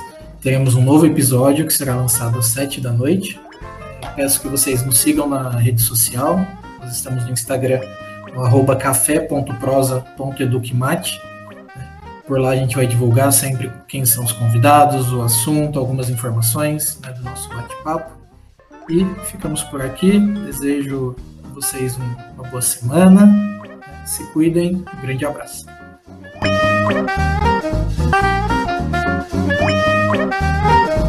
teremos 0.41 0.75
um 0.75 0.83
novo 0.83 1.05
episódio 1.05 1.65
que 1.65 1.73
será 1.73 1.95
lançado 1.95 2.37
às 2.37 2.47
7 2.47 2.81
da 2.81 2.91
noite. 2.91 3.39
Peço 4.15 4.41
que 4.41 4.47
vocês 4.47 4.85
nos 4.85 4.99
sigam 4.99 5.27
na 5.27 5.49
rede 5.51 5.81
social. 5.81 6.45
Nós 6.79 6.93
estamos 6.93 7.23
no 7.23 7.31
Instagram, 7.31 7.79
arroba 8.35 8.75
café.prosa.educmate. 8.75 11.21
Por 12.25 12.39
lá 12.39 12.51
a 12.51 12.55
gente 12.55 12.75
vai 12.75 12.87
divulgar 12.87 13.33
sempre 13.33 13.69
quem 13.87 14.05
são 14.05 14.23
os 14.23 14.31
convidados, 14.31 15.11
o 15.11 15.21
assunto, 15.21 15.77
algumas 15.77 16.09
informações 16.09 16.97
né, 17.01 17.11
do 17.11 17.21
nosso 17.23 17.49
bate-papo. 17.49 18.13
E 18.89 19.05
ficamos 19.25 19.61
por 19.63 19.81
aqui. 19.81 20.19
Desejo 20.19 21.17
a 21.43 21.47
vocês 21.49 21.97
uma 21.97 22.47
boa 22.49 22.61
semana. 22.61 23.59
Se 24.05 24.23
cuidem. 24.31 24.85
Um 24.97 25.01
grande 25.01 25.25
abraço. 25.25 25.65
Thank 30.15 30.97
you. 30.97 31.02